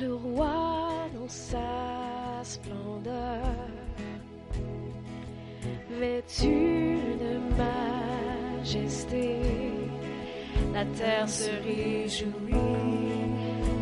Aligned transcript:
le 0.00 0.14
roi 0.14 1.08
dans 1.14 1.28
sa 1.28 2.42
splendeur, 2.42 3.42
vêtu 5.90 6.98
de 7.18 7.38
majesté, 8.62 9.38
la 10.72 10.84
terre 10.84 11.28
se 11.28 11.50
réjouit, 11.64 12.54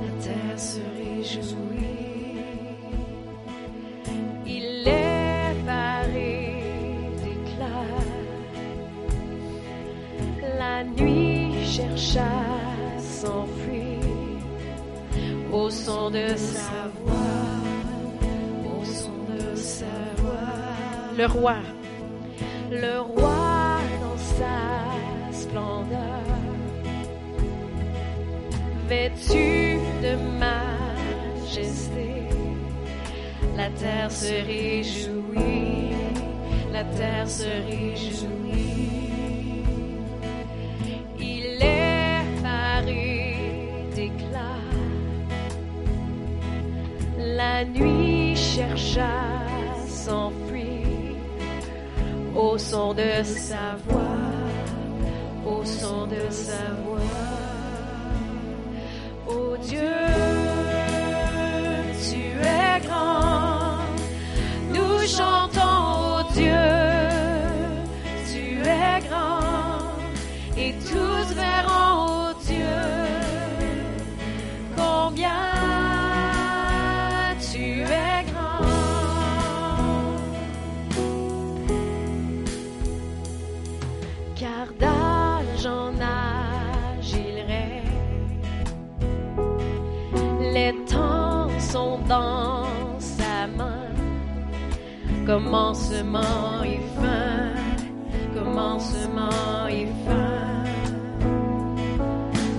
la 0.02 0.24
terre 0.24 0.58
se 0.58 0.80
réjouit. 0.98 2.05
Le 21.16 21.26
roi, 21.26 21.56
le 22.70 23.00
roi 23.00 23.78
dans 24.00 24.18
sa 24.18 25.32
splendeur, 25.32 26.24
vêtu 28.88 29.78
de 30.02 30.16
majesté, 30.38 32.10
la 33.56 33.70
terre 33.70 34.10
se 34.10 34.44
réjouit, 34.46 35.94
la 36.72 36.84
terre 36.84 37.28
se 37.28 37.44
réjouit. 37.68 38.45
la 47.56 47.64
nuit 47.64 48.36
chercha 48.36 49.06
à 49.06 49.88
s'enfuir 49.88 51.16
au 52.34 52.58
son 52.58 52.92
de 52.92 53.22
sa 53.22 53.76
voix, 53.86 54.26
au 55.46 55.64
son 55.64 56.06
de 56.06 56.22
sa 56.30 56.64
voix. 56.84 57.16
Oh 59.28 59.56
Dieu. 59.68 59.95
commencement 95.26 96.62
et 96.64 96.80
fin, 97.00 97.52
commencement 98.32 99.66
et 99.68 99.86
fin. 100.06 100.64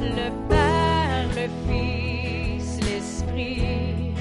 Le 0.02 0.30
Père, 0.50 1.30
le 1.36 1.48
Fils, 1.66 2.80
l'Esprit, 2.82 4.14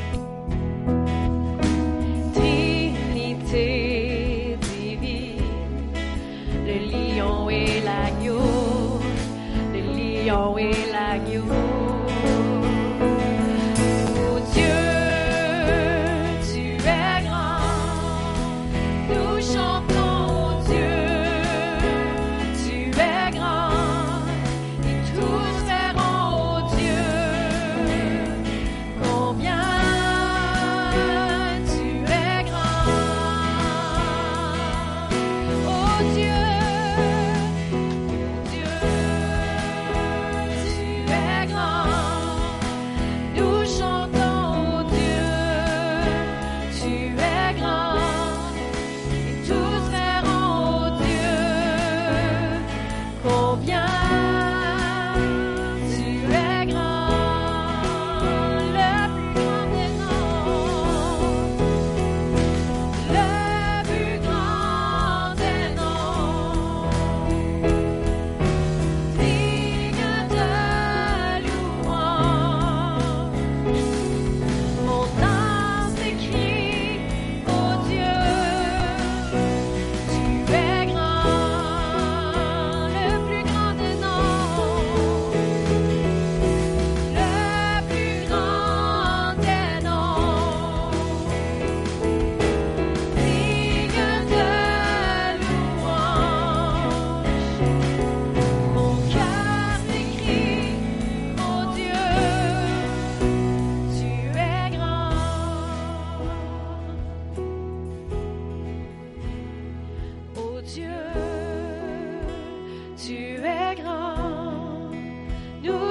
Trinité 2.34 3.68
divine, 4.60 5.42
le 6.64 6.76
lion 6.92 7.50
et 7.50 7.80
l'agneau, 7.80 9.00
le 9.72 9.80
lion 10.24 10.56
et 10.58 10.70
l'agneau. 10.92 10.95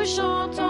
chante 0.06 0.65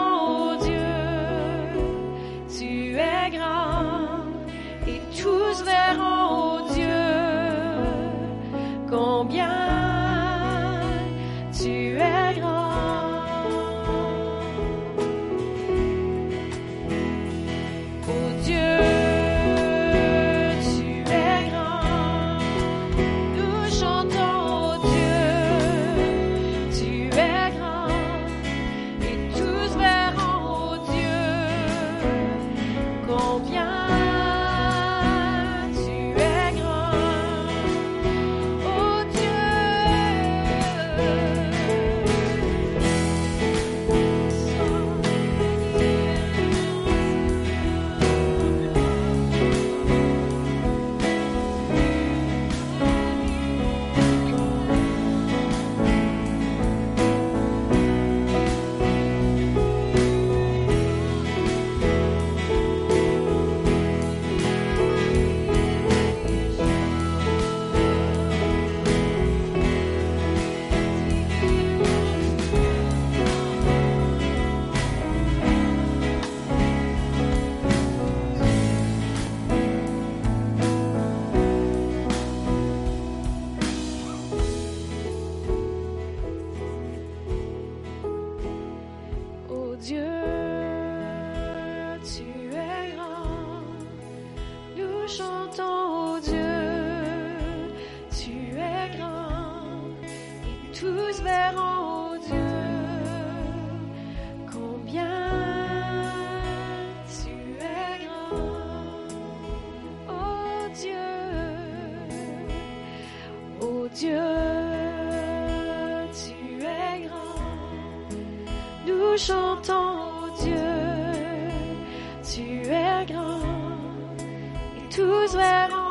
tous 124.95 125.35
verront 125.35 125.84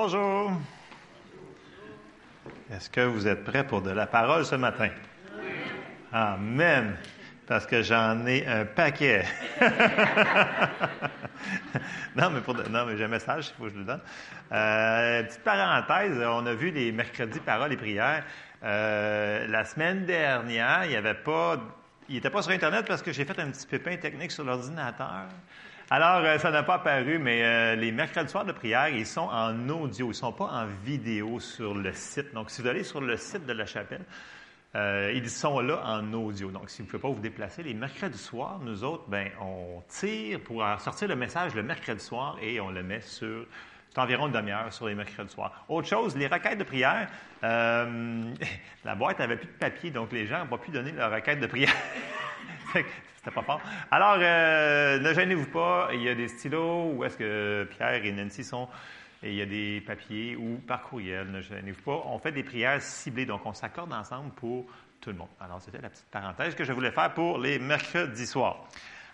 Bonjour. 0.00 0.52
Est-ce 2.70 2.88
que 2.88 3.00
vous 3.00 3.26
êtes 3.26 3.42
prêts 3.42 3.66
pour 3.66 3.82
de 3.82 3.90
la 3.90 4.06
parole 4.06 4.44
ce 4.44 4.54
matin? 4.54 4.90
Amen. 6.12 6.94
Parce 7.48 7.66
que 7.66 7.82
j'en 7.82 8.24
ai 8.24 8.46
un 8.46 8.64
paquet. 8.64 9.24
non, 12.14 12.30
mais 12.30 12.40
pour 12.42 12.54
de- 12.54 12.68
non, 12.68 12.86
mais 12.86 12.96
j'ai 12.96 13.06
un 13.06 13.08
message, 13.08 13.48
il 13.48 13.54
faut 13.56 13.64
que 13.64 13.70
je 13.70 13.78
le 13.78 13.84
donne. 13.84 14.00
Euh, 14.52 15.24
petite 15.24 15.42
parenthèse, 15.42 16.16
on 16.24 16.46
a 16.46 16.54
vu 16.54 16.70
les 16.70 16.92
mercredis 16.92 17.40
paroles 17.40 17.72
et 17.72 17.76
prières. 17.76 18.22
Euh, 18.62 19.48
la 19.48 19.64
semaine 19.64 20.06
dernière, 20.06 20.84
il 20.84 20.90
n'y 20.90 20.96
avait 20.96 21.14
pas, 21.14 21.56
il 22.08 22.14
n'était 22.14 22.30
pas 22.30 22.42
sur 22.42 22.52
Internet 22.52 22.86
parce 22.86 23.02
que 23.02 23.10
j'ai 23.12 23.24
fait 23.24 23.40
un 23.40 23.50
petit 23.50 23.66
pépin 23.66 23.96
technique 23.96 24.30
sur 24.30 24.44
l'ordinateur. 24.44 25.24
Alors, 25.90 26.22
euh, 26.22 26.36
ça 26.36 26.50
n'a 26.50 26.62
pas 26.62 26.74
apparu, 26.74 27.18
mais 27.18 27.42
euh, 27.42 27.74
les 27.74 27.92
mercredis 27.92 28.30
soirs 28.30 28.44
de 28.44 28.52
prière, 28.52 28.88
ils 28.90 29.06
sont 29.06 29.22
en 29.22 29.70
audio, 29.70 30.06
ils 30.06 30.08
ne 30.10 30.12
sont 30.12 30.32
pas 30.32 30.44
en 30.44 30.66
vidéo 30.84 31.40
sur 31.40 31.74
le 31.74 31.94
site. 31.94 32.34
Donc, 32.34 32.50
si 32.50 32.60
vous 32.60 32.68
allez 32.68 32.84
sur 32.84 33.00
le 33.00 33.16
site 33.16 33.46
de 33.46 33.54
la 33.54 33.64
chapelle, 33.64 34.04
euh, 34.74 35.10
ils 35.14 35.30
sont 35.30 35.60
là 35.60 35.80
en 35.86 36.12
audio. 36.12 36.50
Donc, 36.50 36.68
si 36.68 36.82
vous 36.82 36.84
ne 36.84 36.90
pouvez 36.90 37.00
pas 37.00 37.08
vous 37.08 37.22
déplacer, 37.22 37.62
les 37.62 37.72
mercredis 37.72 38.18
soirs, 38.18 38.60
nous 38.62 38.84
autres, 38.84 39.04
ben, 39.08 39.30
on 39.40 39.82
tire 39.88 40.40
pour 40.40 40.62
sortir 40.78 41.08
le 41.08 41.16
message 41.16 41.54
le 41.54 41.62
mercredi 41.62 42.04
soir 42.04 42.36
et 42.42 42.60
on 42.60 42.70
le 42.70 42.82
met 42.82 43.00
sur. 43.00 43.46
Environ 43.96 44.28
une 44.28 44.32
demi-heure 44.32 44.72
sur 44.72 44.86
les 44.86 44.94
mercredis 44.94 45.32
soirs. 45.32 45.64
Autre 45.68 45.88
chose, 45.88 46.16
les 46.16 46.28
requêtes 46.28 46.58
de 46.58 46.62
prière, 46.62 47.08
la 47.42 48.94
boîte 48.94 49.18
n'avait 49.18 49.38
plus 49.38 49.48
de 49.48 49.58
papier, 49.58 49.90
donc 49.90 50.12
les 50.12 50.24
gens 50.24 50.38
n'ont 50.38 50.46
pas 50.46 50.58
pu 50.58 50.70
donner 50.70 50.92
leur 50.92 51.10
requête 51.10 51.40
de 51.40 51.48
prière. 51.48 51.74
C'était 53.16 53.30
pas 53.30 53.42
fort. 53.42 53.60
Alors, 53.90 54.16
euh, 54.20 54.98
ne 54.98 55.12
gênez-vous 55.12 55.50
pas. 55.50 55.90
Il 55.92 56.02
y 56.02 56.08
a 56.08 56.14
des 56.14 56.28
stylos 56.28 56.92
où 56.94 57.04
est-ce 57.04 57.16
que 57.16 57.68
Pierre 57.70 58.04
et 58.04 58.12
Nancy 58.12 58.44
sont. 58.44 58.68
Et 59.22 59.30
il 59.30 59.34
y 59.34 59.42
a 59.42 59.46
des 59.46 59.80
papiers 59.80 60.36
ou 60.36 60.60
par 60.66 60.82
courriel. 60.82 61.30
Ne 61.30 61.40
gênez-vous 61.40 61.82
pas. 61.82 62.02
On 62.06 62.18
fait 62.18 62.32
des 62.32 62.44
prières 62.44 62.80
ciblées. 62.80 63.26
Donc, 63.26 63.44
on 63.44 63.52
s'accorde 63.52 63.92
ensemble 63.92 64.30
pour 64.32 64.66
tout 65.00 65.10
le 65.10 65.16
monde. 65.16 65.28
Alors, 65.40 65.60
c'était 65.60 65.80
la 65.80 65.90
petite 65.90 66.06
parenthèse 66.10 66.54
que 66.54 66.64
je 66.64 66.72
voulais 66.72 66.90
faire 66.90 67.12
pour 67.14 67.38
les 67.38 67.58
mercredis 67.58 68.26
soirs. 68.26 68.64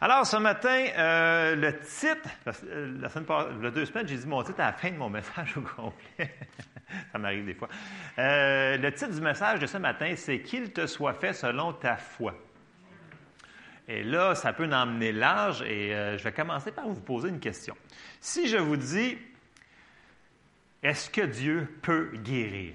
Alors, 0.01 0.27
ce 0.27 0.37
matin, 0.37 0.87
euh, 0.99 1.57
le 1.57 1.79
titre, 1.79 2.29
euh, 2.67 2.99
la 3.01 3.09
semaine 3.09 3.25
passée, 3.25 3.49
il 3.57 3.65
y 3.65 3.67
a 3.67 3.71
deux 3.71 3.87
semaines, 3.87 4.07
j'ai 4.07 4.17
dit 4.17 4.27
mon 4.27 4.43
titre 4.43 4.61
à 4.61 4.67
la 4.67 4.73
fin 4.73 4.91
de 4.91 4.97
mon 4.97 5.09
message 5.11 5.57
au 5.57 5.63
complet. 5.63 6.35
Ça 7.11 7.19
m'arrive 7.19 7.47
des 7.47 7.55
fois. 7.55 7.69
Le 8.19 8.91
titre 8.91 9.13
du 9.13 9.21
message 9.21 9.61
de 9.61 9.67
ce 9.67 9.79
matin, 9.79 10.13
c'est 10.17 10.41
Qu'il 10.41 10.73
te 10.73 10.87
soit 10.87 11.15
fait 11.15 11.33
selon 11.33 11.73
ta 11.73 11.97
foi. 11.97 12.35
Et 13.87 14.03
là, 14.03 14.35
ça 14.35 14.53
peut 14.53 14.67
en 14.67 14.73
emmener 14.73 15.13
large 15.13 15.63
et 15.63 15.95
euh, 15.95 16.17
je 16.17 16.25
vais 16.25 16.33
commencer 16.33 16.73
par 16.73 16.89
vous 16.89 17.01
poser 17.01 17.29
une 17.29 17.41
question. 17.41 17.77
Si 18.21 18.49
je 18.49 18.57
vous 18.57 18.77
dis, 18.77 19.19
est-ce 20.83 21.11
que 21.11 21.21
Dieu 21.21 21.69
peut 21.83 22.11
guérir? 22.15 22.75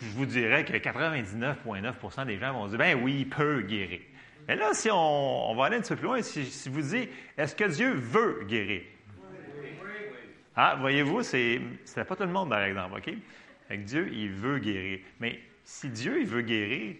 Je 0.00 0.08
vous 0.10 0.26
dirais 0.26 0.64
que 0.64 0.72
99,9% 0.72 2.26
des 2.26 2.38
gens 2.38 2.52
vont 2.52 2.68
dire, 2.68 2.78
ben 2.78 3.00
oui, 3.02 3.16
il 3.20 3.28
peut 3.28 3.62
guérir. 3.62 4.00
Mais 4.46 4.54
là, 4.54 4.72
si 4.72 4.88
on, 4.90 5.54
va 5.56 5.66
aller 5.66 5.76
un 5.76 5.80
petit 5.80 5.90
peu 5.90 5.96
plus 5.96 6.06
loin, 6.06 6.22
si, 6.22 6.46
si 6.46 6.68
vous 6.68 6.80
dites, 6.80 7.10
est-ce 7.36 7.56
que 7.56 7.64
Dieu 7.64 7.92
veut 7.94 8.44
guérir? 8.46 8.82
Ah, 10.54 10.76
voyez-vous, 10.80 11.22
c'est 11.22 11.60
c'est 11.84 12.04
pas 12.04 12.16
tout 12.16 12.24
le 12.24 12.30
monde, 12.30 12.48
par 12.48 12.62
exemple, 12.62 12.98
OK? 12.98 13.14
Fait 13.68 13.78
que 13.78 13.82
Dieu, 13.82 14.08
il 14.12 14.30
veut 14.30 14.58
guérir. 14.58 15.00
Mais 15.20 15.40
si 15.62 15.88
Dieu, 15.88 16.20
il 16.20 16.26
veut 16.26 16.42
guérir, 16.42 16.96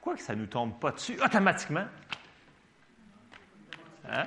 pourquoi 0.00 0.16
que 0.16 0.22
ça 0.22 0.34
ne 0.34 0.40
nous 0.40 0.46
tombe 0.46 0.80
pas 0.80 0.92
dessus? 0.92 1.18
Automatiquement? 1.22 1.84
Hein? 4.08 4.24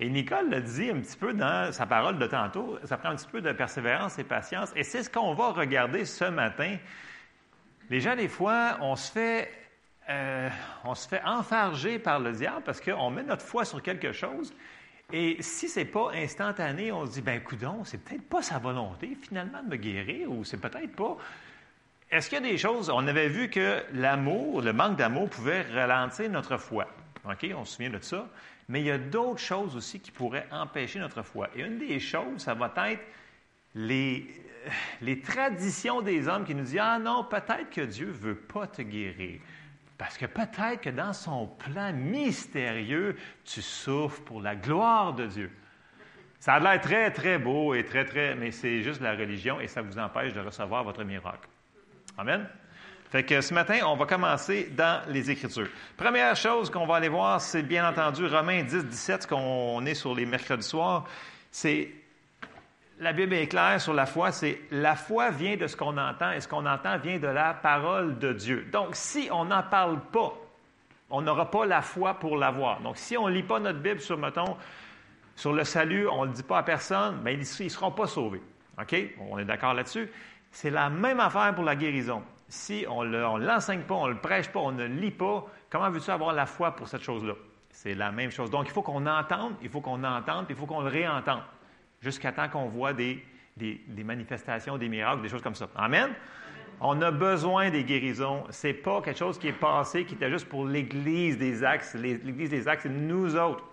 Et 0.00 0.08
Nicole 0.08 0.48
l'a 0.48 0.62
dit 0.62 0.88
un 0.88 0.98
petit 1.00 1.16
peu 1.16 1.34
dans 1.34 1.70
sa 1.72 1.84
parole 1.84 2.18
de 2.18 2.26
tantôt, 2.26 2.78
ça 2.84 2.96
prend 2.96 3.10
un 3.10 3.16
petit 3.16 3.26
peu 3.26 3.42
de 3.42 3.52
persévérance 3.52 4.18
et 4.18 4.24
patience. 4.24 4.72
Et 4.74 4.82
c'est 4.82 5.02
ce 5.02 5.10
qu'on 5.10 5.34
va 5.34 5.50
regarder 5.52 6.06
ce 6.06 6.24
matin. 6.24 6.78
Les 7.90 8.00
gens, 8.00 8.16
des 8.16 8.28
fois, 8.28 8.78
on 8.80 8.96
se 8.96 9.12
fait, 9.12 9.50
euh, 10.08 10.48
on 10.84 10.94
se 10.94 11.06
fait 11.06 11.22
enfarger 11.26 11.98
par 11.98 12.18
le 12.18 12.32
diable 12.32 12.62
parce 12.64 12.80
qu'on 12.80 13.10
met 13.10 13.22
notre 13.22 13.44
foi 13.44 13.66
sur 13.66 13.82
quelque 13.82 14.12
chose. 14.12 14.54
Et 15.12 15.36
si 15.42 15.68
c'est 15.68 15.84
pas 15.84 16.12
instantané, 16.14 16.92
on 16.92 17.04
se 17.04 17.12
dit, 17.12 17.20
ben 17.20 17.42
coudon, 17.42 17.84
c'est 17.84 18.02
peut-être 18.02 18.26
pas 18.26 18.40
sa 18.40 18.58
volonté 18.58 19.14
finalement 19.20 19.62
de 19.62 19.68
me 19.68 19.76
guérir, 19.76 20.32
ou 20.32 20.44
c'est 20.44 20.56
peut-être 20.56 20.96
pas. 20.96 21.18
Est-ce 22.12 22.28
qu'il 22.28 22.44
y 22.44 22.46
a 22.46 22.50
des 22.52 22.58
choses, 22.58 22.90
on 22.90 23.06
avait 23.06 23.28
vu 23.28 23.48
que 23.48 23.82
l'amour, 23.94 24.60
le 24.60 24.74
manque 24.74 24.98
d'amour 24.98 25.30
pouvait 25.30 25.62
ralentir 25.62 26.28
notre 26.28 26.58
foi. 26.58 26.86
OK, 27.24 27.46
on 27.56 27.64
se 27.64 27.76
souvient 27.76 27.88
de 27.88 28.00
ça. 28.00 28.28
Mais 28.68 28.80
il 28.80 28.86
y 28.86 28.90
a 28.90 28.98
d'autres 28.98 29.40
choses 29.40 29.74
aussi 29.76 29.98
qui 29.98 30.10
pourraient 30.10 30.46
empêcher 30.50 30.98
notre 30.98 31.22
foi. 31.22 31.48
Et 31.56 31.62
une 31.62 31.78
des 31.78 31.98
choses, 32.00 32.42
ça 32.42 32.52
va 32.52 32.70
être 32.90 33.02
les, 33.74 34.26
les 35.00 35.20
traditions 35.22 36.02
des 36.02 36.28
hommes 36.28 36.44
qui 36.44 36.54
nous 36.54 36.64
disent 36.64 36.78
Ah 36.78 36.98
non, 36.98 37.24
peut-être 37.24 37.70
que 37.70 37.80
Dieu 37.80 38.08
ne 38.08 38.12
veut 38.12 38.36
pas 38.36 38.66
te 38.66 38.82
guérir. 38.82 39.40
Parce 39.96 40.18
que 40.18 40.26
peut-être 40.26 40.82
que 40.82 40.90
dans 40.90 41.14
son 41.14 41.46
plan 41.46 41.94
mystérieux, 41.94 43.16
tu 43.42 43.62
souffres 43.62 44.22
pour 44.24 44.42
la 44.42 44.54
gloire 44.54 45.14
de 45.14 45.26
Dieu. 45.26 45.50
Ça 46.40 46.54
a 46.54 46.60
l'air 46.60 46.78
très, 46.78 47.10
très 47.10 47.38
beau 47.38 47.72
et 47.72 47.86
très, 47.86 48.04
très, 48.04 48.34
mais 48.34 48.50
c'est 48.50 48.82
juste 48.82 49.00
la 49.00 49.12
religion 49.12 49.60
et 49.60 49.66
ça 49.66 49.80
vous 49.80 49.98
empêche 49.98 50.34
de 50.34 50.40
recevoir 50.40 50.84
votre 50.84 51.04
miracle. 51.04 51.48
Amen. 52.18 52.46
Fait 53.10 53.24
que 53.24 53.40
ce 53.40 53.52
matin, 53.52 53.80
on 53.86 53.96
va 53.96 54.06
commencer 54.06 54.70
dans 54.74 55.02
les 55.08 55.30
Écritures. 55.30 55.68
Première 55.96 56.34
chose 56.36 56.70
qu'on 56.70 56.86
va 56.86 56.96
aller 56.96 57.08
voir, 57.08 57.40
c'est 57.40 57.62
bien 57.62 57.88
entendu 57.88 58.26
Romains 58.26 58.62
10, 58.62 58.86
17, 58.86 59.26
qu'on 59.26 59.84
est 59.84 59.94
sur 59.94 60.14
les 60.14 60.24
mercredis 60.24 60.66
soirs. 60.66 61.04
C'est 61.50 61.90
la 63.00 63.12
Bible 63.12 63.34
est 63.34 63.48
claire 63.48 63.80
sur 63.80 63.94
la 63.94 64.06
foi, 64.06 64.30
c'est 64.30 64.60
la 64.70 64.94
foi 64.94 65.30
vient 65.30 65.56
de 65.56 65.66
ce 65.66 65.76
qu'on 65.76 65.98
entend 65.98 66.32
et 66.32 66.40
ce 66.40 66.48
qu'on 66.48 66.64
entend 66.64 66.98
vient 66.98 67.18
de 67.18 67.26
la 67.26 67.52
parole 67.52 68.18
de 68.18 68.32
Dieu. 68.32 68.66
Donc, 68.72 68.90
si 68.92 69.28
on 69.32 69.46
n'en 69.46 69.62
parle 69.62 70.00
pas, 70.12 70.34
on 71.10 71.20
n'aura 71.20 71.50
pas 71.50 71.66
la 71.66 71.82
foi 71.82 72.14
pour 72.14 72.36
l'avoir. 72.36 72.80
Donc, 72.80 72.96
si 72.96 73.16
on 73.16 73.28
ne 73.28 73.34
lit 73.34 73.42
pas 73.42 73.58
notre 73.58 73.80
Bible 73.80 74.00
sur, 74.00 74.16
mettons, 74.16 74.56
sur 75.34 75.52
le 75.52 75.64
salut, 75.64 76.06
on 76.08 76.22
ne 76.22 76.28
le 76.28 76.32
dit 76.32 76.42
pas 76.42 76.58
à 76.58 76.62
personne, 76.62 77.16
bien, 77.22 77.32
ils 77.32 77.40
ne 77.40 77.68
seront 77.68 77.90
pas 77.90 78.06
sauvés. 78.06 78.42
OK? 78.80 78.96
On 79.30 79.38
est 79.38 79.44
d'accord 79.44 79.74
là-dessus? 79.74 80.08
C'est 80.52 80.70
la 80.70 80.90
même 80.90 81.18
affaire 81.18 81.54
pour 81.54 81.64
la 81.64 81.74
guérison. 81.74 82.22
Si 82.46 82.84
on 82.88 83.04
ne 83.04 83.44
l'enseigne 83.44 83.80
pas, 83.80 83.94
on 83.94 84.06
ne 84.06 84.12
le 84.12 84.18
prêche 84.18 84.48
pas, 84.48 84.60
on 84.60 84.72
ne 84.72 84.84
lit 84.84 85.10
pas, 85.10 85.46
comment 85.70 85.90
veux-tu 85.90 86.10
avoir 86.10 86.34
la 86.34 86.44
foi 86.44 86.76
pour 86.76 86.86
cette 86.86 87.02
chose-là? 87.02 87.32
C'est 87.70 87.94
la 87.94 88.12
même 88.12 88.30
chose. 88.30 88.50
Donc, 88.50 88.66
il 88.66 88.70
faut 88.70 88.82
qu'on 88.82 89.06
entende, 89.06 89.54
il 89.62 89.70
faut 89.70 89.80
qu'on 89.80 90.04
entende, 90.04 90.46
il 90.50 90.54
faut 90.54 90.66
qu'on 90.66 90.82
le 90.82 90.90
réentende 90.90 91.40
jusqu'à 92.02 92.32
temps 92.32 92.50
qu'on 92.50 92.66
voit 92.66 92.92
des, 92.92 93.24
des, 93.56 94.04
manifestations, 94.04 94.76
des 94.76 94.90
miracles, 94.90 95.22
des 95.22 95.30
choses 95.30 95.40
comme 95.40 95.54
ça. 95.54 95.68
Amen? 95.74 96.10
On 96.82 97.00
a 97.00 97.10
besoin 97.10 97.70
des 97.70 97.84
guérisons. 97.84 98.44
Ce 98.50 98.66
n'est 98.66 98.74
pas 98.74 99.00
quelque 99.00 99.18
chose 99.18 99.38
qui 99.38 99.48
est 99.48 99.52
passé, 99.52 100.04
qui 100.04 100.14
était 100.14 100.30
juste 100.30 100.48
pour 100.48 100.66
l'Église 100.66 101.38
des 101.38 101.64
Axes. 101.64 101.94
L'Église 101.94 102.50
des 102.50 102.68
Axes, 102.68 102.82
c'est 102.82 102.90
nous 102.90 103.36
autres. 103.36 103.64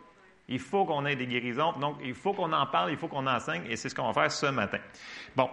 Il 0.48 0.60
faut 0.60 0.86
qu'on 0.86 1.06
ait 1.06 1.18
des 1.18 1.28
guérisons. 1.28 1.74
Donc, 1.74 1.98
il 2.02 2.14
faut 2.14 2.34
qu'on 2.34 2.54
en 2.54 2.66
parle, 2.68 2.92
il 2.92 2.98
faut 2.98 3.10
qu'on 3.10 3.28
enseigne, 3.28 3.64
et 3.68 3.76
c'est 3.76 3.90
ce 3.90 3.96
qu'on 3.96 4.12
va 4.12 4.14
faire 4.14 4.32
ce 4.32 4.46
matin. 4.46 4.80
Bon. 5.36 5.50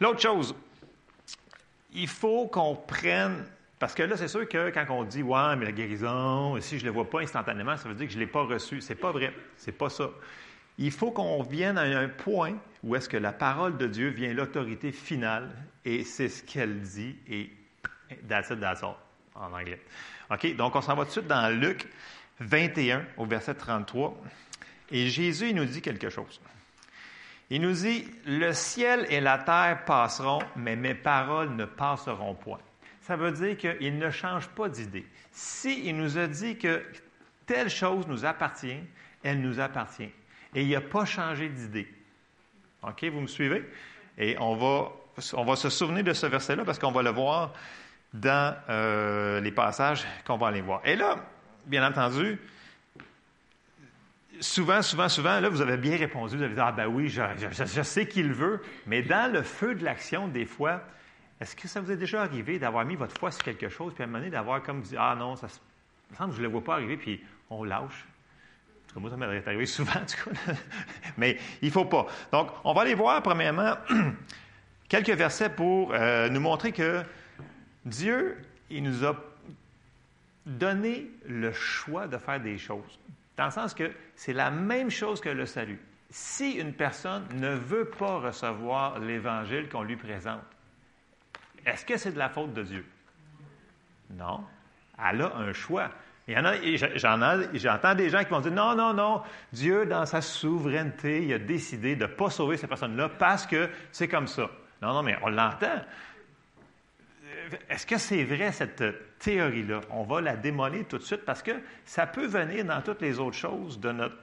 L'autre 0.00 0.20
chose, 0.20 0.54
il 1.92 2.08
faut 2.08 2.46
qu'on 2.46 2.74
prenne 2.74 3.44
parce 3.78 3.94
que 3.94 4.02
là, 4.02 4.16
c'est 4.16 4.28
sûr 4.28 4.48
que 4.48 4.70
quand 4.70 4.86
on 4.90 5.04
dit 5.04 5.22
Ouais, 5.22 5.56
mais 5.56 5.66
la 5.66 5.72
guérison, 5.72 6.58
si 6.60 6.78
je 6.78 6.84
ne 6.84 6.88
le 6.88 6.94
vois 6.94 7.08
pas 7.08 7.20
instantanément, 7.20 7.76
ça 7.76 7.88
veut 7.88 7.94
dire 7.94 8.06
que 8.06 8.12
je 8.12 8.18
ne 8.18 8.24
l'ai 8.24 8.30
pas 8.30 8.44
reçu. 8.44 8.80
C'est 8.80 8.94
pas 8.94 9.12
vrai. 9.12 9.32
C'est 9.56 9.72
pas 9.72 9.90
ça 9.90 10.10
il 10.78 10.90
faut 10.90 11.10
qu'on 11.10 11.42
vienne 11.42 11.78
à 11.78 11.82
un 11.82 12.08
point 12.08 12.54
où 12.82 12.96
est-ce 12.96 13.08
que 13.08 13.16
la 13.16 13.32
parole 13.32 13.76
de 13.76 13.86
Dieu 13.86 14.08
vient 14.08 14.32
l'autorité 14.32 14.92
finale, 14.92 15.50
et 15.84 16.04
c'est 16.04 16.28
ce 16.28 16.42
qu'elle 16.42 16.80
dit, 16.80 17.16
et 17.28 17.50
that's 18.28 18.50
it, 18.50 18.58
en 19.34 19.52
anglais. 19.52 19.80
OK? 20.30 20.56
Donc, 20.56 20.74
on 20.76 20.82
s'en 20.82 20.94
va 20.94 21.02
tout 21.02 21.08
de 21.08 21.12
suite 21.12 21.26
dans 21.26 21.48
Luc 21.48 21.88
21, 22.40 23.04
au 23.16 23.24
verset 23.24 23.54
33, 23.54 24.16
et 24.90 25.08
Jésus, 25.08 25.50
il 25.50 25.56
nous 25.56 25.64
dit 25.64 25.80
quelque 25.80 26.10
chose. 26.10 26.40
Il 27.50 27.60
nous 27.62 27.72
dit, 27.72 28.06
le 28.26 28.52
ciel 28.52 29.06
et 29.10 29.20
la 29.20 29.38
terre 29.38 29.84
passeront, 29.84 30.40
mais 30.56 30.76
mes 30.76 30.94
paroles 30.94 31.50
ne 31.54 31.64
passeront 31.64 32.34
point. 32.34 32.60
Ça 33.02 33.16
veut 33.16 33.32
dire 33.32 33.56
qu'il 33.56 33.98
ne 33.98 34.10
change 34.10 34.48
pas 34.48 34.68
d'idée. 34.68 35.06
S'il 35.30 35.86
il 35.86 35.96
nous 35.96 36.16
a 36.16 36.26
dit 36.26 36.56
que 36.56 36.82
telle 37.46 37.68
chose 37.68 38.06
nous 38.08 38.24
appartient, 38.24 38.80
elle 39.22 39.40
nous 39.40 39.60
appartient 39.60 40.10
et 40.54 40.62
il 40.62 40.70
n'a 40.70 40.80
pas 40.80 41.04
changé 41.04 41.48
d'idée. 41.48 41.88
OK, 42.82 43.04
vous 43.04 43.20
me 43.20 43.26
suivez? 43.26 43.64
Et 44.16 44.36
on 44.38 44.56
va, 44.56 44.92
on 45.34 45.44
va 45.44 45.56
se 45.56 45.68
souvenir 45.68 46.04
de 46.04 46.12
ce 46.12 46.26
verset-là 46.26 46.64
parce 46.64 46.78
qu'on 46.78 46.92
va 46.92 47.02
le 47.02 47.10
voir 47.10 47.52
dans 48.12 48.56
euh, 48.68 49.40
les 49.40 49.50
passages 49.50 50.06
qu'on 50.26 50.36
va 50.36 50.48
aller 50.48 50.60
voir. 50.60 50.80
Et 50.84 50.96
là, 50.96 51.16
bien 51.66 51.86
entendu, 51.86 52.38
souvent, 54.40 54.82
souvent, 54.82 55.08
souvent, 55.08 55.40
là, 55.40 55.48
vous 55.48 55.60
avez 55.60 55.76
bien 55.76 55.96
répondu, 55.96 56.36
vous 56.36 56.42
avez 56.42 56.54
dit, 56.54 56.60
ah 56.60 56.72
ben 56.72 56.86
oui, 56.86 57.08
je, 57.08 57.22
je 57.50 57.82
sais 57.82 58.06
qu'il 58.06 58.32
veut, 58.32 58.62
mais 58.86 59.02
dans 59.02 59.32
le 59.32 59.42
feu 59.42 59.74
de 59.74 59.84
l'action, 59.84 60.28
des 60.28 60.46
fois, 60.46 60.82
est-ce 61.40 61.56
que 61.56 61.68
ça 61.68 61.80
vous 61.80 61.90
est 61.90 61.96
déjà 61.96 62.22
arrivé 62.22 62.58
d'avoir 62.58 62.84
mis 62.84 62.96
votre 62.96 63.18
foi 63.18 63.30
sur 63.30 63.42
quelque 63.42 63.68
chose, 63.68 63.92
puis 63.94 64.02
à 64.02 64.04
un 64.04 64.06
moment 64.06 64.18
donné, 64.18 64.30
d'avoir 64.30 64.62
comme 64.62 64.80
dit, 64.82 64.96
ah 64.98 65.14
non, 65.18 65.36
ça, 65.36 65.48
me 66.10 66.16
semble 66.16 66.30
que 66.30 66.36
je 66.36 66.42
ne 66.42 66.46
le 66.46 66.52
vois 66.52 66.64
pas 66.64 66.74
arriver, 66.74 66.96
puis 66.96 67.22
on 67.50 67.64
lâche, 67.64 68.06
moi, 68.96 69.10
ça 69.10 69.16
m'est 69.16 69.26
arrivé 69.26 69.66
souvent, 69.66 70.00
du 70.06 70.16
coup. 70.16 70.30
Mais 71.16 71.38
il 71.62 71.68
ne 71.68 71.72
faut 71.72 71.84
pas. 71.84 72.06
Donc, 72.30 72.50
on 72.62 72.72
va 72.72 72.82
aller 72.82 72.94
voir, 72.94 73.22
premièrement, 73.22 73.74
quelques 74.88 75.10
versets 75.10 75.50
pour 75.50 75.92
euh, 75.92 76.28
nous 76.28 76.40
montrer 76.40 76.72
que 76.72 77.02
Dieu, 77.84 78.38
il 78.70 78.82
nous 78.84 79.04
a 79.04 79.16
donné 80.46 81.10
le 81.26 81.52
choix 81.52 82.06
de 82.06 82.18
faire 82.18 82.40
des 82.40 82.58
choses. 82.58 82.98
Dans 83.36 83.46
le 83.46 83.50
sens 83.50 83.74
que 83.74 83.90
c'est 84.14 84.32
la 84.32 84.50
même 84.50 84.90
chose 84.90 85.20
que 85.20 85.28
le 85.28 85.46
salut. 85.46 85.80
Si 86.10 86.52
une 86.52 86.72
personne 86.72 87.26
ne 87.34 87.54
veut 87.54 87.86
pas 87.86 88.18
recevoir 88.18 89.00
l'Évangile 89.00 89.68
qu'on 89.68 89.82
lui 89.82 89.96
présente, 89.96 90.42
est-ce 91.66 91.84
que 91.84 91.96
c'est 91.96 92.12
de 92.12 92.18
la 92.18 92.28
faute 92.28 92.52
de 92.52 92.62
Dieu? 92.62 92.86
Non. 94.10 94.44
Elle 94.98 95.22
a 95.22 95.34
un 95.36 95.52
choix. 95.52 95.90
J'entends 96.28 97.94
des 97.94 98.08
gens 98.08 98.22
qui 98.22 98.30
vont 98.30 98.40
dire 98.40 98.52
non, 98.52 98.74
non, 98.74 98.94
non, 98.94 99.22
Dieu, 99.52 99.84
dans 99.86 100.06
sa 100.06 100.20
souveraineté, 100.22 101.24
il 101.24 101.32
a 101.34 101.38
décidé 101.38 101.96
de 101.96 102.06
ne 102.06 102.10
pas 102.10 102.30
sauver 102.30 102.56
ces 102.56 102.66
personnes-là 102.66 103.10
parce 103.18 103.46
que 103.46 103.68
c'est 103.90 104.08
comme 104.08 104.26
ça. 104.26 104.48
Non, 104.80 104.94
non, 104.94 105.02
mais 105.02 105.18
on 105.22 105.28
l'entend. 105.28 105.82
Est-ce 107.68 107.86
que 107.86 107.98
c'est 107.98 108.24
vrai 108.24 108.52
cette 108.52 108.82
théorie-là? 109.18 109.80
On 109.90 110.04
va 110.04 110.20
la 110.20 110.36
démolir 110.36 110.86
tout 110.88 110.98
de 110.98 111.02
suite 111.02 111.24
parce 111.24 111.42
que 111.42 111.52
ça 111.84 112.06
peut 112.06 112.26
venir 112.26 112.64
dans 112.64 112.80
toutes 112.80 113.02
les 113.02 113.18
autres 113.18 113.36
choses 113.36 113.78
de 113.80 113.92
notre, 113.92 114.16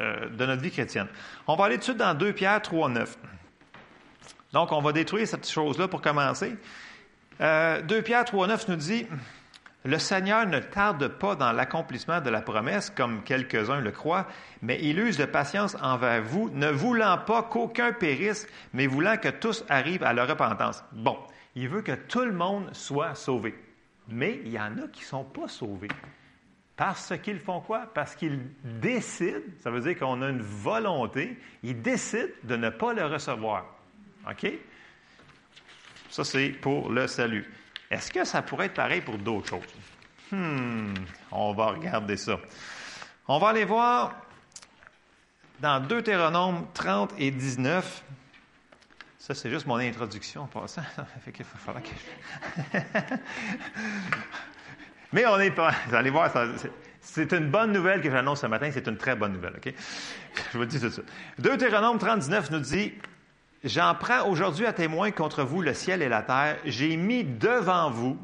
euh, 0.00 0.56
vie 0.56 0.70
chrétienne. 0.70 1.08
On 1.46 1.56
va 1.56 1.66
aller 1.66 1.74
tout 1.76 1.80
de 1.80 1.84
suite 1.84 1.96
dans 1.96 2.14
2 2.14 2.32
Pierre 2.32 2.62
3, 2.62 2.88
9. 2.88 3.18
Donc, 4.52 4.72
on 4.72 4.80
va 4.80 4.92
détruire 4.92 5.26
cette 5.26 5.48
chose-là 5.48 5.88
pour 5.88 6.00
commencer. 6.00 6.56
Euh, 7.40 7.82
2 7.82 8.02
Pierre 8.02 8.24
3, 8.24 8.46
9 8.46 8.68
nous 8.68 8.76
dit 8.76 9.06
le 9.84 9.98
Seigneur 9.98 10.44
ne 10.46 10.58
tarde 10.58 11.06
pas 11.06 11.36
dans 11.36 11.52
l'accomplissement 11.52 12.20
de 12.20 12.30
la 12.30 12.42
promesse, 12.42 12.90
comme 12.90 13.22
quelques-uns 13.22 13.80
le 13.80 13.92
croient, 13.92 14.26
mais 14.60 14.78
il 14.82 14.98
use 14.98 15.16
de 15.16 15.24
patience 15.24 15.76
envers 15.80 16.20
vous, 16.20 16.50
ne 16.50 16.68
voulant 16.68 17.16
pas 17.16 17.44
qu'aucun 17.44 17.92
périsse, 17.92 18.48
mais 18.72 18.88
voulant 18.88 19.16
que 19.16 19.28
tous 19.28 19.64
arrivent 19.68 20.02
à 20.02 20.12
la 20.12 20.26
repentance. 20.26 20.82
Bon, 20.92 21.16
il 21.54 21.68
veut 21.68 21.82
que 21.82 21.92
tout 21.92 22.24
le 22.24 22.32
monde 22.32 22.74
soit 22.74 23.14
sauvé. 23.14 23.54
Mais 24.08 24.40
il 24.44 24.52
y 24.52 24.58
en 24.58 24.78
a 24.78 24.88
qui 24.88 25.02
ne 25.02 25.06
sont 25.06 25.24
pas 25.24 25.48
sauvés. 25.48 25.88
Parce 26.76 27.12
qu'ils 27.18 27.40
font 27.40 27.60
quoi? 27.60 27.90
Parce 27.92 28.14
qu'ils 28.14 28.40
décident, 28.62 29.40
ça 29.60 29.70
veut 29.70 29.80
dire 29.80 29.98
qu'on 29.98 30.22
a 30.22 30.28
une 30.28 30.42
volonté, 30.42 31.36
ils 31.62 31.82
décident 31.82 32.32
de 32.44 32.56
ne 32.56 32.70
pas 32.70 32.94
le 32.94 33.04
recevoir. 33.04 33.64
OK? 34.30 34.46
Ça, 36.08 36.24
c'est 36.24 36.50
pour 36.50 36.90
le 36.90 37.06
salut. 37.06 37.52
Est-ce 37.90 38.12
que 38.12 38.24
ça 38.24 38.42
pourrait 38.42 38.66
être 38.66 38.74
pareil 38.74 39.00
pour 39.00 39.18
d'autres 39.18 39.48
choses? 39.48 39.74
Hmm, 40.30 40.94
on 41.32 41.52
va 41.52 41.72
regarder 41.72 42.16
ça. 42.16 42.38
On 43.26 43.38
va 43.38 43.48
aller 43.48 43.64
voir 43.64 44.14
dans 45.60 45.80
Deutéronome 45.80 46.66
30 46.74 47.14
et 47.18 47.30
19. 47.30 48.04
Ça, 49.18 49.34
c'est 49.34 49.50
juste 49.50 49.66
mon 49.66 49.76
introduction 49.76 50.42
en 50.42 50.46
passant. 50.46 50.82
Mais 55.12 55.26
on 55.26 55.40
est 55.40 55.50
pas. 55.50 55.72
Vous 55.88 55.94
allez 55.94 56.10
voir, 56.10 56.32
c'est 57.00 57.32
une 57.32 57.50
bonne 57.50 57.72
nouvelle 57.72 58.00
que 58.00 58.10
j'annonce 58.10 58.42
ce 58.42 58.46
matin. 58.46 58.70
C'est 58.72 58.86
une 58.86 58.96
très 58.96 59.16
bonne 59.16 59.32
nouvelle, 59.32 59.54
OK? 59.56 59.74
Je 60.52 60.58
vous 60.58 60.64
dis 60.64 60.78
tout 60.78 60.86
de 60.86 60.92
suite. 60.92 61.12
Deutéronome 61.38 61.98
39 61.98 62.52
nous 62.52 62.60
dit 62.60 62.92
J'en 63.64 63.96
prends 63.96 64.28
aujourd'hui 64.28 64.66
à 64.66 64.72
témoin 64.72 65.10
contre 65.10 65.42
vous 65.42 65.62
le 65.62 65.74
ciel 65.74 66.00
et 66.02 66.08
la 66.08 66.22
terre. 66.22 66.58
J'ai 66.64 66.96
mis 66.96 67.24
devant 67.24 67.90
vous, 67.90 68.16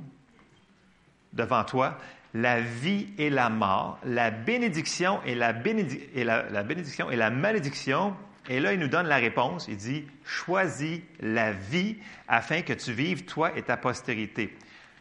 devant 1.33 1.64
toi, 1.64 1.98
la 2.35 2.61
vie 2.61 3.09
et 3.18 3.30
la 3.30 3.48
mort, 3.48 3.98
la 4.04 4.30
bénédiction 4.30 5.20
et 5.24 5.35
la, 5.35 5.52
bénédiction 5.52 7.11
et 7.11 7.16
la 7.16 7.30
malédiction. 7.30 8.14
Et 8.48 8.61
là, 8.61 8.72
il 8.74 8.78
nous 8.78 8.88
donne 8.88 9.07
la 9.07 9.16
réponse. 9.16 9.66
Il 9.68 9.76
dit, 9.76 10.04
choisis 10.24 11.00
la 11.20 11.52
vie 11.52 11.96
afin 12.28 12.62
que 12.62 12.72
tu 12.72 12.92
vives, 12.92 13.24
toi 13.24 13.57
et 13.57 13.62
ta 13.62 13.76
postérité. 13.76 14.57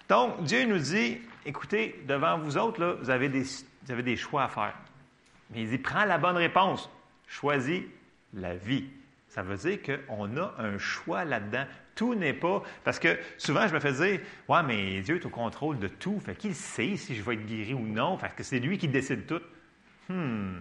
Donc, 0.09 0.43
Dieu 0.43 0.65
nous 0.65 0.79
dit, 0.79 1.19
écoutez, 1.45 2.01
devant 2.07 2.37
vous 2.37 2.57
autres, 2.57 2.79
là, 2.79 2.93
vous, 2.93 3.09
avez 3.09 3.29
des, 3.29 4.15
choix 4.15 4.43
à 4.43 4.47
faire. 4.47 4.75
Mais 5.51 5.61
il 5.61 5.69
dit, 5.69 5.77
prends 5.77 6.05
la 6.05 6.17
bonne 6.17 6.37
réponse. 6.37 6.89
Choisis 7.27 7.83
la 8.33 8.55
vie. 8.55 8.85
Ça 9.27 9.41
veut 9.41 9.57
dire 9.57 9.79
qu'on 9.81 10.37
a 10.37 10.53
un 10.59 10.77
choix 10.77 11.25
là-dedans. 11.25 11.65
Tout 11.95 12.15
n'est 12.15 12.33
pas. 12.33 12.61
Parce 12.83 12.99
que 12.99 13.17
souvent, 13.37 13.67
je 13.67 13.73
me 13.73 13.79
fais 13.79 13.93
dire 13.93 14.19
Ouais, 14.47 14.63
mais 14.63 15.01
Dieu 15.01 15.15
est 15.15 15.25
au 15.25 15.29
contrôle 15.29 15.79
de 15.79 15.87
tout. 15.87 16.19
Fait 16.19 16.35
qu'il 16.35 16.53
sait 16.53 16.95
si 16.97 17.15
je 17.15 17.23
vais 17.23 17.33
être 17.33 17.45
guéri 17.45 17.73
ou 17.73 17.81
non. 17.87 18.17
Fait 18.17 18.33
que 18.35 18.43
c'est 18.43 18.59
lui 18.59 18.77
qui 18.77 18.87
décide 18.87 19.25
tout. 19.25 19.41
Hmm. 20.09 20.57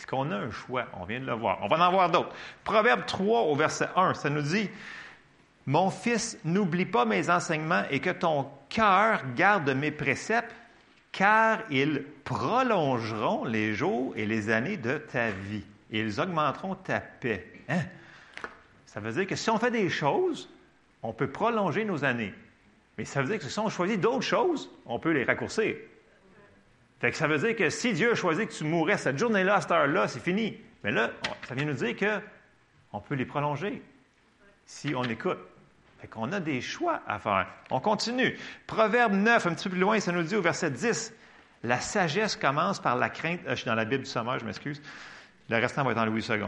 Est-ce 0.00 0.06
qu'on 0.06 0.30
a 0.30 0.36
un 0.36 0.50
choix? 0.50 0.86
On 0.98 1.04
vient 1.04 1.20
de 1.20 1.26
le 1.26 1.34
voir. 1.34 1.58
On 1.60 1.68
va 1.68 1.86
en 1.86 1.92
voir 1.92 2.08
d'autres. 2.08 2.34
Proverbe 2.64 3.04
3 3.04 3.42
au 3.42 3.54
verset 3.54 3.86
1, 3.94 4.14
ça 4.14 4.30
nous 4.30 4.40
dit 4.40 4.70
Mon 5.66 5.90
fils, 5.90 6.38
n'oublie 6.42 6.86
pas 6.86 7.04
mes 7.04 7.28
enseignements 7.28 7.82
et 7.90 8.00
que 8.00 8.08
ton 8.08 8.48
cœur 8.70 9.20
garde 9.36 9.68
mes 9.68 9.90
préceptes, 9.90 10.54
car 11.12 11.58
ils 11.68 12.02
prolongeront 12.24 13.44
les 13.44 13.74
jours 13.74 14.14
et 14.16 14.24
les 14.24 14.48
années 14.48 14.78
de 14.78 14.96
ta 14.96 15.32
vie. 15.32 15.66
Ils 15.90 16.18
augmenteront 16.18 16.76
ta 16.76 17.00
paix. 17.00 17.46
Hein? 17.68 17.82
Ça 18.86 19.00
veut 19.00 19.12
dire 19.12 19.26
que 19.26 19.36
si 19.36 19.50
on 19.50 19.58
fait 19.58 19.70
des 19.70 19.90
choses, 19.90 20.48
on 21.02 21.12
peut 21.12 21.28
prolonger 21.28 21.84
nos 21.84 22.06
années. 22.06 22.32
Mais 22.96 23.04
ça 23.04 23.20
veut 23.20 23.28
dire 23.28 23.38
que 23.38 23.50
si 23.50 23.58
on 23.58 23.68
choisit 23.68 24.00
d'autres 24.00 24.22
choses, 24.22 24.70
on 24.86 24.98
peut 24.98 25.10
les 25.10 25.24
raccourcir. 25.24 25.76
Fait 27.00 27.10
que 27.10 27.16
ça 27.16 27.26
veut 27.26 27.38
dire 27.38 27.56
que 27.56 27.70
si 27.70 27.92
Dieu 27.94 28.12
a 28.12 28.14
choisi 28.14 28.46
que 28.46 28.52
tu 28.52 28.64
mourrais 28.64 28.98
cette 28.98 29.18
journée-là, 29.18 29.60
cette 29.60 29.70
heure-là, 29.70 30.06
c'est 30.06 30.20
fini. 30.20 30.58
Mais 30.84 30.90
là, 30.90 31.10
ça 31.48 31.54
vient 31.54 31.64
nous 31.64 31.74
dire 31.74 31.96
que 31.96 32.20
on 32.92 33.00
peut 33.00 33.14
les 33.14 33.24
prolonger 33.24 33.82
si 34.66 34.94
on 34.94 35.02
écoute. 35.04 35.38
Fait 36.00 36.06
qu'on 36.06 36.32
a 36.32 36.40
des 36.40 36.60
choix 36.60 37.02
à 37.06 37.18
faire. 37.18 37.46
On 37.70 37.80
continue. 37.80 38.38
Proverbe 38.66 39.12
9, 39.12 39.46
un 39.46 39.54
petit 39.54 39.64
peu 39.64 39.70
plus 39.70 39.80
loin, 39.80 40.00
ça 40.00 40.12
nous 40.12 40.22
dit 40.22 40.36
au 40.36 40.40
verset 40.40 40.70
10, 40.70 41.12
la 41.62 41.80
sagesse 41.80 42.36
commence 42.36 42.80
par 42.80 42.96
la 42.96 43.10
crainte. 43.10 43.40
Euh, 43.46 43.50
je 43.50 43.56
suis 43.56 43.66
dans 43.66 43.74
la 43.74 43.84
Bible 43.84 44.04
du 44.04 44.10
sommaire, 44.10 44.38
je 44.38 44.44
m'excuse. 44.44 44.80
Le 45.50 45.56
restant 45.56 45.84
va 45.84 45.90
être 45.90 45.98
en 45.98 46.06
Louis 46.06 46.24
II. 46.26 46.44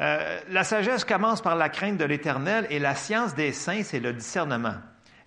Euh, 0.00 0.40
la 0.48 0.64
sagesse 0.64 1.04
commence 1.04 1.40
par 1.40 1.56
la 1.56 1.68
crainte 1.68 1.96
de 1.96 2.04
l'Éternel 2.04 2.66
et 2.68 2.78
la 2.78 2.94
science 2.94 3.34
des 3.34 3.52
saints, 3.52 3.82
c'est 3.84 4.00
le 4.00 4.12
discernement. 4.12 4.74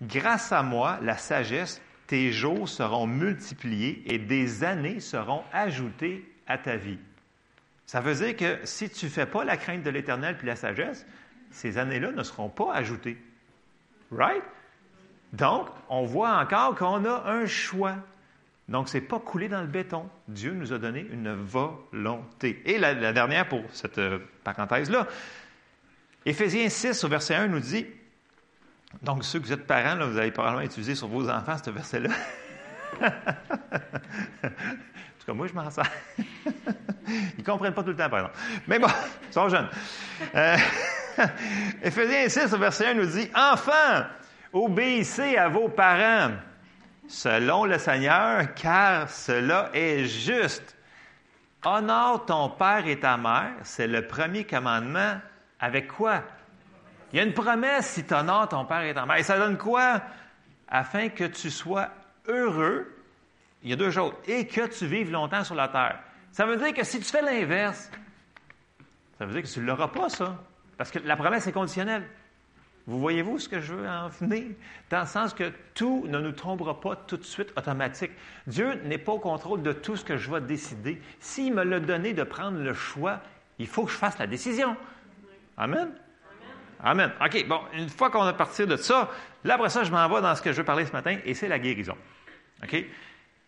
Grâce 0.01 0.51
à 0.51 0.61
moi, 0.61 0.99
la 1.01 1.17
sagesse, 1.17 1.81
tes 2.13 2.31
jours 2.31 2.69
seront 2.69 3.07
multipliés 3.07 4.03
et 4.05 4.19
des 4.19 4.63
années 4.63 4.99
seront 4.99 5.41
ajoutées 5.51 6.23
à 6.45 6.59
ta 6.59 6.75
vie. 6.75 6.99
Ça 7.87 8.01
veut 8.01 8.13
dire 8.13 8.35
que 8.37 8.59
si 8.65 8.87
tu 8.91 9.05
ne 9.05 9.09
fais 9.09 9.25
pas 9.25 9.43
la 9.43 9.57
crainte 9.57 9.81
de 9.81 9.89
l'Éternel 9.89 10.37
puis 10.37 10.45
la 10.45 10.55
sagesse, 10.55 11.07
ces 11.49 11.79
années-là 11.79 12.11
ne 12.11 12.21
seront 12.21 12.49
pas 12.49 12.71
ajoutées. 12.71 13.17
Right? 14.11 14.43
Donc, 15.31 15.69
on 15.89 16.03
voit 16.03 16.37
encore 16.37 16.75
qu'on 16.75 17.03
a 17.03 17.31
un 17.31 17.47
choix. 17.47 17.95
Donc, 18.69 18.89
ce 18.89 18.99
n'est 18.99 19.03
pas 19.03 19.17
coulé 19.17 19.49
dans 19.49 19.61
le 19.61 19.67
béton. 19.67 20.07
Dieu 20.27 20.51
nous 20.51 20.71
a 20.71 20.77
donné 20.77 21.07
une 21.11 21.33
volonté. 21.33 22.61
Et 22.65 22.77
la, 22.77 22.93
la 22.93 23.11
dernière 23.11 23.49
pour 23.49 23.63
cette 23.71 23.97
euh, 23.97 24.19
parenthèse-là, 24.43 25.07
Éphésiens 26.27 26.69
6 26.69 27.05
au 27.05 27.07
verset 27.07 27.33
1 27.33 27.47
nous 27.47 27.59
dit, 27.59 27.87
donc 29.01 29.23
ceux 29.23 29.39
que 29.39 29.45
vous 29.45 29.53
êtes 29.53 29.67
parents, 29.67 29.95
là, 29.95 30.05
vous 30.05 30.17
avez 30.17 30.31
probablement 30.31 30.63
utilisé 30.63 30.95
sur 30.95 31.07
vos 31.07 31.29
enfants 31.29 31.57
ce 31.63 31.69
verset-là. 31.71 32.09
en 33.01 33.09
tout 35.19 35.25
cas, 35.25 35.33
moi, 35.33 35.47
je 35.47 35.53
m'en 35.53 35.69
sers. 35.69 35.89
ils 37.07 37.39
ne 37.39 37.43
comprennent 37.43 37.73
pas 37.73 37.83
tout 37.83 37.89
le 37.89 37.95
temps, 37.95 38.09
par 38.09 38.19
exemple. 38.19 38.37
Mais 38.67 38.79
bon, 38.79 38.87
ils 39.29 39.33
sont 39.33 39.49
jeunes. 39.49 39.69
Euh, 40.35 40.57
Éphésiens 41.83 42.29
6 42.29 42.53
au 42.53 42.57
verset 42.57 42.87
1 42.87 42.93
nous 42.95 43.05
dit, 43.05 43.29
Enfants, 43.35 44.05
obéissez 44.51 45.37
à 45.37 45.49
vos 45.49 45.69
parents 45.69 46.31
selon 47.07 47.65
le 47.65 47.77
Seigneur, 47.77 48.53
car 48.55 49.09
cela 49.09 49.69
est 49.73 50.05
juste. 50.05 50.75
Honore 51.65 52.25
ton 52.25 52.49
père 52.49 52.85
et 52.87 52.99
ta 52.99 53.15
mère, 53.17 53.53
c'est 53.63 53.87
le 53.87 54.07
premier 54.07 54.43
commandement. 54.43 55.15
Avec 55.59 55.87
quoi? 55.87 56.23
Il 57.13 57.17
y 57.17 57.19
a 57.19 57.23
une 57.23 57.33
promesse 57.33 57.89
si 57.89 58.03
tu 58.03 58.13
ton 58.49 58.65
père 58.65 58.81
et 58.81 58.93
ta 58.93 59.05
mère. 59.05 59.17
Et 59.17 59.23
ça 59.23 59.37
donne 59.37 59.57
quoi? 59.57 60.01
Afin 60.67 61.09
que 61.09 61.25
tu 61.25 61.51
sois 61.51 61.89
heureux, 62.27 62.91
il 63.61 63.69
y 63.69 63.73
a 63.73 63.75
deux 63.75 63.91
choses, 63.91 64.13
et 64.27 64.47
que 64.47 64.65
tu 64.67 64.87
vives 64.87 65.11
longtemps 65.11 65.43
sur 65.43 65.53
la 65.53 65.67
terre. 65.67 65.99
Ça 66.31 66.47
veut 66.47 66.57
dire 66.57 66.73
que 66.73 66.83
si 66.83 66.97
tu 66.97 67.05
fais 67.05 67.21
l'inverse, 67.21 67.91
ça 69.19 69.25
veut 69.25 69.33
dire 69.33 69.43
que 69.43 69.47
tu 69.47 69.59
ne 69.59 69.65
l'auras 69.65 69.89
pas, 69.89 70.09
ça. 70.09 70.43
Parce 70.75 70.89
que 70.89 70.97
la 70.99 71.15
promesse 71.15 71.45
est 71.45 71.51
conditionnelle. 71.51 72.03
Vous 72.87 72.99
voyez-vous 72.99 73.37
ce 73.37 73.47
que 73.47 73.61
je 73.61 73.75
veux 73.75 73.87
en 73.87 74.09
venir? 74.09 74.55
Dans 74.89 75.01
le 75.01 75.05
sens 75.05 75.35
que 75.35 75.53
tout 75.75 76.05
ne 76.07 76.19
nous 76.19 76.31
tombera 76.31 76.81
pas 76.81 76.95
tout 76.95 77.17
de 77.17 77.23
suite 77.23 77.53
automatique. 77.55 78.11
Dieu 78.47 78.73
n'est 78.85 78.97
pas 78.97 79.13
au 79.13 79.19
contrôle 79.19 79.61
de 79.61 79.71
tout 79.71 79.95
ce 79.95 80.03
que 80.03 80.17
je 80.17 80.31
vais 80.31 80.41
décider. 80.41 80.99
S'il 81.19 81.53
me 81.53 81.63
l'a 81.63 81.79
donné 81.79 82.13
de 82.13 82.23
prendre 82.23 82.57
le 82.57 82.73
choix, 82.73 83.21
il 83.59 83.67
faut 83.67 83.85
que 83.85 83.91
je 83.91 83.97
fasse 83.97 84.17
la 84.17 84.27
décision. 84.27 84.75
Amen? 85.55 85.91
Amen. 86.83 87.11
OK, 87.23 87.47
bon, 87.47 87.61
une 87.73 87.89
fois 87.89 88.09
qu'on 88.09 88.23
a 88.23 88.33
parti 88.33 88.67
de 88.67 88.75
ça, 88.75 89.09
là, 89.43 89.55
après 89.55 89.69
ça, 89.69 89.83
je 89.83 89.91
m'en 89.91 90.07
vais 90.09 90.21
dans 90.21 90.35
ce 90.35 90.41
que 90.41 90.51
je 90.51 90.57
veux 90.57 90.65
parler 90.65 90.85
ce 90.85 90.91
matin, 90.91 91.17
et 91.23 91.33
c'est 91.33 91.47
la 91.47 91.57
guérison. 91.57 91.95
OK? 92.61 92.85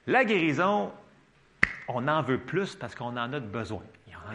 La 0.08 0.24
guérison, 0.24 0.94
on 1.88 2.08
en 2.08 2.22
veut 2.22 2.40
plus 2.40 2.76
parce 2.76 2.96
qu'on 2.96 3.18
en 3.18 3.34
a 3.34 3.40
besoin. 3.40 3.84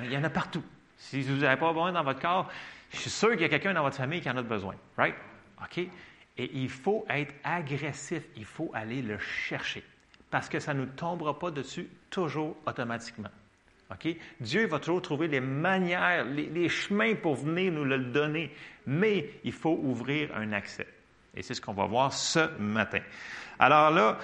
Il 0.04 0.12
y 0.12 0.16
en 0.16 0.24
a 0.24 0.30
partout. 0.30 0.62
Si 0.96 1.22
vous 1.22 1.38
n'avez 1.38 1.58
pas 1.58 1.68
besoin 1.72 1.92
dans 1.92 2.04
votre 2.04 2.20
corps, 2.20 2.48
je 2.92 2.98
suis 2.98 3.10
sûr 3.10 3.30
qu'il 3.32 3.40
y 3.40 3.44
a 3.44 3.48
quelqu'un 3.48 3.72
dans 3.72 3.82
votre 3.82 3.96
famille 3.96 4.20
qui 4.20 4.30
en 4.30 4.36
a 4.36 4.42
besoin. 4.42 4.74
Right? 4.96 5.14
OK? 5.62 5.78
Et 5.78 6.50
il 6.54 6.68
faut 6.68 7.04
être 7.08 7.34
agressif. 7.42 8.22
Il 8.36 8.44
faut 8.44 8.70
aller 8.74 9.02
le 9.02 9.18
chercher. 9.18 9.84
Parce 10.30 10.48
que 10.48 10.60
ça 10.60 10.74
ne 10.74 10.80
nous 10.80 10.86
tombera 10.86 11.38
pas 11.38 11.50
dessus 11.50 11.88
toujours 12.10 12.56
automatiquement. 12.66 13.30
Dieu 14.40 14.66
va 14.66 14.79
toujours 14.79 15.03
trouver 15.03 15.29
les 15.29 15.40
manières, 15.40 16.24
les, 16.24 16.68
chemins 16.68 17.14
pour 17.14 17.35
venir 17.35 17.72
nous 17.72 17.85
le 17.85 17.98
donner. 17.98 18.55
Mais 18.87 19.31
il 19.44 19.53
faut 19.53 19.79
ouvrir 19.83 20.31
un 20.37 20.53
accès. 20.53 20.87
Et 21.37 21.42
c'est 21.42 21.55
ce 21.55 21.61
qu'on 21.61 21.72
va 21.72 21.87
voir 21.87 22.12
ce 22.12 22.57
matin. 22.59 23.00
Alors 23.59 23.90
là, 23.90 24.18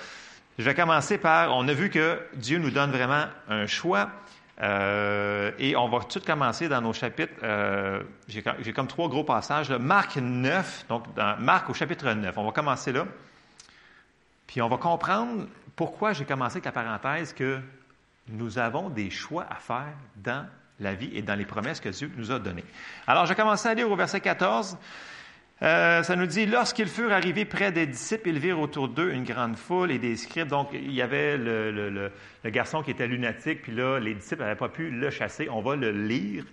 je 0.59 0.65
vais 0.65 0.75
commencer 0.75 1.19
par, 1.19 1.55
on 1.55 1.69
a 1.69 1.73
vu 1.73 1.91
que 1.91 2.21
Dieu 2.35 2.59
nous 2.59 2.71
donne 2.71 2.91
vraiment 2.91 3.27
un 3.49 3.67
choix. 3.67 4.11
Euh, 4.63 5.51
et 5.59 5.77
on 5.77 5.89
va 5.89 6.01
tout 6.01 6.21
commencer 6.21 6.69
dans 6.69 6.81
nos 6.81 6.95
chapitres. 6.95 7.35
Euh, 7.43 8.03
j'ai, 8.29 8.43
comme 8.73 8.87
trois 8.87 9.09
gros 9.09 9.25
passages. 9.25 9.71
Marc 9.71 10.17
9, 10.17 10.87
donc 10.89 11.05
Marc 11.39 11.69
au 11.69 11.75
chapitre 11.75 12.11
9. 12.11 12.39
On 12.39 12.45
va 12.45 12.53
commencer 12.53 12.93
là. 12.93 13.07
Puis 14.47 14.63
on 14.63 14.69
va 14.69 14.79
comprendre 14.79 15.47
pourquoi 15.75 16.13
j'ai 16.15 16.25
commencé 16.25 16.57
avec 16.57 16.65
la 16.65 16.73
parenthèse 16.73 17.35
que 17.35 17.61
nous 18.29 18.59
avons 18.59 18.91
des 18.91 19.11
choix 19.11 19.47
à 19.51 19.57
faire 19.57 19.95
dans 20.17 20.47
la 20.81 20.95
vie 20.95 21.11
et 21.15 21.23
dans 21.23 21.35
les 21.35 21.47
promesses 21.47 21.81
que 21.81 21.89
Dieu 21.89 22.11
nous 22.17 22.31
a 22.31 22.39
données. 22.39 22.65
Alors, 23.07 23.25
je 23.25 23.31
vais 23.31 23.37
commencer 23.37 23.69
à 23.69 23.75
lire 23.75 23.91
au 23.91 23.97
verset 23.97 24.21
14. 24.21 24.77
Euh, 25.62 26.03
ça 26.03 26.16
nous 26.16 26.27
dit, 26.27 26.45
lorsqu'ils 26.45 26.88
furent 26.88 27.12
arrivés 27.12 27.47
près 27.47 27.73
des 27.73 27.87
disciples, 27.87 28.29
ils 28.29 28.38
virent 28.38 28.61
autour 28.61 28.88
d'eux 28.88 29.11
une 29.12 29.25
grande 29.25 29.57
foule 29.57 29.90
et 29.90 29.99
des 29.99 30.16
scribes. 30.16 30.49
Donc, 30.49 30.69
il 30.75 30.92
y 30.92 31.01
avait 31.01 31.38
le, 31.38 32.11
garçon 32.45 32.83
qui 32.83 32.90
était 32.90 33.07
lunatique, 33.07 33.62
puis 33.62 33.73
là, 33.73 33.99
les 33.99 34.14
disciples 34.14 34.42
n'avaient 34.42 34.55
pas 34.55 34.69
pu 34.69 34.90
le 34.90 35.09
chasser. 35.09 35.49
On 35.51 35.62
va 35.62 35.75
le 35.75 35.92
lire. 35.92 36.45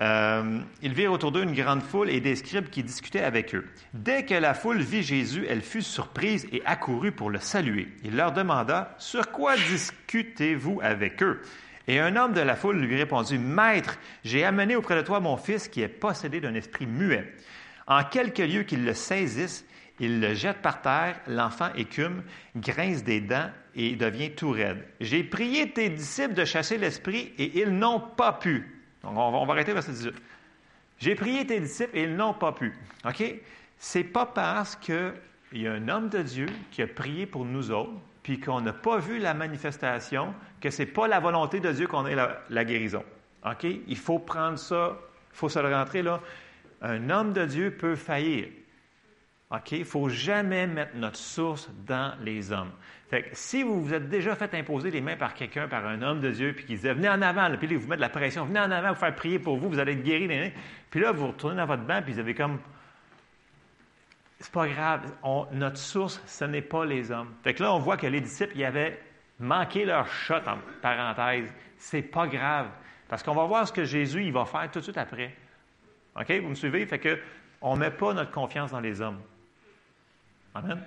Euh, 0.00 0.58
ils 0.82 0.92
virent 0.92 1.12
autour 1.12 1.32
d'eux 1.32 1.42
une 1.42 1.54
grande 1.54 1.82
foule 1.82 2.10
et 2.10 2.20
des 2.20 2.36
scribes 2.36 2.68
qui 2.68 2.82
discutaient 2.82 3.24
avec 3.24 3.54
eux. 3.54 3.66
Dès 3.94 4.26
que 4.26 4.34
la 4.34 4.52
foule 4.52 4.82
vit 4.82 5.02
Jésus, 5.02 5.46
elle 5.48 5.62
fut 5.62 5.82
surprise 5.82 6.46
et 6.52 6.62
accourut 6.66 7.12
pour 7.12 7.30
le 7.30 7.38
saluer. 7.38 7.88
Il 8.04 8.16
leur 8.16 8.32
demanda, 8.32 8.94
Sur 8.98 9.30
quoi 9.30 9.56
discutez-vous 9.56 10.78
avec 10.82 11.22
eux? 11.22 11.40
Et 11.88 11.98
un 11.98 12.14
homme 12.16 12.32
de 12.32 12.40
la 12.40 12.54
foule 12.54 12.78
lui 12.78 12.96
répondit, 12.96 13.38
Maître, 13.38 13.98
j'ai 14.24 14.44
amené 14.44 14.76
auprès 14.76 14.94
de 14.94 15.00
toi 15.00 15.20
mon 15.20 15.36
fils 15.36 15.68
qui 15.68 15.80
est 15.80 15.88
possédé 15.88 16.40
d'un 16.40 16.54
esprit 16.54 16.86
muet. 16.86 17.32
En 17.86 18.04
quelques 18.04 18.38
lieux 18.38 18.62
qu'il 18.62 18.84
le 18.84 18.94
saisisse, 18.94 19.64
il 20.00 20.20
le 20.20 20.34
jette 20.34 20.62
par 20.62 20.82
terre, 20.82 21.20
l'enfant 21.26 21.72
écume, 21.74 22.22
grince 22.56 23.04
des 23.04 23.20
dents 23.20 23.50
et 23.74 23.94
devient 23.96 24.32
tout 24.32 24.50
raide. 24.50 24.84
J'ai 25.00 25.22
prié 25.24 25.70
tes 25.70 25.90
disciples 25.90 26.34
de 26.34 26.44
chasser 26.44 26.78
l'esprit 26.78 27.32
et 27.38 27.60
ils 27.60 27.70
n'ont 27.70 28.00
pas 28.00 28.32
pu. 28.32 28.80
Donc, 29.02 29.12
on 29.16 29.46
va, 29.46 29.52
arrêter 29.52 29.72
verset 29.72 29.92
18. 29.92 30.14
J'ai 30.98 31.14
prié 31.14 31.46
tes 31.46 31.60
disciples 31.60 31.96
et 31.96 32.04
ils 32.04 32.16
n'ont 32.16 32.34
pas 32.34 32.52
pu. 32.52 32.72
OK? 33.04 33.22
C'est 33.78 34.04
pas 34.04 34.26
parce 34.26 34.76
qu'il 34.76 35.12
y 35.52 35.66
a 35.66 35.72
un 35.72 35.88
homme 35.88 36.08
de 36.08 36.22
Dieu 36.22 36.46
qui 36.70 36.82
a 36.82 36.86
prié 36.86 37.26
pour 37.26 37.44
nous 37.44 37.70
autres, 37.70 37.92
puis 38.22 38.38
qu'on 38.38 38.60
n'a 38.60 38.72
pas 38.72 38.98
vu 38.98 39.18
la 39.18 39.34
manifestation, 39.34 40.34
que 40.60 40.70
ce 40.70 40.82
n'est 40.82 40.86
pas 40.86 41.08
la 41.08 41.18
volonté 41.18 41.58
de 41.58 41.72
Dieu 41.72 41.88
qu'on 41.88 42.06
ait 42.06 42.14
la, 42.14 42.42
la, 42.50 42.64
guérison. 42.64 43.04
OK? 43.44 43.66
Il 43.86 43.96
faut 43.96 44.20
prendre 44.20 44.58
ça, 44.58 44.96
il 45.32 45.36
faut 45.36 45.48
se 45.48 45.58
le 45.58 45.74
rentrer 45.74 46.02
là 46.02 46.20
un 46.82 47.10
homme 47.10 47.32
de 47.32 47.46
Dieu 47.46 47.70
peut 47.70 47.96
faillir. 47.96 48.48
OK? 49.50 49.72
Il 49.72 49.80
ne 49.80 49.84
faut 49.84 50.08
jamais 50.08 50.66
mettre 50.66 50.96
notre 50.96 51.16
source 51.16 51.70
dans 51.86 52.14
les 52.20 52.52
hommes. 52.52 52.72
Fait 53.08 53.24
que 53.24 53.28
si 53.32 53.62
vous 53.62 53.84
vous 53.84 53.94
êtes 53.94 54.08
déjà 54.08 54.34
fait 54.34 54.54
imposer 54.54 54.90
les 54.90 55.02
mains 55.02 55.16
par 55.16 55.34
quelqu'un, 55.34 55.68
par 55.68 55.86
un 55.86 56.00
homme 56.00 56.20
de 56.20 56.30
Dieu, 56.30 56.54
puis 56.54 56.64
qu'il 56.64 56.76
disait 56.76 56.94
Venez 56.94 57.08
en 57.08 57.20
avant, 57.20 57.54
puis 57.56 57.68
là, 57.68 57.76
vous 57.76 57.86
mettez 57.86 57.96
de 57.96 58.00
la 58.00 58.08
pression, 58.08 58.46
venez 58.46 58.60
en 58.60 58.70
avant, 58.70 58.88
vous 58.88 58.98
faire 58.98 59.14
prier 59.14 59.38
pour 59.38 59.58
vous, 59.58 59.68
vous 59.68 59.78
allez 59.78 59.92
être 59.92 60.02
guéri. 60.02 60.52
Puis 60.90 61.00
là, 61.00 61.12
vous 61.12 61.28
retournez 61.28 61.56
dans 61.56 61.66
votre 61.66 61.82
banc, 61.82 62.00
puis 62.02 62.14
vous 62.14 62.18
avez 62.18 62.34
comme. 62.34 62.58
C'est 64.40 64.50
pas 64.50 64.66
grave. 64.66 65.02
notre 65.52 65.76
source, 65.76 66.20
ce 66.26 66.44
n'est 66.46 66.62
pas 66.62 66.84
les 66.84 67.12
hommes. 67.12 67.32
Fait 67.44 67.54
que 67.54 67.62
là, 67.62 67.72
on 67.74 67.78
voit 67.78 67.96
que 67.96 68.08
les 68.08 68.20
disciples, 68.20 68.56
ils 68.56 68.64
avaient 68.64 68.98
manqué 69.38 69.84
leur 69.84 70.08
shot, 70.08 70.34
en 70.46 70.58
parenthèse. 70.80 71.52
C'est 71.76 72.02
pas 72.02 72.26
grave. 72.26 72.68
Parce 73.08 73.22
qu'on 73.22 73.34
va 73.34 73.44
voir 73.44 73.68
ce 73.68 73.72
que 73.72 73.84
Jésus, 73.84 74.24
il 74.24 74.32
va 74.32 74.46
faire 74.46 74.68
tout 74.70 74.78
de 74.78 74.84
suite 74.84 74.98
après. 74.98 75.36
OK? 76.16 76.30
Vous 76.42 76.48
me 76.48 76.54
suivez? 76.54 76.84
Fait 76.86 76.98
que 76.98 77.18
on 77.60 77.74
ne 77.74 77.80
met 77.80 77.90
pas 77.90 78.12
notre 78.12 78.30
confiance 78.30 78.72
dans 78.72 78.80
les 78.80 79.00
hommes. 79.00 79.20
Amen? 80.54 80.80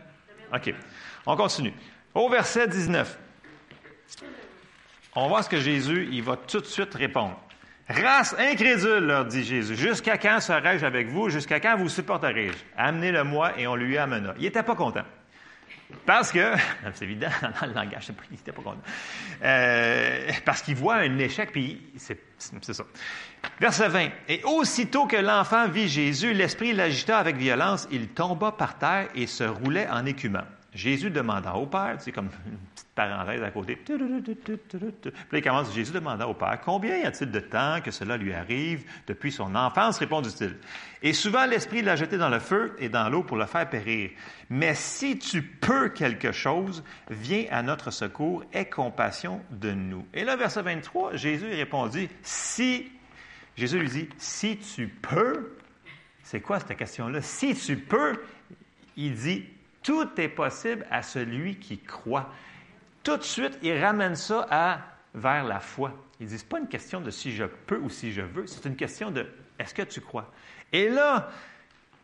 OK. 0.53 0.73
On 1.26 1.36
continue. 1.36 1.73
Au 2.13 2.30
verset 2.30 2.67
19, 2.67 3.17
on 5.15 5.28
voit 5.28 5.43
ce 5.43 5.49
que 5.49 5.59
Jésus, 5.59 6.07
il 6.11 6.23
va 6.23 6.38
tout 6.38 6.59
de 6.59 6.65
suite 6.65 6.93
répondre. 6.93 7.39
Race 7.88 8.36
incrédule, 8.39 9.05
leur 9.05 9.26
dit 9.26 9.43
Jésus, 9.43 9.76
jusqu'à 9.76 10.17
quand 10.17 10.39
serai-je 10.39 10.86
avec 10.86 11.07
vous? 11.07 11.30
Jusqu'à 11.30 11.59
quand 11.59 11.78
vous 11.78 11.89
supporterai-je? 11.89 12.57
Amenez-le-moi 12.78 13.59
et 13.59 13.67
on 13.67 13.76
lui 13.76 13.97
amena. 13.97 14.34
Il 14.38 14.43
n'était 14.43 14.63
pas 14.63 14.76
content. 14.76 15.03
Parce 16.05 16.32
que, 16.32 16.53
c'est 16.93 17.05
évident, 17.05 17.30
dans 17.61 17.67
le 17.67 17.73
langage, 17.73 18.07
il 18.32 18.32
n'était 18.32 18.51
pas 18.51 18.61
content. 18.61 18.82
Euh, 19.43 20.32
parce 20.45 20.61
qu'il 20.63 20.76
voit 20.76 20.95
un 20.95 21.17
échec, 21.19 21.51
puis 21.51 21.82
c'est 21.97 22.24
ça. 22.38 22.83
Verset 23.59 23.89
20. 23.89 24.09
Et 24.27 24.43
aussitôt 24.43 25.05
que 25.07 25.15
l'enfant 25.15 25.67
vit 25.67 25.88
Jésus, 25.88 26.33
l'esprit 26.33 26.73
l'agita 26.73 27.17
avec 27.17 27.38
violence, 27.38 27.88
il 27.91 28.09
tomba 28.09 28.51
par 28.51 28.77
terre 28.77 29.09
et 29.15 29.27
se 29.27 29.43
roulait 29.43 29.88
en 29.89 30.05
écumant. 30.05 30.45
Jésus 30.76 31.09
demanda 31.09 31.55
au 31.55 31.65
Père, 31.67 31.95
c'est 31.99 32.11
comme 32.11 32.30
une 32.45 32.57
petite 32.76 32.89
parenthèse 32.93 33.41
à 33.41 33.49
côté. 33.49 33.78
Puis 33.78 33.95
il 35.32 35.41
commence, 35.41 35.73
Jésus 35.73 35.93
demanda 35.93 36.28
au 36.28 36.34
Père, 36.34 36.59
combien 36.63 36.97
y 36.97 37.05
a-t-il 37.05 37.32
de 37.32 37.39
temps 37.39 37.80
que 37.82 37.91
cela 37.91 38.17
lui 38.17 38.34
arrive 38.34 38.84
depuis 39.07 39.32
son 39.32 39.55
enfance, 39.55 39.97
répondit-il. 39.99 40.57
Et 41.01 41.13
souvent 41.13 41.45
l'Esprit 41.45 41.82
l'a 41.82 41.95
jeté 41.95 42.17
dans 42.17 42.28
le 42.28 42.39
feu 42.39 42.76
et 42.78 42.89
dans 42.89 43.07
l'eau 43.07 43.23
pour 43.23 43.38
le 43.38 43.45
faire 43.45 43.69
périr. 43.69 44.09
Mais 44.49 44.76
si 44.76 45.17
tu 45.17 45.41
peux 45.41 45.88
quelque 45.89 46.34
chose, 46.34 46.84
viens 47.09 47.45
à 47.51 47.63
notre 47.63 47.89
secours, 47.89 48.43
aie 48.51 48.65
compassion 48.65 49.41
de 49.51 49.71
nous. 49.71 50.05
Et 50.13 50.26
là, 50.26 50.36
verset 50.36 50.61
23, 50.61 51.15
Jésus 51.15 51.47
répondit, 51.47 52.09
si, 52.21 52.91
Jésus 53.55 53.80
lui 53.80 53.89
dit, 53.89 54.09
si 54.17 54.57
tu 54.57 54.89
peux, 54.89 55.55
c'est 56.21 56.41
quoi 56.41 56.59
cette 56.59 56.76
question-là? 56.76 57.21
Si 57.21 57.55
tu 57.55 57.78
peux, 57.78 58.21
il 58.97 59.13
dit, 59.13 59.45
tout 59.86 60.09
est 60.19 60.29
possible 60.29 60.86
à 60.89 61.03
celui 61.03 61.57
qui 61.57 61.77
croit. 61.77 62.31
Tout 63.03 63.17
de 63.17 63.23
suite, 63.23 63.57
il 63.61 63.77
ramène 63.77 64.15
ça 64.15 64.47
vers 65.13 65.43
la 65.43 65.59
foi. 65.59 65.93
Il 66.19 66.25
dit, 66.25 66.39
ce 66.39 66.43
n'est 66.43 66.49
pas 66.49 66.59
une 66.59 66.67
question 66.67 67.01
de 67.01 67.11
si 67.11 67.31
je 67.31 67.45
peux 67.45 67.77
ou 67.77 67.89
si 67.89 68.11
je 68.11 68.21
veux, 68.21 68.47
c'est 68.47 68.65
une 68.65 68.75
question 68.75 69.11
de 69.11 69.27
est-ce 69.59 69.75
que 69.75 69.83
tu 69.83 70.01
crois? 70.01 70.31
Et 70.73 70.89
là, 70.89 71.29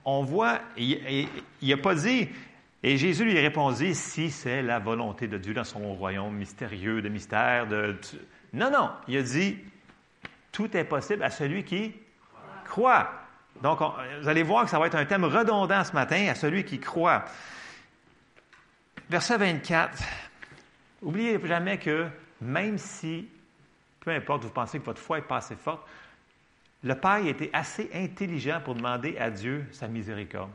on 0.06 0.24
voit, 0.24 0.60
il 0.78 1.28
n'a 1.64 1.78
pas 1.78 1.96
dit, 1.96 2.30
et 2.84 2.98
Jésus 2.98 3.26
lui 3.26 3.40
répondit, 3.40 3.96
si 3.96 4.30
c'est 4.30 4.62
la 4.62 4.78
volonté 4.78 5.28
de 5.28 5.40
Dieu 5.40 5.56
dans 5.56 5.64
son 5.64 5.96
royaume 5.96 6.36
mystérieux, 6.36 7.02
de 7.02 7.10
mystère, 7.10 7.66
de... 7.66 7.98
Non, 8.54 8.70
non, 8.70 8.92
il 9.08 9.18
a 9.18 9.24
dit, 9.24 9.58
tout 10.52 10.78
est 10.78 10.84
possible 10.84 11.24
à 11.24 11.32
celui 11.32 11.64
qui 11.64 11.96
croit. 12.64 13.12
Donc, 13.64 13.80
vous 14.22 14.28
allez 14.28 14.44
voir 14.44 14.66
que 14.66 14.70
ça 14.70 14.78
va 14.78 14.86
être 14.86 14.96
un 14.96 15.06
thème 15.06 15.26
redondant 15.26 15.84
ce 15.84 15.94
matin, 15.94 16.28
à 16.30 16.36
celui 16.36 16.64
qui 16.64 16.80
croit. 16.80 17.26
Verset 19.12 19.40
24. 19.40 20.04
Oubliez 21.02 21.38
jamais 21.46 21.78
que 21.78 22.08
même 22.40 22.78
si, 22.78 23.28
peu 24.00 24.12
importe, 24.12 24.44
vous 24.44 24.52
pensez 24.52 24.80
que 24.80 24.86
votre 24.86 25.02
foi 25.02 25.18
n'est 25.18 25.24
pas 25.24 25.36
assez 25.36 25.58
forte, 25.58 25.86
le 26.82 26.96
Père 26.96 27.26
était 27.26 27.50
assez 27.52 27.90
intelligent 27.94 28.62
pour 28.64 28.74
demander 28.74 29.18
à 29.18 29.30
Dieu 29.30 29.66
sa 29.74 29.90
miséricorde. 29.90 30.52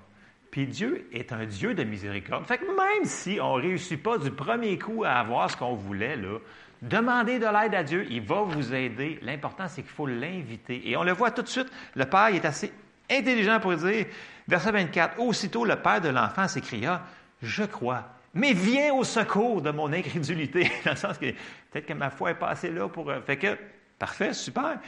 Puis 0.50 0.66
Dieu 0.66 1.06
est 1.12 1.34
un 1.34 1.44
Dieu 1.44 1.74
de 1.74 1.84
miséricorde. 1.84 2.46
Fait 2.46 2.56
que 2.56 2.64
même 2.64 3.04
si 3.04 3.38
on 3.42 3.58
ne 3.58 3.62
réussit 3.62 4.02
pas 4.02 4.16
du 4.16 4.30
premier 4.30 4.78
coup 4.78 5.04
à 5.04 5.16
avoir 5.18 5.50
ce 5.50 5.56
qu'on 5.58 5.74
voulait, 5.74 6.16
là, 6.16 6.38
demandez 6.80 7.38
de 7.38 7.44
l'aide 7.44 7.74
à 7.74 7.82
Dieu, 7.82 8.06
il 8.08 8.22
va 8.22 8.40
vous 8.40 8.72
aider. 8.72 9.18
L'important, 9.20 9.68
c'est 9.68 9.82
qu'il 9.82 9.90
faut 9.90 10.06
l'inviter. 10.06 10.88
Et 10.88 10.96
on 10.96 11.02
le 11.02 11.12
voit 11.12 11.30
tout 11.30 11.42
de 11.42 11.48
suite, 11.48 11.70
le 11.94 12.06
Père 12.06 12.28
est 12.28 12.46
assez 12.46 12.72
intelligent 13.10 13.60
pour 13.60 13.74
dire, 13.74 14.06
verset 14.48 14.72
24, 14.72 15.20
Aussitôt 15.20 15.66
le 15.66 15.76
Père 15.76 16.00
de 16.00 16.08
l'enfant 16.08 16.48
s'écria, 16.48 17.02
Je 17.42 17.64
crois, 17.64 18.15
mais 18.36 18.52
viens 18.52 18.92
au 18.94 19.02
secours 19.02 19.62
de 19.62 19.70
mon 19.70 19.92
incrédulité. 19.92 20.70
Dans 20.84 20.92
le 20.92 20.96
sens 20.96 21.18
que 21.18 21.30
peut-être 21.70 21.86
que 21.86 21.92
ma 21.94 22.10
foi 22.10 22.32
est 22.32 22.34
pas 22.34 22.50
assez 22.50 22.70
là 22.70 22.88
pour. 22.88 23.10
Euh, 23.10 23.20
fait 23.22 23.38
que, 23.38 23.58
parfait, 23.98 24.32
super. 24.32 24.78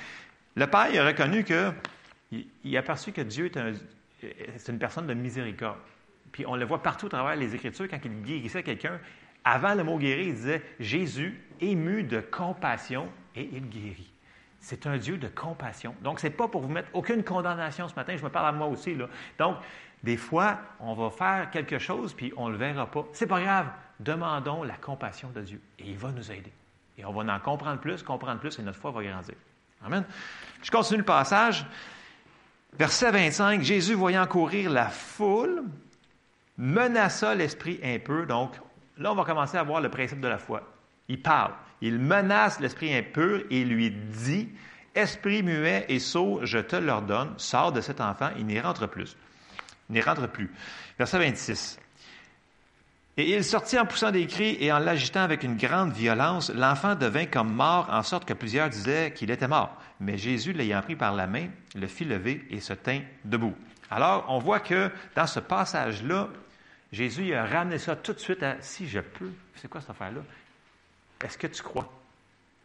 Le 0.55 0.67
Père 0.67 1.03
a 1.03 1.07
reconnu 1.07 1.45
que. 1.45 1.73
Il, 2.31 2.77
a 2.77 2.83
perçu 2.83 3.11
que 3.11 3.23
Dieu 3.23 3.47
est, 3.47 3.57
un, 3.57 3.73
une 4.69 4.79
personne 4.79 5.07
de 5.07 5.15
miséricorde. 5.15 5.79
Puis 6.31 6.45
on 6.47 6.57
le 6.57 6.67
voit 6.67 6.83
partout 6.83 7.07
à 7.07 7.09
travers 7.09 7.37
les 7.37 7.55
Écritures, 7.55 7.89
quand 7.89 7.99
il 8.05 8.23
guérissait 8.23 8.63
quelqu'un, 8.63 9.01
avant 9.45 9.75
le 9.75 9.83
mot 9.83 9.97
guérir, 9.97 10.27
il 10.27 10.35
disait 10.35 10.63
Jésus, 10.79 11.41
ému 11.59 12.03
de 12.03 12.21
compassion, 12.21 13.09
et 13.35 13.49
il 13.51 13.67
guérit. 13.71 14.13
C'est 14.61 14.87
un 14.87 14.99
Dieu 14.99 15.17
de 15.17 15.29
compassion. 15.29 15.95
Donc, 16.03 16.21
ce 16.21 16.27
n'est 16.27 16.33
pas 16.33 16.49
pour 16.49 16.61
vous 16.61 16.69
mettre 16.69 16.91
aucune 16.93 17.25
condamnation 17.25 17.89
ce 17.89 17.95
matin. 17.95 18.15
Je 18.17 18.25
me 18.25 18.29
parle 18.29 18.49
à 18.49 18.53
moi 18.53 18.67
aussi. 18.67 18.95
Là. 18.95 19.09
Donc, 19.39 19.57
des 20.03 20.17
fois, 20.17 20.59
on 20.81 20.95
va 20.95 21.11
faire 21.11 21.51
quelque 21.51 21.79
chose, 21.79 22.15
puis 22.15 22.33
on 22.37 22.47
ne 22.47 22.53
le 22.53 22.59
verra 22.59 22.87
pas. 22.87 23.05
C'est 23.13 23.27
pas 23.27 23.41
grave. 23.41 23.67
Demandons 24.01 24.63
la 24.63 24.77
compassion 24.77 25.31
de 25.31 25.41
Dieu, 25.41 25.61
et 25.79 25.91
il 25.91 25.99
va 25.99 26.13
nous 26.13 26.31
aider. 26.31 26.53
Et 26.97 27.05
on 27.05 27.13
va 27.13 27.33
en 27.33 27.41
comprendre 27.41 27.81
plus, 27.81 28.03
comprendre 28.03 28.41
plus, 28.41 28.59
et 28.59 28.63
notre 28.63 28.79
foi 28.79 28.91
va 28.91 29.03
grandir. 29.03 29.35
Amen. 29.85 30.05
Je 30.63 30.71
continue 30.71 30.99
le 30.99 31.05
passage. 31.05 31.67
Verset 32.79 33.11
25, 33.11 33.63
Jésus, 33.63 33.95
voyant 33.95 34.27
courir 34.27 34.71
la 34.71 34.89
foule, 34.89 35.65
menaça 36.57 37.35
l'esprit 37.35 37.81
peu. 38.05 38.27
Donc, 38.27 38.53
là, 38.99 39.11
on 39.13 39.15
va 39.15 39.25
commencer 39.25 39.57
à 39.57 39.63
voir 39.63 39.81
le 39.81 39.89
principe 39.89 40.21
de 40.21 40.29
la 40.29 40.39
foi. 40.39 40.63
Il 41.09 41.21
parle. 41.23 41.55
Il 41.81 41.99
menace 41.99 42.61
l'esprit 42.61 42.95
impur 42.95 43.43
et 43.51 43.65
lui 43.65 43.91
dit, 43.91 44.49
Esprit 44.95 45.43
muet 45.43 45.87
et 45.89 46.01
sot, 46.01 46.41
je 46.43 46.59
te 46.59 46.75
l'ordonne, 46.75 47.35
sors 47.37 47.73
de 47.73 47.81
cet 47.81 48.01
enfant, 48.01 48.31
il 48.37 48.47
n'y 48.47 48.61
rentre 48.61 48.87
plus 48.87 49.17
n'y 49.91 50.01
rentre 50.01 50.29
plus. 50.29 50.51
Verset 50.99 51.19
26. 51.19 51.79
Et 53.19 53.35
il 53.35 53.43
sortit 53.43 53.77
en 53.77 53.85
poussant 53.85 54.13
des 54.13 54.29
cris 54.29 54.57
et 54.61 54.71
en 54.71 54.79
l'agitant 54.79 55.23
avec 55.23 55.43
une 55.43 55.57
grande 55.57 55.93
violence. 55.93 56.51
L'enfant 56.55 56.95
devint 56.95 57.27
comme 57.27 57.53
mort, 57.53 57.89
en 57.91 58.05
sorte 58.05 58.25
que 58.25 58.33
plusieurs 58.33 58.69
disaient 58.69 59.13
qu'il 59.13 59.33
était 59.33 59.49
mort. 59.49 59.77
Mais 59.99 60.17
Jésus, 60.17 60.53
l'ayant 60.53 60.83
pris 60.83 60.95
par 60.95 61.15
la 61.15 61.27
main, 61.27 61.49
le 61.75 61.89
fit 61.89 62.05
lever 62.05 62.47
et 62.51 62.61
se 62.61 62.75
tint 62.75 63.01
debout. 63.25 63.57
Alors, 63.91 64.27
on 64.29 64.39
voit 64.39 64.61
que 64.61 64.91
dans 65.17 65.27
ce 65.27 65.41
passage-là, 65.41 66.29
Jésus 66.93 67.35
a 67.35 67.45
ramené 67.45 67.79
ça 67.79 67.97
tout 67.97 68.13
de 68.13 68.21
suite 68.21 68.43
à 68.45 68.57
si 68.61 68.89
je 68.89 69.01
peux. 69.01 69.33
C'est 69.57 69.69
quoi 69.69 69.81
cette 69.81 69.91
affaire-là? 69.91 70.21
Est-ce 71.25 71.37
que 71.37 71.49
tu 71.49 71.63
crois? 71.63 71.93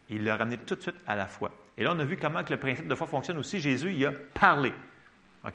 Il 0.10 0.24
l'a 0.24 0.38
ramené 0.38 0.58
tout 0.58 0.76
de 0.76 0.82
suite 0.82 0.98
à 1.08 1.16
la 1.16 1.26
foi. 1.26 1.52
Et 1.78 1.84
là, 1.84 1.94
on 1.96 2.00
a 2.00 2.06
vu 2.06 2.18
comment 2.18 2.44
que 2.44 2.54
le 2.54 2.60
principe 2.60 2.88
de 2.88 2.94
foi 2.94 3.08
fonctionne 3.08 3.40
aussi. 3.40 3.60
Jésus, 3.60 3.92
il 3.92 4.06
a 4.06 4.12
parlé. 4.36 4.72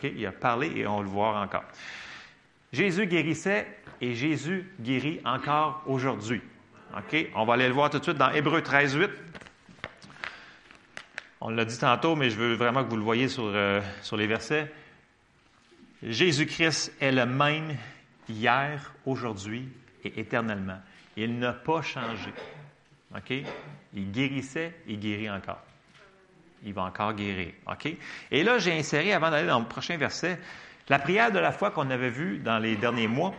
Il 0.02 0.26
a 0.26 0.32
parlé 0.32 0.72
et 0.76 0.86
on 0.86 1.00
le 1.00 1.08
voit 1.08 1.40
encore. 1.40 1.64
Jésus 2.72 3.06
guérissait 3.06 3.66
et 4.00 4.14
Jésus 4.14 4.70
guérit 4.80 5.20
encore 5.24 5.82
aujourd'hui. 5.86 6.42
On 7.34 7.44
va 7.44 7.54
aller 7.54 7.68
le 7.68 7.74
voir 7.74 7.90
tout 7.90 7.98
de 7.98 8.02
suite 8.02 8.18
dans 8.18 8.30
Hébreu 8.30 8.62
13, 8.62 8.96
8. 8.96 9.10
On 11.40 11.50
l'a 11.50 11.64
dit 11.64 11.78
tantôt, 11.78 12.16
mais 12.16 12.30
je 12.30 12.36
veux 12.36 12.54
vraiment 12.54 12.84
que 12.84 12.90
vous 12.90 12.96
le 12.96 13.02
voyez 13.02 13.28
sur, 13.28 13.44
euh, 13.46 13.80
sur 14.02 14.16
les 14.16 14.26
versets. 14.26 14.72
Jésus-Christ 16.02 16.92
est 17.00 17.12
le 17.12 17.26
même 17.26 17.76
hier, 18.28 18.92
aujourd'hui 19.06 19.68
et 20.04 20.20
éternellement. 20.20 20.80
Il 21.16 21.38
n'a 21.38 21.52
pas 21.52 21.82
changé. 21.82 22.32
Il 23.94 24.12
guérissait, 24.12 24.74
il 24.86 24.98
guérit 24.98 25.30
encore 25.30 25.62
il 26.64 26.74
va 26.74 26.82
encore 26.82 27.14
guérir. 27.14 27.52
Et 28.30 28.42
là, 28.42 28.58
j'ai 28.58 28.78
inséré, 28.78 29.12
avant 29.12 29.30
d'aller 29.30 29.48
dans 29.48 29.60
le 29.60 29.66
prochain 29.66 29.96
verset, 29.96 30.38
la 30.88 30.98
prière 30.98 31.30
de 31.30 31.38
la 31.38 31.52
foi 31.52 31.70
qu'on 31.70 31.90
avait 31.90 32.10
vue 32.10 32.38
dans 32.38 32.58
les 32.58 32.76
derniers 32.76 33.08
mois, 33.08 33.34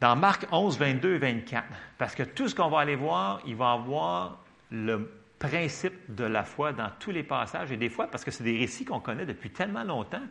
dans 0.00 0.16
Marc 0.16 0.46
11, 0.50 0.78
22 0.78 1.14
et 1.14 1.18
24. 1.18 1.64
Parce 1.96 2.14
que 2.14 2.24
tout 2.24 2.48
ce 2.48 2.54
qu'on 2.54 2.68
va 2.68 2.80
aller 2.80 2.96
voir, 2.96 3.40
il 3.46 3.54
va 3.54 3.72
avoir 3.72 4.38
le 4.70 5.08
principe 5.38 5.94
de 6.08 6.24
la 6.24 6.44
foi 6.44 6.72
dans 6.72 6.90
tous 6.98 7.10
les 7.10 7.22
passages. 7.22 7.70
Et 7.70 7.76
des 7.76 7.88
fois, 7.88 8.08
parce 8.08 8.24
que 8.24 8.30
c'est 8.30 8.44
des 8.44 8.58
récits 8.58 8.84
qu'on 8.84 9.00
connaît 9.00 9.26
depuis 9.26 9.50
tellement 9.50 9.84
longtemps, 9.84 10.22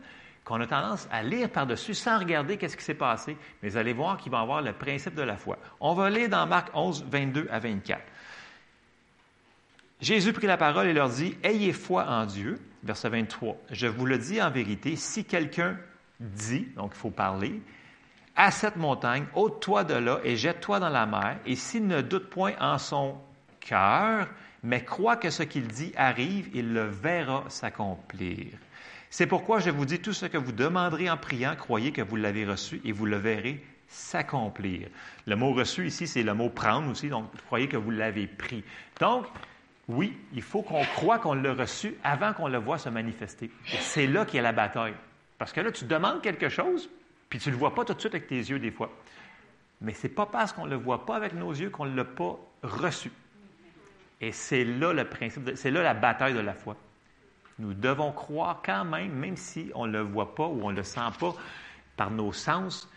qu'on 0.44 0.60
a 0.60 0.66
tendance 0.66 1.08
à 1.10 1.22
lire 1.22 1.48
par-dessus 1.50 1.94
sans 1.94 2.18
regarder 2.18 2.56
qu'est-ce 2.56 2.76
qui 2.76 2.84
s'est 2.84 2.94
passé. 2.94 3.36
Mais 3.62 3.68
vous 3.68 3.76
allez 3.76 3.92
voir 3.92 4.16
qu'il 4.16 4.32
va 4.32 4.40
avoir 4.40 4.60
le 4.60 4.72
principe 4.72 5.14
de 5.14 5.22
la 5.22 5.36
foi. 5.36 5.56
On 5.80 5.94
va 5.94 6.10
lire 6.10 6.28
dans 6.28 6.46
Marc 6.46 6.68
11, 6.74 7.06
22 7.10 7.48
à 7.50 7.58
24. 7.58 8.00
Jésus 10.02 10.32
prit 10.32 10.48
la 10.48 10.56
parole 10.56 10.88
et 10.88 10.92
leur 10.92 11.08
dit, 11.08 11.36
Ayez 11.44 11.72
foi 11.72 12.04
en 12.08 12.26
Dieu. 12.26 12.58
Verset 12.82 13.08
23. 13.08 13.56
Je 13.70 13.86
vous 13.86 14.04
le 14.04 14.18
dis 14.18 14.42
en 14.42 14.50
vérité, 14.50 14.96
si 14.96 15.24
quelqu'un 15.24 15.78
dit, 16.18 16.66
donc 16.76 16.90
il 16.94 16.98
faut 16.98 17.10
parler, 17.10 17.62
à 18.34 18.50
cette 18.50 18.74
montagne, 18.74 19.26
ôte-toi 19.36 19.84
de 19.84 19.94
là 19.94 20.18
et 20.24 20.36
jette-toi 20.36 20.80
dans 20.80 20.88
la 20.88 21.06
mer, 21.06 21.36
et 21.46 21.54
s'il 21.54 21.86
ne 21.86 22.00
doute 22.00 22.28
point 22.30 22.54
en 22.60 22.78
son 22.78 23.16
cœur, 23.60 24.28
mais 24.64 24.84
croit 24.84 25.16
que 25.16 25.30
ce 25.30 25.44
qu'il 25.44 25.68
dit 25.68 25.92
arrive, 25.96 26.48
il 26.52 26.72
le 26.72 26.86
verra 26.86 27.44
s'accomplir. 27.48 28.46
C'est 29.10 29.28
pourquoi 29.28 29.60
je 29.60 29.70
vous 29.70 29.84
dis 29.84 30.00
tout 30.00 30.12
ce 30.12 30.26
que 30.26 30.38
vous 30.38 30.52
demanderez 30.52 31.08
en 31.10 31.16
priant, 31.16 31.54
croyez 31.54 31.92
que 31.92 32.02
vous 32.02 32.16
l'avez 32.16 32.44
reçu 32.44 32.80
et 32.84 32.90
vous 32.90 33.06
le 33.06 33.18
verrez 33.18 33.62
s'accomplir. 33.86 34.88
Le 35.26 35.36
mot 35.36 35.52
reçu 35.52 35.86
ici, 35.86 36.08
c'est 36.08 36.24
le 36.24 36.34
mot 36.34 36.48
prendre 36.48 36.90
aussi, 36.90 37.08
donc 37.08 37.26
croyez 37.46 37.68
que 37.68 37.76
vous 37.76 37.90
l'avez 37.90 38.26
pris. 38.26 38.64
Donc, 38.98 39.26
oui, 39.88 40.16
il 40.32 40.42
faut 40.42 40.62
qu'on 40.62 40.84
croit 40.84 41.18
qu'on 41.18 41.34
l'a 41.34 41.54
reçu 41.54 41.94
avant 42.04 42.32
qu'on 42.32 42.48
le 42.48 42.58
voit 42.58 42.78
se 42.78 42.88
manifester. 42.88 43.50
c'est 43.80 44.06
là 44.06 44.24
qu'il 44.24 44.36
y 44.36 44.38
a 44.38 44.42
la 44.42 44.52
bataille. 44.52 44.94
Parce 45.38 45.52
que 45.52 45.60
là, 45.60 45.72
tu 45.72 45.84
demandes 45.84 46.22
quelque 46.22 46.48
chose, 46.48 46.88
puis 47.28 47.38
tu 47.38 47.48
ne 47.48 47.54
le 47.54 47.58
vois 47.58 47.74
pas 47.74 47.84
tout 47.84 47.94
de 47.94 48.00
suite 48.00 48.14
avec 48.14 48.28
tes 48.28 48.36
yeux 48.36 48.58
des 48.58 48.70
fois. 48.70 48.90
Mais 49.80 49.92
ce 49.92 50.06
n'est 50.06 50.12
pas 50.12 50.26
parce 50.26 50.52
qu'on 50.52 50.66
ne 50.66 50.70
le 50.70 50.76
voit 50.76 51.04
pas 51.04 51.16
avec 51.16 51.34
nos 51.34 51.50
yeux 51.50 51.70
qu'on 51.70 51.86
ne 51.86 51.96
l'a 51.96 52.04
pas 52.04 52.38
reçu. 52.62 53.10
Et 54.20 54.30
c'est 54.30 54.64
là 54.64 54.92
le 54.92 55.04
principe, 55.04 55.50
c'est 55.56 55.72
là 55.72 55.82
la 55.82 55.94
bataille 55.94 56.34
de 56.34 56.40
la 56.40 56.54
foi. 56.54 56.76
Nous 57.58 57.74
devons 57.74 58.12
croire 58.12 58.62
quand 58.64 58.84
même, 58.84 59.12
même 59.12 59.36
si 59.36 59.72
on 59.74 59.88
ne 59.88 59.92
le 59.92 60.00
voit 60.00 60.34
pas 60.34 60.46
ou 60.46 60.60
on 60.62 60.70
ne 60.70 60.76
le 60.76 60.84
sent 60.84 61.00
pas 61.18 61.34
par 61.96 62.10
nos 62.12 62.32
sens, 62.32 62.88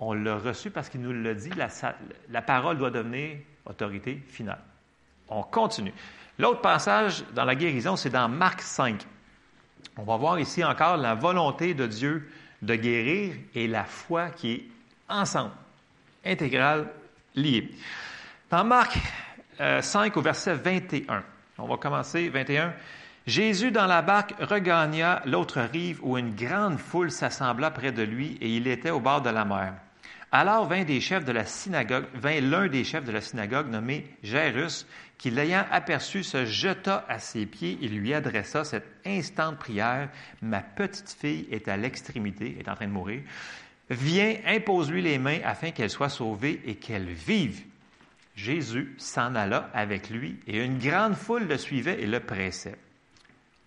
on 0.00 0.12
l'a 0.12 0.36
reçu 0.36 0.70
parce 0.70 0.88
qu'il 0.88 1.00
nous 1.00 1.12
l'a 1.12 1.34
dit, 1.34 1.50
la, 1.50 1.68
la 2.28 2.42
parole 2.42 2.78
doit 2.78 2.90
devenir 2.90 3.38
autorité 3.64 4.22
finale. 4.26 4.60
On 5.28 5.42
continue. 5.42 5.92
L'autre 6.38 6.60
passage 6.60 7.24
dans 7.34 7.44
la 7.44 7.54
guérison, 7.54 7.96
c'est 7.96 8.10
dans 8.10 8.28
Marc 8.28 8.62
5. 8.62 9.04
On 9.96 10.04
va 10.04 10.16
voir 10.16 10.38
ici 10.38 10.64
encore 10.64 10.96
la 10.96 11.14
volonté 11.14 11.74
de 11.74 11.86
Dieu 11.86 12.30
de 12.62 12.74
guérir 12.74 13.34
et 13.54 13.66
la 13.66 13.84
foi 13.84 14.30
qui 14.30 14.52
est 14.52 14.64
ensemble, 15.08 15.52
intégrale, 16.24 16.88
liée. 17.34 17.70
Dans 18.50 18.64
Marc 18.64 18.98
5 19.58 20.16
euh, 20.16 20.20
au 20.20 20.22
verset 20.22 20.54
21, 20.54 21.22
on 21.58 21.66
va 21.66 21.76
commencer 21.76 22.28
21. 22.28 22.72
Jésus 23.26 23.70
dans 23.70 23.86
la 23.86 24.00
barque 24.00 24.34
regagna 24.40 25.20
l'autre 25.26 25.60
rive 25.60 25.98
où 26.02 26.16
une 26.16 26.34
grande 26.34 26.78
foule 26.78 27.10
s'assembla 27.10 27.70
près 27.70 27.92
de 27.92 28.02
lui 28.02 28.38
et 28.40 28.56
il 28.56 28.66
était 28.66 28.90
au 28.90 29.00
bord 29.00 29.20
de 29.20 29.30
la 29.30 29.44
mer. 29.44 29.74
Alors 30.30 30.66
vint 30.66 30.84
des 30.84 31.00
chefs 31.00 31.24
de 31.24 31.32
la 31.32 31.44
synagogue, 31.44 32.06
vint 32.14 32.40
l'un 32.40 32.68
des 32.68 32.84
chefs 32.84 33.04
de 33.04 33.12
la 33.12 33.20
synagogue 33.20 33.68
nommé 33.68 34.06
Jairus, 34.22 34.86
qui 35.18 35.30
l'ayant 35.30 35.66
aperçu 35.70 36.22
se 36.22 36.46
jeta 36.46 37.04
à 37.08 37.18
ses 37.18 37.44
pieds 37.44 37.76
et 37.82 37.88
lui 37.88 38.14
adressa 38.14 38.64
cette 38.64 38.86
instante 39.04 39.58
prière. 39.58 40.08
Ma 40.40 40.60
petite 40.60 41.10
fille 41.10 41.48
est 41.50 41.66
à 41.66 41.76
l'extrémité, 41.76 42.56
est 42.58 42.68
en 42.68 42.76
train 42.76 42.86
de 42.86 42.92
mourir. 42.92 43.22
Viens, 43.90 44.36
impose-lui 44.46 45.02
les 45.02 45.18
mains 45.18 45.40
afin 45.44 45.72
qu'elle 45.72 45.90
soit 45.90 46.08
sauvée 46.08 46.60
et 46.64 46.76
qu'elle 46.76 47.08
vive. 47.08 47.64
Jésus 48.36 48.94
s'en 48.98 49.34
alla 49.34 49.68
avec 49.74 50.10
lui 50.10 50.38
et 50.46 50.64
une 50.64 50.78
grande 50.78 51.14
foule 51.14 51.48
le 51.48 51.58
suivait 51.58 52.00
et 52.00 52.06
le 52.06 52.20
pressait. 52.20 52.76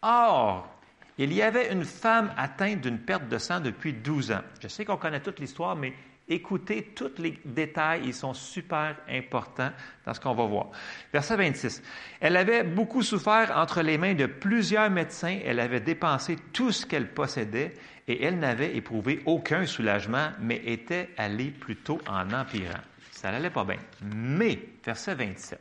Or, 0.01 0.69
il 1.17 1.33
y 1.33 1.41
avait 1.41 1.73
une 1.73 1.83
femme 1.83 2.31
atteinte 2.37 2.79
d'une 2.81 2.99
perte 2.99 3.27
de 3.27 3.37
sang 3.37 3.59
depuis 3.59 3.91
douze 3.91 4.31
ans. 4.31 4.41
Je 4.61 4.69
sais 4.69 4.85
qu'on 4.85 4.95
connaît 4.95 5.19
toute 5.19 5.39
l'histoire, 5.39 5.75
mais 5.75 5.93
Écoutez 6.27 6.93
tous 6.95 7.11
les 7.17 7.39
détails, 7.43 8.03
ils 8.05 8.13
sont 8.13 8.33
super 8.33 8.95
importants 9.09 9.71
dans 10.05 10.13
ce 10.13 10.19
qu'on 10.19 10.33
va 10.33 10.45
voir. 10.45 10.67
Verset 11.11 11.35
26. 11.35 11.83
Elle 12.21 12.37
avait 12.37 12.63
beaucoup 12.63 13.01
souffert 13.01 13.51
entre 13.57 13.81
les 13.81 13.97
mains 13.97 14.13
de 14.13 14.27
plusieurs 14.27 14.89
médecins, 14.89 15.39
elle 15.45 15.59
avait 15.59 15.81
dépensé 15.81 16.37
tout 16.53 16.71
ce 16.71 16.85
qu'elle 16.85 17.11
possédait 17.11 17.73
et 18.07 18.23
elle 18.23 18.39
n'avait 18.39 18.75
éprouvé 18.75 19.21
aucun 19.25 19.65
soulagement, 19.65 20.29
mais 20.39 20.61
était 20.65 21.09
allée 21.17 21.51
plutôt 21.51 21.99
en 22.07 22.31
empirant. 22.31 22.79
Ça 23.11 23.31
n'allait 23.31 23.49
pas 23.49 23.63
bien. 23.63 23.77
Mais, 24.01 24.59
verset 24.83 25.15
27. 25.15 25.59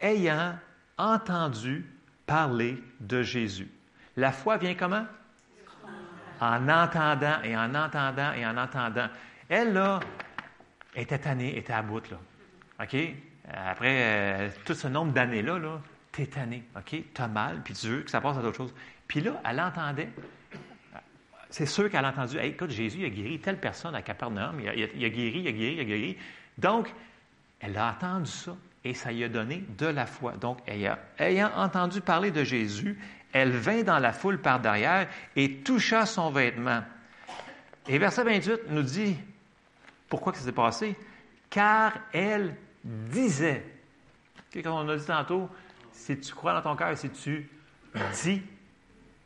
Ayant 0.00 0.54
entendu 0.96 1.84
parler 2.26 2.82
de 3.00 3.22
Jésus. 3.22 3.68
La 4.16 4.32
foi 4.32 4.56
vient 4.56 4.74
comment? 4.74 5.06
En 6.40 6.68
entendant 6.68 7.42
et 7.44 7.56
en 7.56 7.74
entendant 7.74 8.32
et 8.32 8.46
en 8.46 8.56
entendant. 8.56 9.08
Elle, 9.48 9.72
là, 9.72 10.00
était 10.94 11.18
tannée, 11.18 11.56
était 11.56 11.72
à 11.72 11.82
bout, 11.82 12.08
là. 12.10 12.18
OK? 12.82 12.96
Après 13.52 13.96
euh, 14.02 14.48
tout 14.64 14.74
ce 14.74 14.88
nombre 14.88 15.12
d'années-là, 15.12 15.58
là, 15.58 15.80
t'es 16.12 16.26
tanné, 16.26 16.64
OK? 16.76 17.02
T'as 17.14 17.28
mal, 17.28 17.60
puis 17.62 17.74
tu 17.74 17.88
veux 17.88 18.02
que 18.02 18.10
ça 18.10 18.20
passe 18.20 18.38
à 18.38 18.42
d'autres 18.42 18.56
choses. 18.56 18.74
Puis 19.06 19.20
là, 19.20 19.40
elle 19.44 19.60
entendait. 19.60 20.08
C'est 21.50 21.66
sûr 21.66 21.90
qu'elle 21.90 22.04
a 22.04 22.10
entendu, 22.10 22.38
hey, 22.38 22.50
écoute, 22.50 22.70
Jésus 22.70 23.04
a 23.04 23.08
guéri 23.08 23.40
telle 23.40 23.58
personne 23.58 23.94
à 23.96 24.02
Capernaum, 24.02 24.60
il 24.60 24.68
a, 24.68 24.74
il 24.74 25.04
a, 25.04 25.08
guéri, 25.08 25.40
il 25.40 25.48
a 25.48 25.52
guéri, 25.52 25.74
il 25.74 25.80
a 25.80 25.84
guéri. 25.84 26.16
Donc, 26.58 26.92
elle 27.58 27.76
a 27.76 27.90
entendu 27.90 28.30
ça 28.30 28.56
et 28.84 28.94
ça 28.94 29.10
lui 29.10 29.24
a 29.24 29.28
donné 29.28 29.64
de 29.76 29.86
la 29.86 30.06
foi. 30.06 30.32
Donc, 30.36 30.58
ayant 30.68 31.50
entendu 31.56 32.00
parler 32.00 32.30
de 32.30 32.44
Jésus, 32.44 32.98
elle 33.32 33.52
vint 33.52 33.82
dans 33.82 33.98
la 33.98 34.12
foule 34.12 34.40
par 34.40 34.60
derrière 34.60 35.08
et 35.36 35.58
toucha 35.58 36.06
son 36.06 36.30
vêtement. 36.30 36.82
Et 37.88 37.98
verset 37.98 38.24
28 38.24 38.60
nous 38.68 38.82
dit 38.82 39.16
pourquoi 40.08 40.32
que 40.32 40.38
ça 40.38 40.44
s'est 40.44 40.52
passé. 40.52 40.96
Car 41.48 41.92
elle 42.12 42.56
disait. 42.84 43.64
Comme 44.62 44.72
on 44.72 44.88
a 44.88 44.96
dit 44.96 45.06
tantôt, 45.06 45.48
si 45.92 46.18
tu 46.18 46.34
crois 46.34 46.52
dans 46.54 46.62
ton 46.62 46.76
cœur 46.76 46.96
si 46.98 47.10
tu 47.10 47.48
dis, 48.22 48.42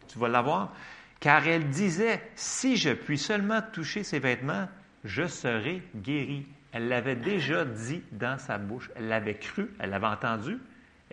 tu 0.09 0.19
vas 0.19 0.29
l'avoir. 0.29 0.73
Car 1.21 1.47
elle 1.47 1.69
disait, 1.69 2.23
si 2.35 2.77
je 2.77 2.91
puis 2.91 3.17
seulement 3.17 3.63
toucher 3.73 4.05
ses 4.05 4.19
vêtements, 4.19 4.69
je 5.05 5.27
serai 5.27 5.83
guérie. 5.97 6.47
Elle 6.73 6.89
l'avait 6.89 7.17
déjà 7.17 7.65
dit 7.65 8.03
dans 8.13 8.37
sa 8.39 8.59
bouche. 8.59 8.91
Elle 8.97 9.09
l'avait 9.09 9.37
cru, 9.37 9.71
elle 9.79 9.91
l'avait 9.91 10.07
entendu, 10.07 10.59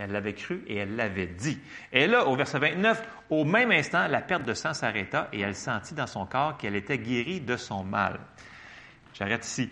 elle 0.01 0.11
l'avait 0.11 0.33
cru 0.33 0.63
et 0.67 0.77
elle 0.77 0.95
l'avait 0.95 1.27
dit. 1.27 1.59
Et 1.91 2.07
là, 2.07 2.25
au 2.25 2.35
verset 2.35 2.59
29, 2.59 3.01
au 3.29 3.45
même 3.45 3.71
instant, 3.71 4.07
la 4.07 4.21
perte 4.21 4.43
de 4.43 4.53
sang 4.53 4.73
s'arrêta 4.73 5.29
et 5.31 5.41
elle 5.41 5.55
sentit 5.55 5.93
dans 5.93 6.07
son 6.07 6.25
corps 6.25 6.57
qu'elle 6.57 6.75
était 6.75 6.97
guérie 6.97 7.39
de 7.39 7.55
son 7.55 7.83
mal. 7.83 8.19
J'arrête 9.13 9.45
ici. 9.45 9.69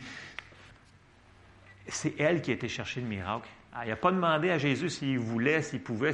C'est 1.87 2.13
elle 2.19 2.41
qui 2.41 2.51
a 2.51 2.53
été 2.53 2.67
chercher 2.67 3.01
le 3.01 3.07
miracle. 3.07 3.49
Elle 3.81 3.89
n'a 3.89 3.95
pas 3.95 4.11
demandé 4.11 4.51
à 4.51 4.57
Jésus 4.57 4.89
s'il 4.89 5.19
voulait, 5.19 5.61
s'il 5.61 5.81
pouvait. 5.81 6.13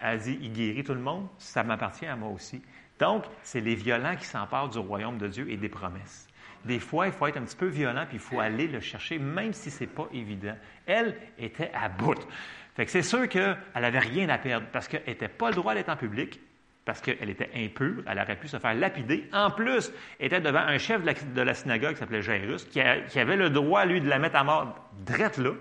Elle 0.00 0.08
a 0.08 0.16
dit, 0.16 0.38
il 0.40 0.52
guérit 0.52 0.84
tout 0.84 0.94
le 0.94 1.00
monde, 1.00 1.28
ça 1.38 1.62
m'appartient 1.64 2.06
à 2.06 2.16
moi 2.16 2.30
aussi. 2.30 2.62
Donc, 2.98 3.24
c'est 3.42 3.60
les 3.60 3.74
violents 3.74 4.16
qui 4.16 4.26
s'emparent 4.26 4.68
du 4.68 4.78
royaume 4.78 5.18
de 5.18 5.26
Dieu 5.26 5.50
et 5.50 5.56
des 5.56 5.68
promesses. 5.68 6.28
Des 6.64 6.78
fois, 6.78 7.06
il 7.06 7.12
faut 7.12 7.26
être 7.26 7.36
un 7.36 7.44
petit 7.44 7.56
peu 7.56 7.66
violent, 7.66 8.06
puis 8.06 8.16
il 8.16 8.20
faut 8.20 8.40
aller 8.40 8.68
le 8.68 8.80
chercher, 8.80 9.18
même 9.18 9.52
si 9.52 9.70
ce 9.70 9.84
n'est 9.84 9.90
pas 9.90 10.08
évident. 10.12 10.56
Elle 10.86 11.16
était 11.38 11.70
à 11.74 11.88
bout. 11.88 12.26
Fait 12.74 12.84
que 12.84 12.90
c'est 12.90 13.02
sûr 13.02 13.28
qu'elle 13.28 13.56
n'avait 13.74 13.98
rien 13.98 14.28
à 14.28 14.38
perdre 14.38 14.66
parce 14.72 14.88
qu'elle 14.88 15.04
n'était 15.06 15.28
pas 15.28 15.50
le 15.50 15.54
droit 15.54 15.74
d'être 15.74 15.90
en 15.90 15.96
public, 15.96 16.40
parce 16.84 17.00
qu'elle 17.00 17.30
était 17.30 17.50
impure, 17.54 18.02
elle 18.06 18.18
aurait 18.18 18.36
pu 18.36 18.48
se 18.48 18.58
faire 18.58 18.74
lapider. 18.74 19.28
En 19.32 19.50
plus, 19.50 19.90
elle 20.18 20.26
était 20.26 20.40
devant 20.40 20.60
un 20.60 20.76
chef 20.78 21.02
de 21.02 21.40
la, 21.40 21.54
synagogue 21.54 21.92
qui 21.92 21.98
s'appelait 21.98 22.20
Jairus, 22.20 22.64
qui, 22.64 22.80
avait 22.80 23.36
le 23.36 23.48
droit, 23.48 23.84
lui, 23.86 24.00
de 24.00 24.08
la 24.08 24.18
mettre 24.18 24.36
à 24.36 24.44
mort 24.44 24.74
drette 25.06 25.38
là. 25.38 25.52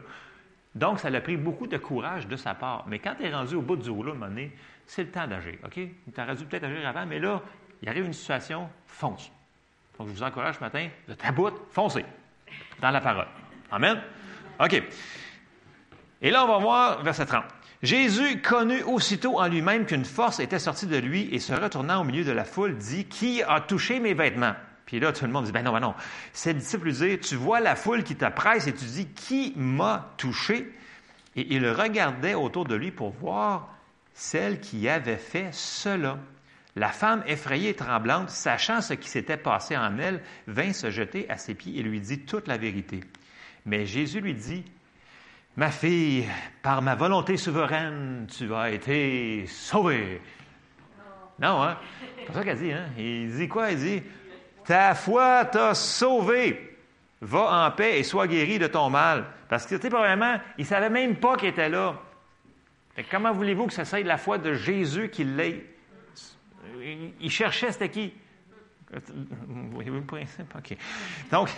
Donc, 0.76 0.99
ça 0.99 1.09
a 1.09 1.22
pris 1.22 1.38
beaucoup 1.38 1.68
de 1.68 1.78
courage 1.78 2.28
de 2.28 2.36
sa 2.36 2.55
part. 2.55 2.86
Mais 2.88 2.97
quand 2.99 3.16
tu 3.16 3.26
es 3.26 3.34
rendu 3.34 3.55
au 3.55 3.61
bout 3.61 3.76
du 3.76 3.89
rouleau, 3.89 4.14
à 4.14 4.28
c'est 4.86 5.03
le 5.03 5.11
temps 5.11 5.28
d'agir, 5.28 5.53
OK? 5.64 5.76
Tu 5.76 6.22
aurais 6.22 6.36
dû 6.36 6.45
peut-être 6.45 6.64
agir 6.64 6.86
avant, 6.88 7.05
mais 7.05 7.20
là, 7.20 7.41
il 7.82 7.88
arrive 7.88 8.05
une 8.05 8.14
situation, 8.14 8.68
fonce. 8.88 9.32
Donc, 9.97 10.07
je 10.07 10.14
vous 10.14 10.24
encourage 10.24 10.55
ce 10.55 10.61
matin, 10.61 10.89
de 11.07 11.14
ta 11.14 11.32
bout, 11.32 11.53
foncez 11.70 12.03
dans 12.82 12.91
la 12.91 12.99
parole. 12.99 13.28
Amen? 13.72 14.01
OK. 14.59 14.84
Et 16.24 16.32
là, 16.32 16.45
on 16.45 16.47
va 16.47 16.57
voir 16.57 17.03
verset 17.03 17.26
30. 17.26 17.43
Jésus 17.84 18.41
connut 18.41 18.82
aussitôt 18.84 19.41
en 19.41 19.47
lui-même 19.47 19.86
qu'une 19.86 20.05
force 20.05 20.39
était 20.39 20.57
sortie 20.57 20.88
de 20.88 20.95
lui 20.95 21.28
et 21.34 21.39
se 21.39 21.51
retournant 21.51 21.99
au 21.99 22.05
milieu 22.05 22.24
de 22.24 22.32
la 22.32 22.45
foule, 22.45 22.78
dit 22.78 23.05
Qui 23.05 23.43
a 23.43 23.59
touché 23.59 23.99
mes 23.99 24.13
vêtements 24.13 24.55
Puis 24.86 25.01
là, 25.01 25.11
tout 25.11 25.26
le 25.26 25.32
monde 25.32 25.43
dit 25.43 25.51
Ben 25.51 25.63
non, 25.63 25.74
ben 25.74 25.82
non. 25.82 25.95
Ses 26.32 26.53
disciples 26.53 26.91
lui 26.91 27.19
Tu 27.19 27.36
vois 27.36 27.59
la 27.59 27.76
foule 27.76 28.03
qui 28.03 28.15
te 28.15 28.30
presse 28.30 28.67
et 28.67 28.74
tu 28.74 28.86
dis 28.86 29.07
Qui 29.07 29.51
m'a 29.57 30.13
touché 30.15 30.71
Et 31.36 31.53
il 31.53 31.67
regardait 31.69 32.36
autour 32.36 32.63
de 32.63 32.76
lui 32.76 32.91
pour 32.91 33.11
voir 33.11 33.67
celle 34.13 34.61
qui 34.61 34.88
avait 34.88 35.17
fait 35.17 35.49
cela. 35.51 36.19
La 36.78 36.88
femme, 36.88 37.21
effrayée 37.28 37.71
et 37.71 37.76
tremblante, 37.76 38.30
sachant 38.30 38.80
ce 38.80 38.93
qui 38.93 39.09
s'était 39.09 39.36
passé 39.36 39.76
en 39.76 39.99
elle, 39.99 40.21
vint 40.47 40.71
se 40.71 40.89
jeter 40.89 41.30
à 41.30 41.36
ses 41.36 41.53
pieds 41.53 41.78
et 41.78 41.84
lui 41.84 41.99
dit 41.99 42.19
toute 42.19 42.47
la 42.47 42.57
vérité. 42.57 43.01
Mais 43.65 43.86
Jésus 43.86 44.21
lui 44.21 44.34
dit 44.34 44.63
Ma 45.56 45.70
fille, 45.70 46.28
par 46.64 46.82
ma 46.82 46.95
volonté 46.95 47.38
souveraine, 47.38 48.26
tu 48.36 48.51
as 48.56 48.72
été 48.72 49.45
sauvée. 49.45 50.20
Non, 51.39 51.62
hein? 51.62 51.78
C'est 52.26 52.34
ça 52.34 52.43
qu'elle 52.43 52.58
dit, 52.58 52.72
hein? 52.72 52.86
Il 52.97 53.36
dit 53.36 53.47
quoi? 53.47 53.70
Il 53.70 53.78
dit 53.78 54.04
Ta 54.66 54.95
foi 54.95 55.45
t'a 55.45 55.76
sauvé. 55.76 56.76
Va 57.22 57.68
en 57.68 57.72
paix 57.72 57.99
et 57.99 58.04
sois 58.04 58.28
guéri 58.28 58.58
de 58.58 58.66
ton 58.66 58.89
mal. 58.89 59.26
Parce 59.47 59.68
que, 59.68 59.76
tu 59.76 59.84
sais, 59.84 59.89
probablement, 59.89 60.39
il 60.58 60.62
ne 60.62 60.68
savait 60.68 60.89
même 60.89 61.18
pas 61.18 61.38
qu'il 61.38 61.49
était 61.49 61.70
là. 61.70 62.01
comment 63.12 63.32
voulez-vous 63.32 63.68
que 63.68 63.74
ça 63.74 63.86
soit 63.86 64.01
de 64.01 64.08
la 64.08 64.18
foi 64.18 64.39
de 64.39 64.56
Jésus 64.56 65.10
qu'il 65.10 65.36
l'ait? 65.36 65.64
Il 67.22 67.30
cherchait, 67.30 67.72
c'était 67.72 67.89
qui? 67.89 68.12
Voyez-vous 69.47 69.97
le 69.97 70.04
principe? 70.04 70.54
OK. 70.58 70.76
Donc, 71.32 71.49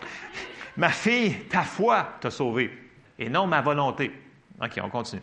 ma 0.75 0.89
fille, 0.89 1.45
ta 1.45 1.63
foi 1.63 2.17
t'a 2.19 2.29
sauvé 2.29 2.84
et 3.19 3.29
non 3.29 3.47
ma 3.47 3.61
volonté. 3.61 4.11
OK, 4.61 4.79
on 4.81 4.89
continue. 4.89 5.21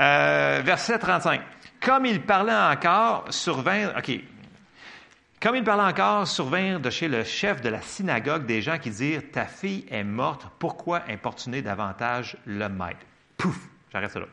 Euh, 0.00 0.60
verset 0.64 0.98
35. 0.98 1.40
Comme 1.80 2.06
il 2.06 2.22
parlait 2.22 2.54
encore, 2.54 3.26
survinrent, 3.30 3.96
OK. 3.96 4.20
Comme 5.40 5.54
il 5.54 5.62
parlait 5.62 5.84
encore, 5.84 6.26
survinrent 6.26 6.80
de 6.80 6.90
chez 6.90 7.06
le 7.06 7.22
chef 7.22 7.60
de 7.60 7.68
la 7.68 7.80
synagogue 7.80 8.44
des 8.46 8.60
gens 8.60 8.78
qui 8.78 8.90
dirent 8.90 9.22
Ta 9.32 9.44
fille 9.44 9.86
est 9.88 10.04
morte, 10.04 10.46
pourquoi 10.58 11.02
importuner 11.08 11.62
davantage 11.62 12.36
le 12.44 12.68
maître 12.68 13.06
Pouf 13.36 13.56
J'arrête 13.92 14.10
ça 14.10 14.20
là. 14.20 14.26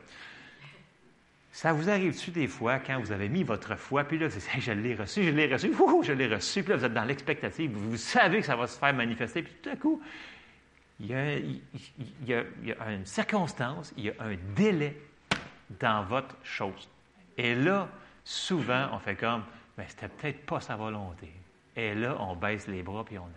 Ça 1.52 1.72
vous 1.72 1.88
arrive-tu 1.88 2.32
des 2.32 2.48
fois 2.48 2.80
quand 2.80 3.00
vous 3.00 3.12
avez 3.12 3.30
mis 3.30 3.42
votre 3.42 3.76
foi, 3.76 4.04
puis 4.04 4.18
là, 4.18 4.28
vous 4.28 4.40
je 4.58 4.72
l'ai 4.72 4.94
reçu, 4.94 5.22
je 5.22 5.30
l'ai 5.30 5.50
reçu, 5.50 5.72
je 6.02 6.12
l'ai 6.12 6.26
reçu, 6.26 6.62
puis 6.62 6.72
là, 6.72 6.76
vous 6.76 6.84
êtes 6.84 6.92
dans 6.92 7.04
l'expectative, 7.04 7.70
vous 7.72 7.96
savez 7.96 8.40
que 8.40 8.46
ça 8.46 8.56
va 8.56 8.66
se 8.66 8.78
faire 8.78 8.92
manifester, 8.92 9.42
puis 9.42 9.54
tout 9.62 9.70
à 9.70 9.76
coup, 9.76 10.02
il 10.98 11.60
y, 12.26 12.32
a, 12.32 12.90
une 12.90 13.04
circonstance, 13.04 13.92
il 13.96 14.04
y 14.04 14.10
a 14.10 14.14
un 14.20 14.34
délai 14.54 14.96
dans 15.78 16.04
votre 16.04 16.36
chose. 16.42 16.88
Et 17.36 17.54
là, 17.54 17.88
souvent, 18.24 18.88
on 18.92 18.98
fait 18.98 19.16
comme, 19.16 19.44
mais 19.76 19.84
c'était 19.88 20.08
peut-être 20.08 20.46
pas 20.46 20.60
sa 20.60 20.76
volonté. 20.76 21.30
Et 21.74 21.94
là, 21.94 22.16
on 22.20 22.34
baisse 22.34 22.66
les 22.66 22.82
bras 22.82 23.04
puis 23.04 23.18
on 23.18 23.24
arrête. 23.24 23.34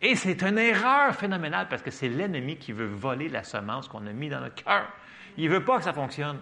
Et 0.00 0.16
c'est 0.16 0.42
une 0.42 0.58
erreur 0.58 1.14
phénoménale 1.14 1.68
parce 1.68 1.82
que 1.82 1.92
c'est 1.92 2.08
l'ennemi 2.08 2.56
qui 2.56 2.72
veut 2.72 2.86
voler 2.86 3.28
la 3.28 3.44
semence 3.44 3.86
qu'on 3.86 4.04
a 4.08 4.12
mis 4.12 4.28
dans 4.28 4.40
notre 4.40 4.64
cœur. 4.64 4.88
Il 5.36 5.48
veut 5.48 5.64
pas 5.64 5.78
que 5.78 5.84
ça 5.84 5.92
fonctionne. 5.92 6.40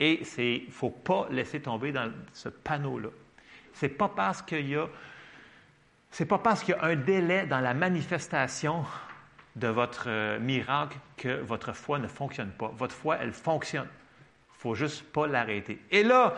Et 0.00 0.22
il 0.38 0.66
ne 0.66 0.72
faut 0.72 0.90
pas 0.90 1.28
laisser 1.30 1.60
tomber 1.60 1.92
dans 1.92 2.10
ce 2.32 2.48
panneau-là. 2.48 3.10
C'est 3.74 3.90
pas 3.90 4.08
parce 4.08 4.40
qu'il 4.40 4.68
y 4.68 4.76
a 4.76 4.88
c'est 6.10 6.26
pas 6.26 6.38
parce 6.38 6.62
qu'il 6.62 6.74
y 6.74 6.78
a 6.78 6.84
un 6.84 6.94
délai 6.94 7.46
dans 7.46 7.60
la 7.60 7.72
manifestation 7.72 8.84
de 9.56 9.68
votre 9.68 10.04
euh, 10.06 10.38
miracle 10.38 10.98
que 11.16 11.40
votre 11.40 11.72
foi 11.72 11.98
ne 11.98 12.08
fonctionne 12.08 12.50
pas. 12.50 12.72
Votre 12.76 12.94
foi, 12.94 13.18
elle 13.20 13.32
fonctionne. 13.32 13.88
Il 14.56 14.60
faut 14.60 14.74
juste 14.74 15.04
pas 15.12 15.26
l'arrêter. 15.26 15.80
Et 15.90 16.02
là, 16.02 16.34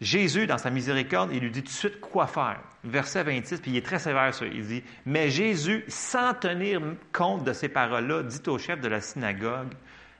Jésus, 0.00 0.46
dans 0.46 0.58
sa 0.58 0.70
miséricorde, 0.70 1.30
il 1.32 1.40
lui 1.40 1.50
dit 1.50 1.62
tout 1.62 1.68
de 1.68 1.72
suite 1.72 2.00
quoi 2.00 2.26
faire. 2.26 2.60
Verset 2.84 3.24
26, 3.24 3.60
puis 3.60 3.70
il 3.70 3.76
est 3.76 3.84
très 3.84 3.98
sévère 3.98 4.34
sur 4.34 4.46
Il 4.46 4.66
dit 4.66 4.82
Mais 5.06 5.30
Jésus, 5.30 5.84
sans 5.88 6.34
tenir 6.34 6.80
compte 7.12 7.44
de 7.44 7.52
ces 7.52 7.68
paroles-là, 7.68 8.22
dit 8.22 8.42
au 8.48 8.58
chef 8.58 8.80
de 8.80 8.88
la 8.88 9.00
synagogue 9.00 9.72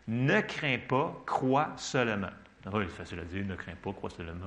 Ne 0.08 0.40
crains 0.40 0.78
pas, 0.78 1.22
crois 1.26 1.72
seulement. 1.76 2.30
Oui, 2.72 2.84
c'est 2.88 2.96
facile 2.96 3.20
à 3.20 3.24
dire, 3.24 3.44
ne 3.44 3.54
crains 3.54 3.76
pas, 3.80 3.92
crois 3.92 4.10
seulement. 4.10 4.46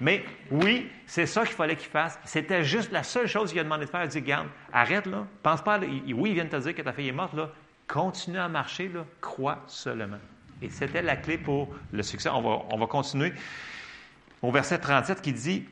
Mais 0.00 0.24
oui, 0.50 0.88
c'est 1.06 1.26
ça 1.26 1.44
qu'il 1.44 1.54
fallait 1.54 1.76
qu'il 1.76 1.90
fasse. 1.90 2.18
C'était 2.24 2.64
juste 2.64 2.92
la 2.92 3.02
seule 3.02 3.26
chose 3.26 3.50
qu'il 3.50 3.60
a 3.60 3.64
demandé 3.64 3.84
de 3.84 3.90
faire. 3.90 4.02
Il 4.04 4.08
dit 4.08 4.22
Garde, 4.22 4.48
arrête 4.72 5.06
là, 5.06 5.26
pense 5.42 5.62
pas. 5.62 5.78
oui, 5.78 6.02
il 6.06 6.34
vient 6.34 6.44
de 6.44 6.50
te 6.50 6.56
dire 6.56 6.74
que 6.74 6.82
ta 6.82 6.92
fille 6.92 7.08
est 7.08 7.12
morte, 7.12 7.34
là. 7.34 7.50
Continue 7.86 8.38
à 8.38 8.48
marcher, 8.48 8.88
là, 8.88 9.04
crois 9.20 9.62
seulement. 9.66 10.18
Et 10.62 10.70
c'était 10.70 11.02
la 11.02 11.16
clé 11.16 11.38
pour 11.38 11.68
le 11.92 12.02
succès. 12.02 12.28
On 12.30 12.42
va, 12.42 12.64
on 12.70 12.78
va 12.78 12.86
continuer 12.86 13.32
au 14.42 14.50
verset 14.50 14.78
37 14.78 15.20
qui 15.20 15.32
dit 15.32 15.64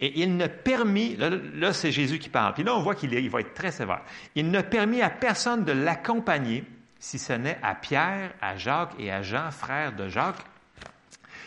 Et 0.00 0.20
il 0.20 0.36
ne 0.36 0.46
permit, 0.46 1.16
là, 1.16 1.72
c'est 1.72 1.92
Jésus 1.92 2.18
qui 2.18 2.28
parle, 2.28 2.54
puis 2.54 2.62
là 2.62 2.74
on 2.74 2.82
voit 2.82 2.94
qu'il 2.94 3.12
il 3.12 3.30
va 3.30 3.40
être 3.40 3.54
très 3.54 3.72
sévère. 3.72 4.02
Il 4.34 4.50
ne 4.50 4.60
permit 4.60 5.02
à 5.02 5.10
personne 5.10 5.64
de 5.64 5.72
l'accompagner 5.72 6.64
si 7.04 7.18
ce 7.18 7.34
n'est 7.34 7.58
à 7.62 7.74
Pierre, 7.74 8.32
à 8.40 8.56
Jacques 8.56 8.94
et 8.98 9.12
à 9.12 9.20
Jean, 9.20 9.50
frères 9.50 9.94
de 9.94 10.08
Jacques. 10.08 10.42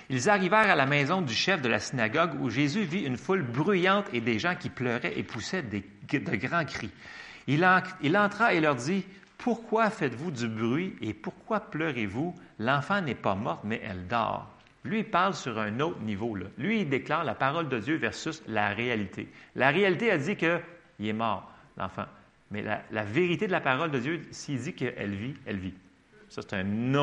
Ils 0.08 0.30
arrivèrent 0.30 0.70
à 0.70 0.76
la 0.76 0.86
maison 0.86 1.20
du 1.24 1.34
chef 1.34 1.64
de 1.64 1.68
la 1.68 1.80
synagogue 1.80 2.39
où 2.39 2.51
Jésus 2.51 2.84
vit 2.84 3.01
une 3.01 3.18
foule 3.18 3.41
bruyante 3.41 4.05
et 4.14 4.22
des 4.22 4.38
gens 4.38 4.53
qui 4.53 4.70
pleuraient 4.70 5.18
et 5.18 5.24
poussaient 5.24 5.64
de 5.64 5.82
grands 6.36 6.64
cris. 6.64 6.91
Il, 7.47 7.66
entra 7.66 8.53
et 8.53 8.62
leur 8.62 8.76
dit, 8.76 9.03
Pourquoi 9.39 9.89
faites-vous 9.89 10.30
du 10.30 10.47
bruit 10.47 10.95
et 11.01 11.16
pourquoi 11.16 11.60
pleurez-vous? 11.60 12.36
L'enfant 12.60 13.01
n'est 13.01 13.16
pas 13.16 13.34
mort, 13.34 13.62
mais 13.64 13.82
elle 13.84 14.05
dort. 14.05 14.47
Lui, 14.84 14.99
il 14.99 15.10
parle 15.10 15.34
sur 15.34 15.58
un 15.58 15.80
autre 15.80 16.01
niveau. 16.01 16.36
Là. 16.36 16.45
Lui, 16.60 16.82
il 16.82 16.89
déclare 16.89 17.24
la 17.24 17.34
parole 17.34 17.68
de 17.68 17.80
Dieu 17.80 17.95
versus 17.95 18.43
la 18.47 18.70
réalité. 18.70 19.28
La 19.55 19.72
réalité 19.72 20.12
a 20.12 20.20
dit 20.20 20.36
qu'il 20.36 20.62
est 20.99 21.14
mort, 21.14 21.51
l'enfant. 21.78 22.05
Mais 22.52 22.64
la, 22.64 23.04
vérité 23.04 23.48
de 23.48 23.52
la 23.52 23.62
parole 23.62 23.91
de 23.91 24.00
Dieu, 24.00 24.22
s'il 24.32 24.60
dit 24.60 24.74
qu'elle 24.74 25.16
vit, 25.16 25.34
elle 25.45 25.58
vit. 25.58 25.74
Ça, 26.30 26.41
c'est 26.41 26.56
un 26.56 26.93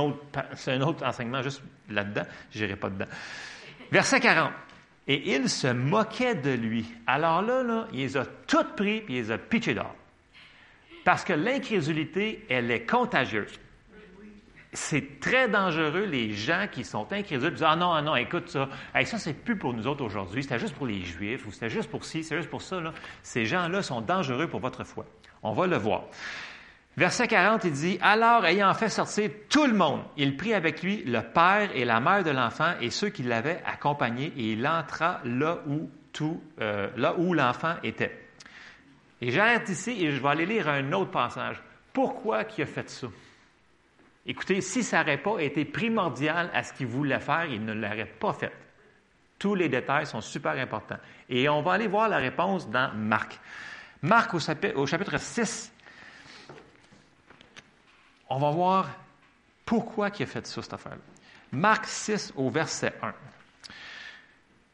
autre, 0.83 1.05
enseignement 1.05 1.43
juste 1.43 1.63
là-dedans. 1.91 2.25
Je 2.51 2.65
n'irai 2.65 2.77
pas 2.77 2.91
dedans. 2.91 3.07
Verset 3.91 4.21
40. 4.21 4.53
Et 5.07 5.35
il 5.35 5.51
se 5.51 5.67
moquait 5.67 6.35
de 6.35 6.53
lui. 6.53 6.87
Alors 7.07 7.43
là, 7.43 7.87
il 7.93 8.01
les 8.01 8.17
a 8.17 8.25
toutes 8.47 8.75
pris 8.75 8.97
et 8.97 9.05
il 9.09 9.15
les 9.17 9.31
a 9.31 9.39
pitchés 9.39 9.75
dehors. 9.75 9.95
Parce 11.05 11.25
que 11.25 11.35
l'incrédulité, 11.35 12.47
elle 12.49 12.71
est 12.71 12.87
contagieuse 12.87 13.59
c'est 14.75 15.21
très 15.21 15.49
dangereux, 15.49 16.05
les 16.05 16.33
gens 16.33 16.67
qui 16.71 16.85
sont 16.85 17.11
incrédules, 17.13 17.53
disent 17.53 17.63
Ah 17.63 17.77
non, 17.77 17.93
ah 17.93 18.03
non, 18.03 18.17
écoute 18.17 18.49
ça, 18.49 18.69
hey, 18.95 19.07
ça, 19.07 19.19
c'est 19.19 19.33
plus 19.33 19.57
pour 19.57 19.73
nous 19.73 19.87
autres 19.87 20.05
aujourd'hui, 20.05 20.43
c'était 20.43 20.59
juste 20.59 20.75
pour 20.75 20.87
les 20.87 21.01
Juifs, 21.01 21.47
ou 21.47 21.53
c'était 21.53 21.71
juste 21.71 21.89
pour 21.89 22.05
ci, 22.05 22.25
c'est 22.25 22.37
juste 22.37 22.51
pour 22.51 22.61
ça. 22.61 22.83
Ces 23.23 23.47
gens-là 23.47 23.83
sont 23.83 24.01
dangereux 24.01 24.49
pour 24.49 24.61
votre 24.61 24.85
foi. 24.85 25.07
On 25.45 25.53
va 25.53 25.67
le 25.67 25.77
voir. 25.77 26.05
Verset 26.97 27.29
40, 27.29 27.65
il 27.65 27.73
dit 27.73 27.99
Alors, 28.01 28.45
ayant 28.47 28.73
fait 28.75 28.89
sortir 28.89 29.31
tout 29.49 29.67
le 29.67 29.75
monde, 29.75 30.03
il 30.17 30.37
prit 30.37 30.55
avec 30.55 30.83
lui 30.83 31.03
le 31.05 31.21
père 31.21 31.71
et 31.75 31.85
la 31.85 32.01
mère 32.01 32.25
de 32.25 32.31
l'enfant 32.31 32.73
et 32.81 32.91
ceux 32.91 33.11
qui 33.11 33.25
l'avaient 33.25 33.63
accompagné, 33.67 34.33
et 34.37 34.53
il 34.53 34.67
entra 34.67 35.21
là 35.25 35.59
où, 35.67 35.91
euh, 36.61 36.89
là 36.97 37.15
où 37.19 37.35
l'enfant 37.35 37.75
était. 37.83 38.27
Et 39.21 39.31
j'arrête 39.31 39.69
ici 39.69 40.05
et 40.05 40.13
je 40.13 40.21
vais 40.21 40.29
aller 40.29 40.47
lire 40.47 40.69
un 40.69 40.93
autre 40.93 41.11
passage. 41.11 41.61
Pourquoi 41.93 42.43
il 42.57 42.63
a 42.63 42.67
fait 42.67 42.89
ça? 42.89 43.09
Écoutez, 44.27 44.61
si 44.61 44.83
ça 44.83 45.01
n'aurait 45.01 45.19
pas 45.19 45.39
été 45.41 45.65
primordial 45.65 46.51
à 46.55 46.63
ce 46.63 46.73
qu'il 46.73 46.87
voulait 46.87 47.21
faire, 47.21 47.47
il 47.47 47.65
ne 47.65 47.75
l'aurait 47.75 48.07
pas 48.07 48.33
fait. 48.33 48.53
Tous 49.39 49.55
les 49.55 49.69
détails 49.69 50.07
sont 50.07 50.21
super 50.21 50.53
importants. 50.53 50.99
Et 51.29 51.49
on 51.49 51.61
va 51.61 51.73
aller 51.73 51.89
voir 51.89 52.09
la 52.09 52.17
réponse 52.19 52.71
dans 52.71 52.93
Marc. 52.95 53.39
Marc, 54.05 54.35
au 54.35 54.39
chapitre, 54.87 55.19
6, 55.19 55.73
on 58.29 58.39
va 58.39 58.51
voir 58.51 58.91
pourquoi 59.65 60.11
il 60.19 60.23
a 60.25 60.27
fait 60.27 60.47
ça, 60.47 60.61
cette 60.61 60.75
affaire-là. 60.75 60.99
Marc 61.53 61.87
6, 61.87 62.35
au 62.37 62.51
verset 62.51 62.93
1. 63.03 63.15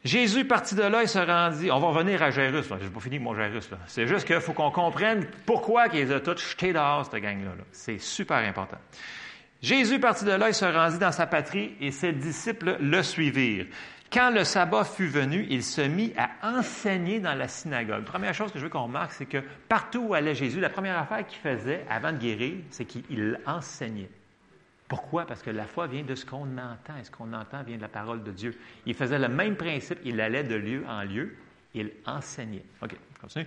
Jésus 0.02 0.44
partit 0.46 0.74
de 0.74 0.82
là 0.82 1.04
et 1.04 1.06
se 1.06 1.20
rendit. 1.20 1.70
On 1.70 1.78
va 1.78 1.88
revenir 1.88 2.20
à 2.24 2.32
Jairus. 2.32 2.66
Je 2.68 2.74
n'ai 2.74 2.90
pas 2.90 3.00
fini 3.00 3.20
mon 3.20 3.36
Jairus. 3.36 3.70
C'est 3.86 4.08
juste 4.08 4.26
qu'il 4.26 4.40
faut 4.40 4.52
qu'on 4.52 4.72
comprenne 4.72 5.28
pourquoi 5.46 5.86
ils 5.86 6.12
a 6.12 6.18
tous 6.18 6.50
jetés 6.50 6.72
dehors, 6.72 7.04
cette 7.04 7.22
gang-là. 7.22 7.52
C'est 7.70 7.98
super 7.98 8.38
important. 8.38 8.78
Jésus 9.62 10.00
partit 10.00 10.24
de 10.24 10.32
là 10.32 10.48
et 10.48 10.54
se 10.54 10.64
rendit 10.64 10.98
dans 10.98 11.12
sa 11.12 11.28
patrie 11.28 11.76
et 11.80 11.92
ses 11.92 12.12
disciples 12.12 12.78
le 12.80 13.02
suivirent. 13.04 13.66
Quand 14.12 14.30
le 14.30 14.42
sabbat 14.42 14.84
fut 14.84 15.06
venu, 15.06 15.46
il 15.50 15.62
se 15.62 15.82
mit 15.82 16.12
à 16.16 16.30
enseigner 16.42 17.20
dans 17.20 17.34
la 17.34 17.46
synagogue. 17.46 18.04
Première 18.04 18.34
chose 18.34 18.50
que 18.50 18.58
je 18.58 18.64
veux 18.64 18.70
qu'on 18.70 18.84
remarque, 18.84 19.12
c'est 19.12 19.26
que 19.26 19.42
partout 19.68 20.00
où 20.08 20.14
allait 20.14 20.34
Jésus, 20.34 20.58
la 20.58 20.68
première 20.68 20.98
affaire 20.98 21.24
qu'il 21.24 21.38
faisait 21.38 21.86
avant 21.88 22.12
de 22.12 22.18
guérir, 22.18 22.56
c'est 22.70 22.84
qu'il 22.84 23.38
enseignait. 23.46 24.10
Pourquoi? 24.88 25.24
Parce 25.26 25.42
que 25.42 25.50
la 25.50 25.66
foi 25.66 25.86
vient 25.86 26.02
de 26.02 26.16
ce 26.16 26.26
qu'on 26.26 26.58
entend, 26.58 26.96
et 27.00 27.04
ce 27.04 27.10
qu'on 27.12 27.32
entend 27.32 27.62
vient 27.62 27.76
de 27.76 27.82
la 27.82 27.88
parole 27.88 28.24
de 28.24 28.32
Dieu. 28.32 28.58
Il 28.84 28.94
faisait 28.94 29.20
le 29.20 29.28
même 29.28 29.54
principe, 29.54 30.00
il 30.04 30.20
allait 30.20 30.42
de 30.42 30.56
lieu 30.56 30.84
en 30.88 31.04
lieu, 31.04 31.36
il 31.74 31.92
enseignait. 32.04 32.64
OK, 32.82 32.96
continue. 33.20 33.46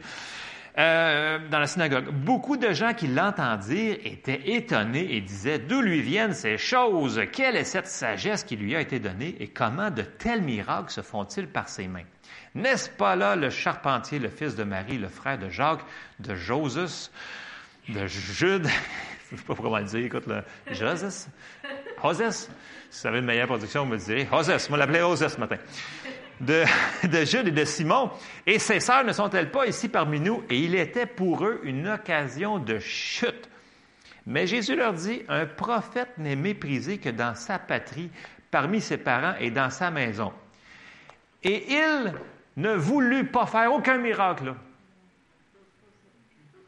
Euh, 0.80 1.38
dans 1.52 1.60
la 1.60 1.68
synagogue. 1.68 2.10
Beaucoup 2.10 2.58
de 2.58 2.74
gens 2.74 2.96
qui 2.96 3.06
l'entendirent 3.06 3.98
étaient 4.06 4.56
étonnés 4.56 5.16
et 5.16 5.22
disaient 5.22 5.60
D'où 5.60 5.82
lui 5.82 6.02
viennent 6.02 6.34
ces 6.34 6.58
choses? 6.58 7.22
Quelle 7.32 7.56
est 7.56 7.64
cette 7.64 7.86
sagesse 7.86 8.44
qui 8.44 8.56
lui 8.56 8.76
a 8.76 8.82
été 8.82 9.00
donnée 9.00 9.36
et 9.40 9.50
comment 9.50 9.92
de 9.92 10.02
tels 10.02 10.42
miracles 10.42 10.90
se 10.92 11.02
font-ils 11.02 11.48
par 11.48 11.70
ses 11.70 11.88
mains? 11.88 12.06
N'est-ce 12.56 12.90
pas 12.90 13.16
là 13.16 13.36
le 13.36 13.52
charpentier, 13.52 14.18
le 14.18 14.30
fils 14.30 14.56
de 14.56 14.64
Marie, 14.64 14.98
le 14.98 15.10
frère 15.10 15.38
de 15.38 15.48
Jacques, 15.48 15.86
de 16.20 16.34
Joseph, 16.34 17.12
de 17.90 18.08
Jude? 18.08 18.68
Je 19.30 19.36
ne 19.36 19.40
sais 19.40 19.46
pas 19.46 19.56
comment 19.56 19.78
le 19.78 19.84
dire, 19.84 20.06
écoute, 20.06 20.26
le 20.26 20.44
Joseph? 20.72 21.28
Joseph? 22.02 22.48
Si 22.90 23.02
vous 23.02 23.08
avez 23.08 23.20
une 23.20 23.26
meilleure 23.26 23.48
production, 23.48 23.86
vous 23.86 23.92
me 23.92 23.98
direz. 23.98 24.28
Joseph, 24.32 24.70
moi 24.70 24.80
l'appelais 24.80 25.00
Joseph 25.00 25.34
ce 25.34 25.40
matin 25.40 25.58
de, 26.42 27.26
Jude 27.26 27.48
et 27.48 27.52
de 27.52 27.66
Simon, 27.66 28.12
et 28.46 28.60
ces 28.60 28.80
sœurs 28.80 29.04
ne 29.04 29.14
sont-elles 29.14 29.52
pas 29.52 29.68
ici 29.68 29.90
parmi 29.90 30.20
nous? 30.20 30.44
Et 30.50 30.60
il 30.60 30.76
était 30.76 31.06
pour 31.06 31.46
eux 31.46 31.62
une 31.64 31.88
occasion 31.88 32.60
de 32.60 32.80
chute. 32.80 33.50
Mais 34.26 34.48
Jésus 34.48 34.76
leur 34.76 34.94
dit, 34.94 35.22
un 35.28 35.46
prophète 35.46 36.18
n'est 36.18 36.36
méprisé 36.36 36.98
que 36.98 37.10
dans 37.10 37.36
sa 37.36 37.60
patrie, 37.60 38.10
parmi 38.50 38.82
ses 38.82 38.98
parents 38.98 39.36
et 39.40 39.52
dans 39.52 39.70
sa 39.70 39.92
maison. 39.92 40.32
Et 41.44 41.66
il 41.74 42.14
ne 42.58 42.74
voulut 42.74 43.26
pas 43.26 43.46
faire 43.46 43.74
aucun 43.74 43.98
miracle. 43.98 44.54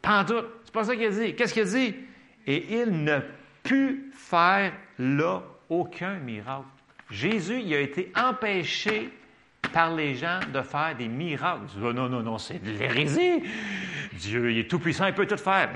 Pas. 0.02 0.24
C'est 0.64 0.72
pas 0.72 0.84
ça 0.84 0.96
qu'il 0.96 1.10
dit. 1.10 1.34
Qu'est-ce 1.34 1.54
qu'il 1.54 1.64
dit? 1.64 1.96
Et 2.46 2.80
il 2.80 3.04
ne 3.04 3.20
put 3.62 4.10
faire 4.12 4.72
là 4.98 5.42
aucun 5.68 6.14
miracle. 6.14 6.66
Jésus, 7.10 7.60
il 7.60 7.74
a 7.74 7.80
été 7.80 8.12
empêché 8.16 9.10
par 9.76 9.94
les 9.94 10.14
gens 10.14 10.40
de 10.54 10.62
faire 10.62 10.96
des 10.96 11.06
miracles. 11.06 11.66
Oh, 11.82 11.92
non, 11.92 12.08
non, 12.08 12.22
non, 12.22 12.38
c'est 12.38 12.64
de 12.64 12.70
l'hérésie. 12.70 13.42
Dieu, 14.14 14.50
il 14.50 14.58
est 14.60 14.70
tout-puissant, 14.70 15.06
il 15.06 15.12
peut 15.12 15.26
tout 15.26 15.36
faire. 15.36 15.68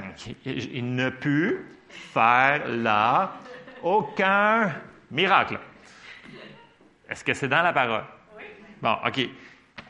Il 0.47 0.95
ne 0.95 1.11
put 1.11 1.67
faire 1.91 2.67
là 2.67 3.35
aucun 3.83 4.73
miracle. 5.11 5.59
Est-ce 7.11 7.23
que 7.23 7.35
c'est 7.35 7.49
dans 7.49 7.61
la 7.61 7.75
parole? 7.75 8.05
Oui. 8.39 8.45
Bon, 8.81 8.97
OK. 9.07 9.21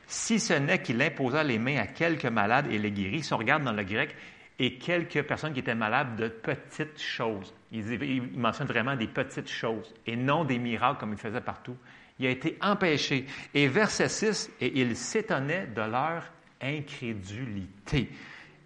Si 0.09 0.41
ce 0.41 0.55
n'est 0.55 0.83
qu'il 0.83 1.01
imposa 1.01 1.45
les 1.45 1.61
mains 1.61 1.79
à 1.79 1.87
quelques 1.87 2.27
malades 2.27 2.67
et 2.69 2.79
les 2.79 2.91
guérit, 2.91 3.23
si 3.23 3.33
on 3.33 3.37
regarde 3.37 3.63
dans 3.63 3.73
le 3.73 3.85
grec, 3.85 4.17
et 4.59 4.75
quelques 4.75 5.23
personnes 5.23 5.53
qui 5.53 5.61
étaient 5.61 5.77
malades 5.77 6.17
de 6.17 6.27
petites 6.27 7.01
choses. 7.01 7.55
Il, 7.71 8.03
il 8.03 8.23
mentionne 8.37 8.67
vraiment 8.67 8.97
des 8.97 9.07
petites 9.07 9.49
choses 9.49 9.95
et 10.05 10.17
non 10.17 10.45
des 10.45 10.59
miracles 10.59 10.99
comme 10.99 11.13
il 11.13 11.19
faisait 11.19 11.41
partout 11.41 11.77
il 12.21 12.27
a 12.27 12.31
été 12.31 12.57
empêché. 12.61 13.27
Et 13.55 13.67
verset 13.67 14.09
6, 14.09 14.51
et 14.61 14.81
il 14.81 14.95
s'étonnait 14.95 15.67
de 15.67 15.81
leur 15.81 16.23
incrédulité. 16.61 18.11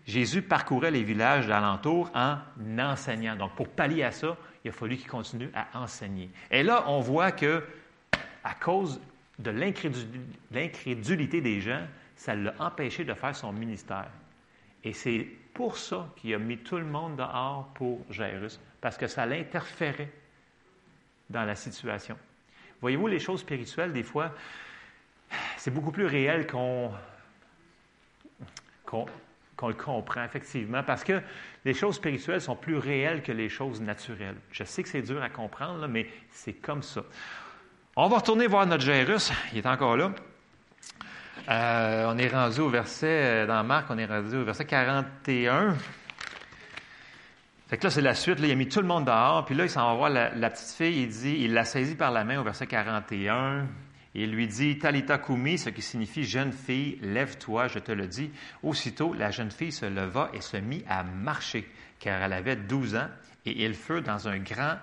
Jésus 0.06 0.42
parcourait 0.42 0.90
les 0.90 1.04
villages 1.04 1.46
d'alentour 1.46 2.10
en 2.14 2.36
enseignant. 2.78 3.36
Donc, 3.36 3.54
pour 3.54 3.68
pallier 3.68 4.02
à 4.02 4.10
ça, 4.10 4.36
il 4.64 4.68
a 4.68 4.72
fallu 4.72 4.96
qu'il 4.96 5.08
continue 5.08 5.50
à 5.54 5.80
enseigner. 5.80 6.28
Et 6.50 6.62
là, 6.62 6.84
on 6.88 7.00
voit 7.00 7.32
que, 7.32 7.64
à 8.42 8.54
cause 8.54 9.00
de 9.38 9.50
l'incrédulité 10.50 11.40
des 11.40 11.60
gens, 11.60 11.86
ça 12.16 12.34
l'a 12.34 12.54
empêché 12.58 13.04
de 13.04 13.14
faire 13.14 13.34
son 13.34 13.52
ministère. 13.52 14.10
Et 14.82 14.92
c'est 14.92 15.26
pour 15.54 15.78
ça 15.78 16.08
qu'il 16.16 16.34
a 16.34 16.38
mis 16.38 16.58
tout 16.58 16.76
le 16.76 16.84
monde 16.84 17.16
dehors 17.16 17.70
pour 17.74 18.00
Jairus, 18.10 18.60
parce 18.80 18.98
que 18.98 19.06
ça 19.06 19.24
l'interférait 19.24 20.12
dans 21.30 21.44
la 21.44 21.54
situation. 21.54 22.18
Voyez-vous, 22.84 23.06
les 23.06 23.18
choses 23.18 23.40
spirituelles, 23.40 23.94
des 23.94 24.02
fois, 24.02 24.30
c'est 25.56 25.70
beaucoup 25.70 25.90
plus 25.90 26.04
réel 26.04 26.46
qu'on 26.46 26.92
le 28.92 29.72
comprend, 29.72 30.22
effectivement, 30.22 30.82
parce 30.82 31.02
que 31.02 31.22
les 31.64 31.72
choses 31.72 31.94
spirituelles 31.94 32.42
sont 32.42 32.56
plus 32.56 32.76
réelles 32.76 33.22
que 33.22 33.32
les 33.32 33.48
choses 33.48 33.80
naturelles. 33.80 34.36
Je 34.50 34.64
sais 34.64 34.82
que 34.82 34.90
c'est 34.90 35.00
dur 35.00 35.22
à 35.22 35.30
comprendre, 35.30 35.88
mais 35.88 36.06
c'est 36.30 36.52
comme 36.52 36.82
ça. 36.82 37.00
On 37.96 38.06
va 38.08 38.18
retourner 38.18 38.48
voir 38.48 38.66
notre 38.66 38.84
Jairus. 38.84 39.32
Il 39.54 39.60
est 39.60 39.66
encore 39.66 39.96
là. 39.96 40.12
Euh, 41.48 42.12
on 42.12 42.18
est 42.18 42.28
rendu 42.28 42.60
au 42.60 42.68
verset, 42.68 43.06
euh, 43.06 43.46
dans 43.46 43.64
Marc, 43.64 43.86
on 43.88 43.96
est 43.96 44.04
rendu 44.04 44.36
au 44.36 44.44
verset 44.44 44.66
41. 44.66 45.74
Fait 47.74 47.82
là, 47.82 47.90
c'est 47.90 48.02
la 48.02 48.14
suite. 48.14 48.38
Il 48.40 48.48
a 48.52 48.54
mis 48.54 48.68
tout 48.68 48.80
le 48.80 48.86
monde 48.86 49.06
dehors. 49.06 49.44
Puis 49.44 49.56
là, 49.56 49.64
il 49.64 49.68
s'en 49.68 49.84
va 49.88 49.94
voir 49.94 50.08
la, 50.08 50.50
petite 50.50 50.76
fille. 50.76 51.02
Il 51.02 51.08
dit, 51.08 51.38
il 51.40 51.54
l'a 51.54 51.64
saisie 51.64 51.96
par 51.96 52.12
la 52.12 52.22
main 52.22 52.38
au 52.38 52.44
verset 52.44 52.68
41. 52.68 53.66
Il 54.14 54.30
lui 54.30 54.46
dit 54.46 54.78
Talita 54.78 55.18
Kumi, 55.18 55.58
ce 55.58 55.70
qui 55.70 55.82
signifie 55.82 56.22
jeune 56.22 56.52
fille, 56.52 56.98
lève-toi, 57.02 57.66
je 57.66 57.80
te 57.80 57.90
le 57.90 58.06
dis. 58.06 58.30
Aussitôt, 58.62 59.12
la 59.12 59.32
jeune 59.32 59.50
fille 59.50 59.72
se 59.72 59.86
leva 59.86 60.30
et 60.34 60.40
se 60.40 60.56
mit 60.56 60.84
à 60.88 61.02
marcher, 61.02 61.68
car 61.98 62.22
elle 62.22 62.32
avait 62.32 62.54
douze 62.54 62.94
ans, 62.94 63.08
et 63.44 63.64
il 63.64 63.74
fut 63.74 64.02
dans 64.02 64.28
un 64.28 64.38
grand 64.38 64.76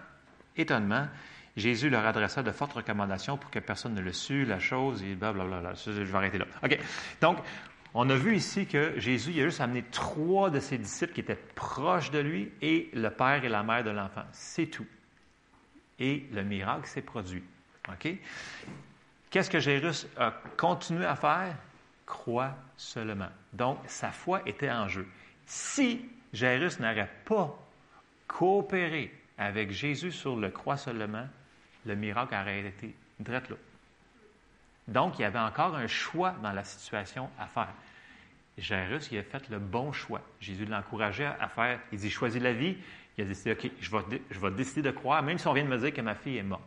étonnement. 0.57 1.07
Jésus 1.55 1.89
leur 1.89 2.05
adressa 2.05 2.43
de 2.43 2.51
fortes 2.51 2.73
recommandations 2.73 3.37
pour 3.37 3.51
que 3.51 3.59
personne 3.59 3.93
ne 3.93 4.01
le 4.01 4.11
sût, 4.11 4.43
la 4.43 4.59
chose, 4.59 5.01
et 5.01 5.15
blablabla. 5.15 5.75
Je 5.75 5.91
vais 5.91 6.15
arrêter 6.15 6.39
là. 6.39 6.45
OK. 6.61 6.77
Donc, 7.21 7.37
on 7.93 8.09
a 8.09 8.15
vu 8.15 8.35
ici 8.35 8.65
que 8.65 8.99
Jésus 8.99 9.31
a 9.41 9.45
juste 9.45 9.61
amené 9.61 9.83
trois 9.91 10.49
de 10.49 10.59
ses 10.59 10.77
disciples 10.77 11.13
qui 11.13 11.21
étaient 11.21 11.35
proches 11.35 12.11
de 12.11 12.19
lui 12.19 12.51
et 12.61 12.89
le 12.93 13.09
père 13.09 13.43
et 13.43 13.49
la 13.49 13.63
mère 13.63 13.83
de 13.83 13.89
l'enfant. 13.89 14.23
C'est 14.31 14.67
tout. 14.67 14.87
Et 15.99 16.25
le 16.31 16.43
miracle 16.43 16.87
s'est 16.87 17.01
produit. 17.01 17.43
OK? 17.89 18.15
Qu'est-ce 19.29 19.49
que 19.49 19.59
Jairus 19.59 20.07
a 20.17 20.33
continué 20.57 21.05
à 21.05 21.15
faire? 21.15 21.55
Crois 22.05 22.55
seulement. 22.77 23.29
Donc, 23.53 23.79
sa 23.87 24.11
foi 24.11 24.41
était 24.45 24.71
en 24.71 24.87
jeu. 24.87 25.07
Si 25.45 26.05
Jairus 26.33 26.79
n'aurait 26.79 27.11
pas 27.25 27.57
coopéré 28.27 29.13
avec 29.37 29.71
Jésus 29.71 30.11
sur 30.11 30.35
le 30.37 30.49
croix 30.49 30.77
seulement, 30.77 31.27
le 31.85 31.95
miracle 31.95 32.35
aurait 32.35 32.61
été 32.61 32.95
direct 33.19 33.49
là. 33.49 33.55
Donc, 34.91 35.19
il 35.19 35.23
y 35.23 35.25
avait 35.25 35.39
encore 35.39 35.75
un 35.75 35.87
choix 35.87 36.35
dans 36.43 36.51
la 36.51 36.63
situation 36.63 37.29
à 37.39 37.47
faire. 37.47 37.73
Jairus, 38.57 39.09
il 39.11 39.17
a 39.17 39.23
fait 39.23 39.49
le 39.49 39.59
bon 39.59 39.91
choix. 39.91 40.21
Jésus 40.39 40.65
l'encourageait 40.65 41.31
à 41.39 41.47
faire. 41.47 41.79
Il 41.91 41.99
dit 41.99 42.09
Choisis 42.09 42.41
la 42.41 42.53
vie. 42.53 42.77
Il 43.17 43.23
a 43.23 43.27
décidé 43.27 43.51
OK, 43.53 43.69
je 43.79 44.39
vais, 44.39 44.51
décider 44.51 44.81
de 44.81 44.91
croire, 44.91 45.21
même 45.23 45.37
si 45.37 45.47
on 45.47 45.53
vient 45.53 45.63
de 45.63 45.69
me 45.69 45.77
dire 45.77 45.93
que 45.93 46.01
ma 46.01 46.15
fille 46.15 46.37
est 46.37 46.43
morte. 46.43 46.61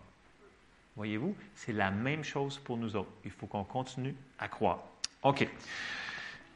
Voyez-vous, 0.97 1.35
c'est 1.55 1.72
la 1.72 1.91
même 1.91 2.22
chose 2.22 2.59
pour 2.59 2.77
nous 2.77 2.95
autres. 2.97 3.11
Il 3.25 3.31
faut 3.31 3.47
qu'on 3.47 3.64
continue 3.64 4.14
à 4.39 4.49
croire. 4.49 4.79
OK. 5.22 5.49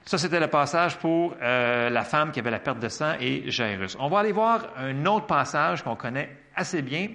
Ça, 0.05 0.17
c'était 0.17 0.41
le 0.41 0.49
passage 0.49 0.99
pour 0.99 1.35
euh, 1.41 1.91
la 1.91 2.05
femme 2.05 2.33
qui 2.33 2.41
avait 2.41 2.51
la 2.51 2.61
perte 2.61 2.79
de 2.79 2.89
sang 2.89 3.15
et 3.21 3.51
Jairus. 3.51 3.97
On 3.99 4.09
va 4.09 4.21
aller 4.21 4.33
voir 4.33 4.69
un 4.77 5.05
autre 5.07 5.27
passage 5.27 5.83
qu'on 5.83 5.97
connaît 5.97 6.35
assez 6.55 6.83
bien, 6.83 7.09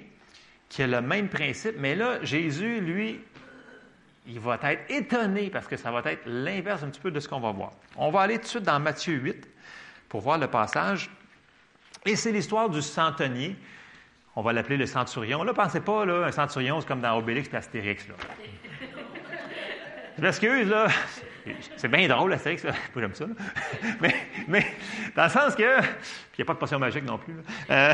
qui 0.69 0.83
a 0.83 0.87
le 0.87 1.01
même 1.01 1.29
principe, 1.29 1.75
mais 1.77 1.95
là, 1.95 2.23
Jésus, 2.23 2.81
lui, 2.81 3.19
il 4.25 4.39
va 4.39 4.57
être 4.63 4.91
étonné 4.91 5.49
parce 5.49 5.67
que 5.67 5.77
ça 5.77 5.91
va 5.91 6.01
être 6.05 6.23
l'inverse 6.25 6.83
un 6.83 6.89
petit 6.89 7.01
peu 7.01 7.11
de 7.11 7.19
ce 7.19 7.27
qu'on 7.27 7.39
va 7.39 7.51
voir. 7.51 7.71
On 7.97 8.09
va 8.11 8.21
aller 8.21 8.37
tout 8.37 8.43
de 8.43 8.47
suite 8.47 8.63
dans 8.63 8.79
Matthieu 8.79 9.15
8 9.15 9.47
pour 10.09 10.21
voir 10.21 10.37
le 10.37 10.47
passage. 10.47 11.09
Et 12.05 12.15
c'est 12.15 12.31
l'histoire 12.31 12.69
du 12.69 12.81
centenier 12.81 13.55
on 14.35 14.41
va 14.41 14.53
l'appeler 14.53 14.77
le 14.77 14.85
centurion. 14.85 15.43
Là, 15.43 15.53
pensez 15.53 15.79
pas, 15.79 16.05
là, 16.05 16.25
un 16.25 16.31
centurion, 16.31 16.81
c'est 16.81 16.87
comme 16.87 17.01
dans 17.01 17.17
Obélix 17.17 17.49
et 17.53 17.55
Astérix. 17.55 18.07
Là. 18.07 18.15
Je 20.17 20.21
m'excuse, 20.21 20.69
là. 20.69 20.87
C'est 21.75 21.87
bien 21.87 22.07
drôle, 22.07 22.33
Astérix, 22.33 22.63
là. 22.63 22.73
j'aime 22.95 23.13
ça. 23.13 23.25
Mais, 24.01 24.15
mais, 24.47 24.65
dans 25.15 25.23
le 25.23 25.29
sens 25.29 25.55
que. 25.55 25.61
il 25.61 26.39
n'y 26.39 26.41
a 26.41 26.45
pas 26.45 26.53
de 26.53 26.59
potion 26.59 26.79
magique 26.79 27.03
non 27.03 27.17
plus. 27.17 27.35
Euh, 27.69 27.93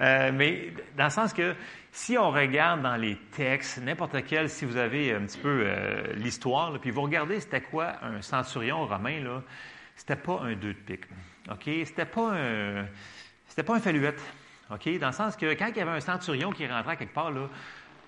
euh, 0.00 0.30
mais 0.32 0.72
dans 0.96 1.04
le 1.04 1.10
sens 1.10 1.32
que 1.32 1.54
si 1.90 2.16
on 2.16 2.30
regarde 2.30 2.82
dans 2.82 2.96
les 2.96 3.16
textes, 3.32 3.78
n'importe 3.82 4.24
quel, 4.26 4.48
si 4.48 4.64
vous 4.64 4.76
avez 4.76 5.12
un 5.12 5.22
petit 5.22 5.38
peu 5.38 5.64
euh, 5.66 6.12
l'histoire, 6.14 6.78
puis 6.80 6.90
vous 6.90 7.02
regardez 7.02 7.40
c'était 7.40 7.60
quoi 7.60 7.94
un 8.02 8.22
centurion 8.22 8.86
romain, 8.86 9.22
là, 9.22 9.42
c'était 9.96 10.16
pas 10.16 10.40
un 10.42 10.54
deux 10.54 10.74
de 10.74 10.78
pique. 10.78 11.04
OK? 11.50 11.64
C'était 11.84 12.06
pas 12.06 12.32
un 12.32 12.86
c'était 13.46 13.62
pas 13.62 13.76
un 13.76 13.80
faluette. 13.80 14.20
OK? 14.70 14.98
Dans 14.98 15.08
le 15.08 15.12
sens 15.12 15.36
que 15.36 15.52
quand 15.52 15.66
il 15.68 15.76
y 15.76 15.80
avait 15.80 15.90
un 15.90 16.00
centurion 16.00 16.50
qui 16.52 16.66
rentrait 16.66 16.96
quelque 16.96 17.12
part, 17.12 17.30
là, 17.30 17.48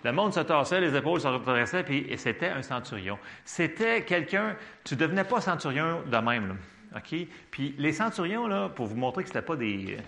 le 0.05 0.13
monde 0.13 0.33
se 0.33 0.41
tassait, 0.41 0.81
les 0.81 0.97
épaules 0.97 1.21
se 1.21 1.29
redressaient, 1.29 1.83
puis 1.83 2.07
c'était 2.17 2.49
un 2.49 2.63
centurion. 2.63 3.19
C'était 3.45 4.03
quelqu'un, 4.05 4.57
tu 4.85 4.95
ne 4.95 5.01
devenais 5.01 5.25
pas 5.25 5.41
centurion 5.41 6.03
de 6.07 6.17
même. 6.17 6.57
OK? 6.97 7.15
Puis 7.51 7.75
les 7.79 7.93
centurions, 7.93 8.47
là, 8.47 8.69
pour 8.69 8.87
vous 8.87 8.97
montrer 8.97 9.25
que 9.25 9.29
ce 9.29 9.35
n'était 9.35 9.47
pas 9.47 9.57
des, 9.57 9.99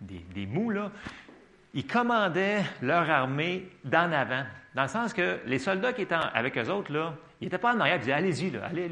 des, 0.00 0.24
des 0.34 0.46
mous, 0.46 0.70
là, 0.70 0.90
ils 1.74 1.86
commandaient 1.86 2.62
leur 2.82 3.08
armée 3.08 3.68
d'en 3.84 4.10
avant. 4.12 4.44
Dans 4.74 4.82
le 4.82 4.88
sens 4.88 5.12
que 5.12 5.38
les 5.46 5.58
soldats 5.58 5.92
qui 5.92 6.02
étaient 6.02 6.14
avec 6.14 6.56
eux 6.58 6.68
autres, 6.68 6.92
là, 6.92 7.14
ils 7.40 7.44
n'étaient 7.44 7.58
pas 7.58 7.74
en 7.74 7.80
arrière, 7.80 7.96
ils 7.96 8.00
disaient 8.00 8.12
Allez-y, 8.12 8.50
là, 8.50 8.66
allez. 8.66 8.90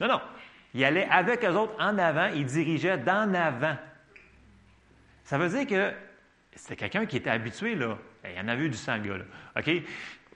Non, 0.00 0.08
non. 0.08 0.20
Ils 0.74 0.84
allaient 0.84 1.08
avec 1.10 1.44
eux 1.44 1.54
autres 1.54 1.74
en 1.80 1.98
avant, 1.98 2.28
ils 2.34 2.44
dirigeaient 2.44 2.98
d'en 2.98 3.32
avant. 3.34 3.76
Ça 5.24 5.38
veut 5.38 5.48
dire 5.48 5.66
que 5.66 5.92
c'était 6.54 6.76
quelqu'un 6.76 7.06
qui 7.06 7.16
était 7.16 7.30
habitué, 7.30 7.74
là. 7.74 7.98
Il 8.24 8.36
y 8.36 8.40
en 8.40 8.48
avait 8.48 8.64
eu 8.64 8.68
du 8.68 8.76
sang, 8.76 8.98
gars, 8.98 9.18
là. 9.18 9.24
OK? 9.56 9.70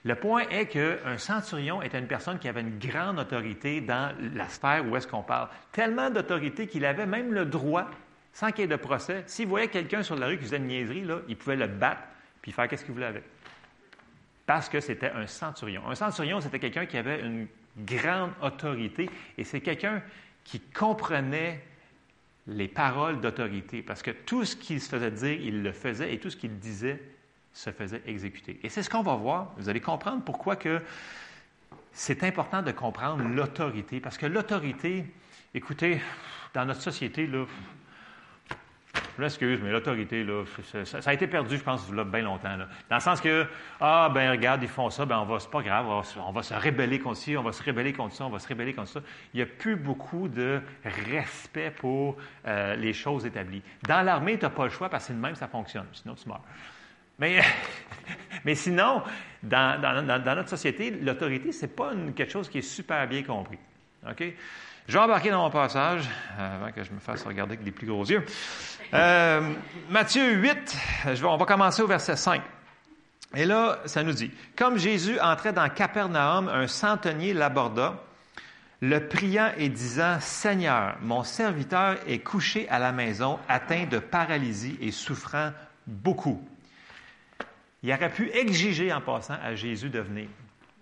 Le 0.05 0.15
point 0.15 0.43
est 0.49 0.67
qu'un 0.67 1.17
centurion 1.17 1.81
était 1.81 1.97
une 1.97 2.07
personne 2.07 2.37
qui 2.37 2.49
avait 2.49 2.61
une 2.61 2.77
grande 2.77 3.19
autorité 3.19 3.79
dans 3.79 4.13
la 4.33 4.49
sphère 4.49 4.85
où 4.85 4.97
est-ce 4.97 5.07
qu'on 5.07 5.23
parle. 5.23 5.47
Tellement 5.71 6.09
d'autorité 6.09 6.67
qu'il 6.67 6.85
avait 6.85 7.05
même 7.05 7.31
le 7.33 7.45
droit, 7.45 7.89
sans 8.33 8.51
qu'il 8.51 8.61
y 8.61 8.63
ait 8.63 8.67
de 8.67 8.75
procès, 8.75 9.23
s'il 9.27 9.47
voyait 9.47 9.67
quelqu'un 9.67 10.03
sur 10.03 10.15
la 10.15 10.27
rue 10.27 10.37
qui 10.37 10.43
faisait 10.43 10.57
une 10.57 10.67
niaiserie, 10.67 11.05
là, 11.05 11.19
il 11.27 11.37
pouvait 11.37 11.55
le 11.55 11.67
battre 11.67 12.01
puis 12.41 12.51
faire 12.51 12.67
qu'est-ce 12.67 12.83
qu'il 12.83 12.93
voulait 12.93 13.05
avec. 13.05 13.23
Parce 14.45 14.67
que 14.67 14.81
c'était 14.81 15.11
un 15.11 15.27
centurion. 15.27 15.87
Un 15.89 15.95
centurion, 15.95 16.41
c'était 16.41 16.59
quelqu'un 16.59 16.85
qui 16.85 16.97
avait 16.97 17.21
une 17.21 17.47
grande 17.77 18.31
autorité 18.41 19.09
et 19.37 19.45
c'est 19.45 19.61
quelqu'un 19.61 20.01
qui 20.43 20.59
comprenait 20.59 21.63
les 22.47 22.67
paroles 22.67 23.21
d'autorité, 23.21 23.81
parce 23.81 24.01
que 24.01 24.11
tout 24.11 24.43
ce 24.43 24.55
qu'il 24.55 24.81
se 24.81 24.89
faisait 24.89 25.11
dire, 25.11 25.39
il 25.39 25.63
le 25.63 25.71
faisait, 25.71 26.13
et 26.13 26.19
tout 26.19 26.29
ce 26.29 26.35
qu'il 26.35 26.59
disait 26.59 27.01
se 27.53 27.69
faisait 27.69 28.01
exécuter. 28.05 28.59
Et 28.63 28.69
c'est 28.69 28.83
ce 28.83 28.89
qu'on 28.89 29.01
va 29.01 29.15
voir. 29.15 29.53
Vous 29.57 29.69
allez 29.69 29.79
comprendre 29.79 30.23
pourquoi 30.23 30.57
que 30.57 30.81
c'est 31.93 32.23
important 32.23 32.61
de 32.61 32.71
comprendre 32.71 33.23
l'autorité, 33.23 34.01
parce 34.01 34.17
que 34.17 34.25
l'autorité, 34.25 35.05
écoutez, 35.53 36.01
dans 36.53 36.65
notre 36.65 36.81
société, 36.81 37.27
là, 37.27 37.45
je 39.15 39.21
m'excuse, 39.21 39.59
mais 39.61 39.71
l'autorité, 39.71 40.23
là, 40.23 40.43
ça, 40.83 40.97
a 41.05 41.13
été 41.13 41.27
perdu, 41.27 41.57
je 41.57 41.63
pense, 41.63 41.89
bien 41.89 42.21
longtemps. 42.21 42.57
Dans 42.89 42.95
le 42.95 43.01
sens 43.01 43.21
que, 43.21 43.45
ah, 43.79 44.09
ben 44.13 44.31
regarde, 44.31 44.63
ils 44.63 44.69
font 44.69 44.89
ça, 44.89 45.05
ben 45.05 45.19
on 45.19 45.25
va, 45.25 45.39
c'est 45.39 45.51
pas 45.51 45.61
grave, 45.61 45.85
on 45.87 46.31
va, 46.31 46.43
se 46.43 46.53
rebeller 46.53 46.99
contre 46.99 47.17
ci, 47.17 47.37
on 47.37 47.43
va 47.43 47.51
se 47.51 47.61
rebeller 47.63 47.93
contre 47.93 48.15
ça, 48.15 48.25
on 48.25 48.29
va 48.29 48.39
se 48.39 48.47
rebeller 48.47 48.73
contre 48.73 48.89
ça. 48.89 49.01
Il 49.33 49.37
n'y 49.37 49.43
a 49.43 49.45
plus 49.45 49.75
beaucoup 49.75 50.27
de 50.27 50.61
respect 50.83 51.71
pour 51.71 52.17
euh, 52.47 52.75
les 52.75 52.93
choses 52.93 53.25
établies. 53.25 53.61
Dans 53.87 54.01
l'armée, 54.01 54.37
tu 54.37 54.45
n'as 54.45 54.49
pas 54.49 54.63
le 54.63 54.71
choix 54.71 54.89
parce 54.89 55.07
que 55.07 55.13
le 55.13 55.19
même, 55.19 55.35
ça 55.35 55.47
fonctionne. 55.47 55.87
Sinon, 55.93 56.15
tu 56.15 56.27
meurs. 56.27 56.41
Mais, 57.19 57.41
mais 58.45 58.55
sinon, 58.55 59.03
dans, 59.43 59.79
dans, 59.79 60.35
notre 60.35 60.49
société, 60.49 60.91
l'autorité, 60.91 61.51
ce 61.51 61.65
n'est 61.65 61.71
pas 61.71 61.91
quelque 62.15 62.31
chose 62.31 62.49
qui 62.49 62.59
est 62.59 62.61
super 62.61 63.07
bien 63.07 63.23
compris. 63.23 63.59
OK? 64.09 64.23
Je 64.87 64.93
vais 64.93 64.99
embarquer 64.99 65.29
dans 65.29 65.43
mon 65.43 65.49
passage 65.49 66.03
avant 66.37 66.71
que 66.71 66.83
je 66.83 66.91
me 66.91 66.99
fasse 66.99 67.23
regarder 67.23 67.53
avec 67.53 67.63
des 67.63 67.71
plus 67.71 67.87
gros 67.87 68.03
yeux. 68.03 68.25
Euh, 68.93 69.53
Matthieu 69.89 70.33
8, 70.33 70.77
on 71.23 71.37
va 71.37 71.45
commencer 71.45 71.81
au 71.81 71.87
verset 71.87 72.17
5. 72.17 72.41
Et 73.35 73.45
là, 73.45 73.79
ça 73.85 74.03
nous 74.03 74.11
dit, 74.11 74.29
comme 74.57 74.77
Jésus 74.77 75.19
entrait 75.19 75.53
dans 75.53 75.69
Capernaum, 75.69 76.49
un 76.49 76.67
centenier 76.67 77.33
l'aborda, 77.33 77.95
le 78.81 79.07
priant 79.07 79.51
et 79.57 79.69
disant, 79.69 80.17
Seigneur, 80.19 80.97
mon 81.01 81.23
serviteur 81.23 81.95
est 82.05 82.19
couché 82.19 82.67
à 82.69 82.77
la 82.77 82.91
maison, 82.91 83.39
atteint 83.47 83.85
de 83.85 83.99
paralysie 83.99 84.77
et 84.81 84.91
souffrant 84.91 85.51
beaucoup. 85.87 86.45
Il 87.81 87.93
aurait 87.93 88.11
pu 88.11 88.29
exiger 88.31 88.91
en 88.91 88.99
passant 88.99 89.37
à 89.41 89.55
Jésus 89.55 89.89
de 89.89 89.99
venir 89.99 90.27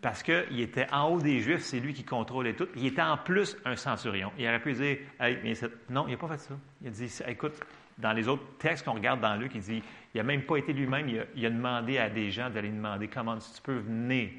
parce 0.02 0.24
qu'il 0.24 0.60
était 0.60 0.88
en 0.92 1.10
haut 1.10 1.20
des 1.20 1.40
Juifs, 1.40 1.62
c'est 1.62 1.80
lui 1.80 1.94
qui 1.94 2.04
contrôlait 2.04 2.54
tout. 2.54 2.68
Il 2.76 2.88
était 2.88 3.02
en 3.02 3.18
plus 3.18 3.56
un 3.66 3.76
centurion. 3.76 4.32
Il 4.38 4.48
aurait 4.48 4.60
pu 4.60 4.74
dire 4.74 4.98
Hey, 5.20 5.56
non, 5.90 6.06
il 6.08 6.12
n'a 6.12 6.18
pas 6.18 6.28
fait 6.30 6.40
ça. 6.40 6.56
Il 6.82 6.88
a 6.88 6.92
dit 6.92 7.20
Écoute, 7.28 7.54
dans 8.02 8.14
les 8.14 8.28
autres 8.28 8.44
textes 8.58 8.84
qu'on 8.84 8.94
regarde 8.94 9.22
dans 9.22 9.36
Luc, 9.36 9.52
il 9.56 9.62
dit, 9.62 9.84
il 10.14 10.18
n'a 10.18 10.24
même 10.24 10.44
pas 10.44 10.58
été 10.58 10.74
lui-même, 10.74 11.08
il, 11.36 11.46
a, 11.46 11.50
demandé 11.50 11.98
à 11.98 12.10
des 12.10 12.32
gens 12.32 12.50
d'aller 12.50 12.70
demander, 12.70 13.08
comment 13.08 13.38
tu 13.38 13.62
peux 13.62 13.78
venir, 13.78 14.30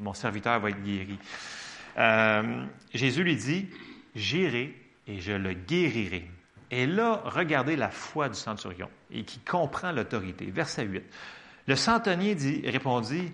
mon 0.00 0.14
serviteur 0.14 0.58
va 0.58 0.70
être 0.70 0.82
guéri. 0.82 1.18
Euh, 1.98 2.64
Jésus 2.92 3.22
lui 3.22 3.36
dit, 3.36 3.68
j'irai 4.14 4.74
et 5.06 5.20
je 5.20 5.32
le 5.32 5.52
guérirai. 5.52 6.30
Et 6.70 6.86
là, 6.86 7.22
regardez 7.24 7.76
la 7.76 7.90
foi 7.90 8.28
du 8.28 8.34
centurion 8.34 8.88
et 9.10 9.22
qui 9.22 9.38
comprend 9.40 9.92
l'autorité. 9.92 10.46
Verset 10.46 10.86
8. 10.86 11.02
Le 11.66 11.76
centenier 11.76 12.34
dit, 12.34 12.62
répondit, 12.66 13.32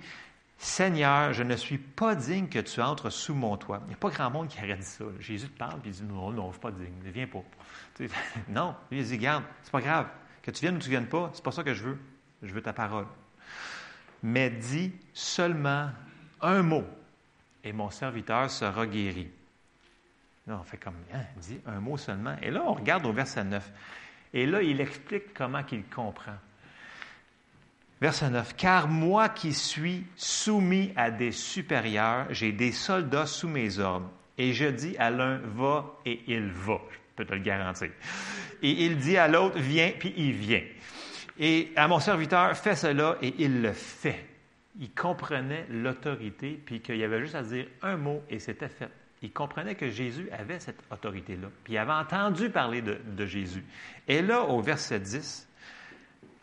Seigneur, 0.62 1.32
je 1.32 1.42
ne 1.42 1.56
suis 1.56 1.78
pas 1.78 2.14
digne 2.14 2.46
que 2.46 2.58
tu 2.58 2.82
entres 2.82 3.10
sous 3.10 3.34
mon 3.34 3.56
toit. 3.56 3.80
Il 3.86 3.88
n'y 3.88 3.94
a 3.94 3.96
pas 3.96 4.10
grand 4.10 4.30
monde 4.30 4.48
qui 4.48 4.58
aurait 4.58 4.76
dit 4.76 4.82
ça. 4.82 5.06
Jésus 5.18 5.48
te 5.48 5.56
parle, 5.56 5.80
puis 5.80 5.88
il 5.88 5.94
dit, 5.94 6.02
non, 6.02 6.30
non, 6.32 6.42
je 6.42 6.46
ne 6.48 6.52
suis 6.52 6.60
pas 6.60 6.70
digne, 6.70 6.92
ne 7.02 7.10
viens 7.10 7.26
pas. 7.26 7.42
non, 8.50 8.76
lui, 8.90 9.00
il 9.00 9.06
dit, 9.06 9.16
garde, 9.16 9.42
c'est 9.62 9.72
pas 9.72 9.80
grave. 9.80 10.08
Que 10.42 10.50
tu 10.50 10.60
viennes 10.60 10.76
ou 10.76 10.78
tu 10.78 10.90
ne 10.90 10.90
viennes 10.90 11.08
pas, 11.08 11.30
c'est 11.32 11.42
pas 11.42 11.50
ça 11.50 11.64
que 11.64 11.72
je 11.72 11.84
veux. 11.84 11.98
Je 12.42 12.52
veux 12.52 12.60
ta 12.60 12.74
parole. 12.74 13.06
Mais 14.22 14.50
dis 14.50 14.92
seulement 15.14 15.88
un 16.42 16.62
mot, 16.62 16.84
et 17.64 17.72
mon 17.72 17.88
serviteur 17.88 18.50
sera 18.50 18.86
guéri. 18.86 19.30
Là, 20.46 20.58
on 20.60 20.64
fait 20.64 20.76
comme, 20.76 20.96
hein, 21.14 21.24
dit 21.38 21.58
un 21.64 21.80
mot 21.80 21.96
seulement. 21.96 22.36
Et 22.42 22.50
là, 22.50 22.64
on 22.66 22.74
regarde 22.74 23.06
au 23.06 23.14
verset 23.14 23.44
9. 23.44 23.72
Et 24.34 24.44
là, 24.44 24.60
il 24.60 24.78
explique 24.82 25.32
comment 25.32 25.62
qu'il 25.62 25.84
comprend. 25.84 26.36
Verset 28.00 28.30
9. 28.30 28.56
Car 28.56 28.88
moi 28.88 29.28
qui 29.28 29.52
suis 29.52 30.04
soumis 30.16 30.92
à 30.96 31.10
des 31.10 31.32
supérieurs, 31.32 32.26
j'ai 32.30 32.52
des 32.52 32.72
soldats 32.72 33.26
sous 33.26 33.48
mes 33.48 33.78
ordres. 33.78 34.10
Et 34.38 34.54
je 34.54 34.64
dis 34.66 34.96
à 34.98 35.10
l'un, 35.10 35.38
va, 35.38 35.98
et 36.06 36.22
il 36.26 36.46
va. 36.46 36.80
Je 36.92 37.16
peux 37.16 37.24
te 37.26 37.34
le 37.34 37.40
garantir. 37.40 37.90
Et 38.62 38.86
il 38.86 38.96
dit 38.96 39.18
à 39.18 39.28
l'autre, 39.28 39.58
viens, 39.58 39.92
puis 39.98 40.14
il 40.16 40.32
vient. 40.32 40.62
Et 41.38 41.72
à 41.76 41.88
mon 41.88 42.00
serviteur, 42.00 42.56
fais 42.56 42.74
cela, 42.74 43.18
et 43.20 43.34
il 43.38 43.60
le 43.60 43.72
fait. 43.72 44.24
Il 44.78 44.90
comprenait 44.92 45.66
l'autorité, 45.68 46.58
puis 46.64 46.80
qu'il 46.80 46.96
y 46.96 47.04
avait 47.04 47.20
juste 47.20 47.34
à 47.34 47.42
dire 47.42 47.66
un 47.82 47.98
mot, 47.98 48.22
et 48.30 48.38
c'était 48.38 48.68
fait. 48.68 48.88
Il 49.20 49.32
comprenait 49.32 49.74
que 49.74 49.90
Jésus 49.90 50.30
avait 50.30 50.58
cette 50.58 50.82
autorité-là, 50.90 51.48
puis 51.64 51.74
il 51.74 51.78
avait 51.78 51.92
entendu 51.92 52.48
parler 52.48 52.80
de, 52.80 52.98
de 53.04 53.26
Jésus. 53.26 53.64
Et 54.08 54.22
là, 54.22 54.42
au 54.42 54.62
verset 54.62 55.00
10, 55.00 55.46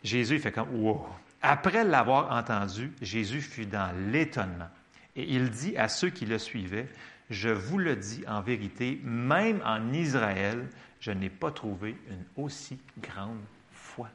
Jésus 0.04 0.38
fait 0.38 0.52
comme, 0.52 0.72
wow, 0.72 1.04
après 1.42 1.84
l'avoir 1.84 2.32
entendu, 2.32 2.92
Jésus 3.00 3.40
fut 3.40 3.66
dans 3.66 3.94
l'étonnement. 4.10 4.68
Et 5.16 5.34
il 5.34 5.50
dit 5.50 5.76
à 5.76 5.88
ceux 5.88 6.10
qui 6.10 6.26
le 6.26 6.38
suivaient, 6.38 6.88
Je 7.30 7.48
vous 7.48 7.78
le 7.78 7.96
dis 7.96 8.24
en 8.26 8.40
vérité, 8.40 9.00
même 9.04 9.60
en 9.64 9.92
Israël, 9.92 10.68
je 11.00 11.10
n'ai 11.10 11.28
pas 11.28 11.50
trouvé 11.50 11.96
une 12.08 12.24
aussi 12.42 12.78
grande 12.98 13.40
foi. 13.72 14.08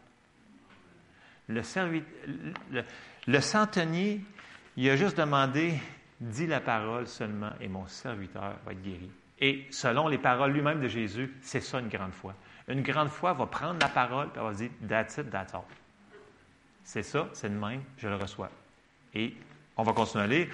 Le, 1.48 1.62
centenier, 3.42 4.22
il 4.78 4.90
a 4.90 4.96
juste 4.96 5.18
demandé, 5.18 5.80
dis 6.20 6.48
la 6.48 6.62
parole 6.62 7.08
seulement 7.08 7.52
et 7.60 7.68
mon 7.68 7.88
serviteur 7.88 8.56
va 8.66 8.72
être 8.72 8.82
guéri. 8.82 9.12
Et 9.40 9.68
selon 9.72 10.08
les 10.08 10.18
paroles 10.18 10.54
lui-même 10.54 10.82
de 10.82 10.88
Jésus, 10.88 11.34
c'est 11.42 11.60
ça 11.60 11.80
une 11.80 11.90
grande 11.90 12.14
foi. 12.14 12.34
Une 12.70 12.82
grande 12.82 13.10
foi 13.10 13.34
va 13.34 13.46
prendre 13.46 13.80
la 13.82 13.90
parole 13.90 14.30
et 14.36 14.40
va 14.40 14.54
dire, 14.54 14.70
that's 14.88 15.18
it, 15.18 15.30
that's 15.30 15.54
all. 15.54 15.66
C'est 16.84 17.04
ça, 17.04 17.28
c'est 17.34 17.50
de 17.50 17.58
même, 17.58 17.82
je 17.98 18.08
le 18.08 18.16
reçois. 18.16 18.50
Et 19.14 19.36
on 19.78 19.84
va 19.84 19.94
continuer 19.94 20.24
à 20.24 20.28
lire. 20.28 20.48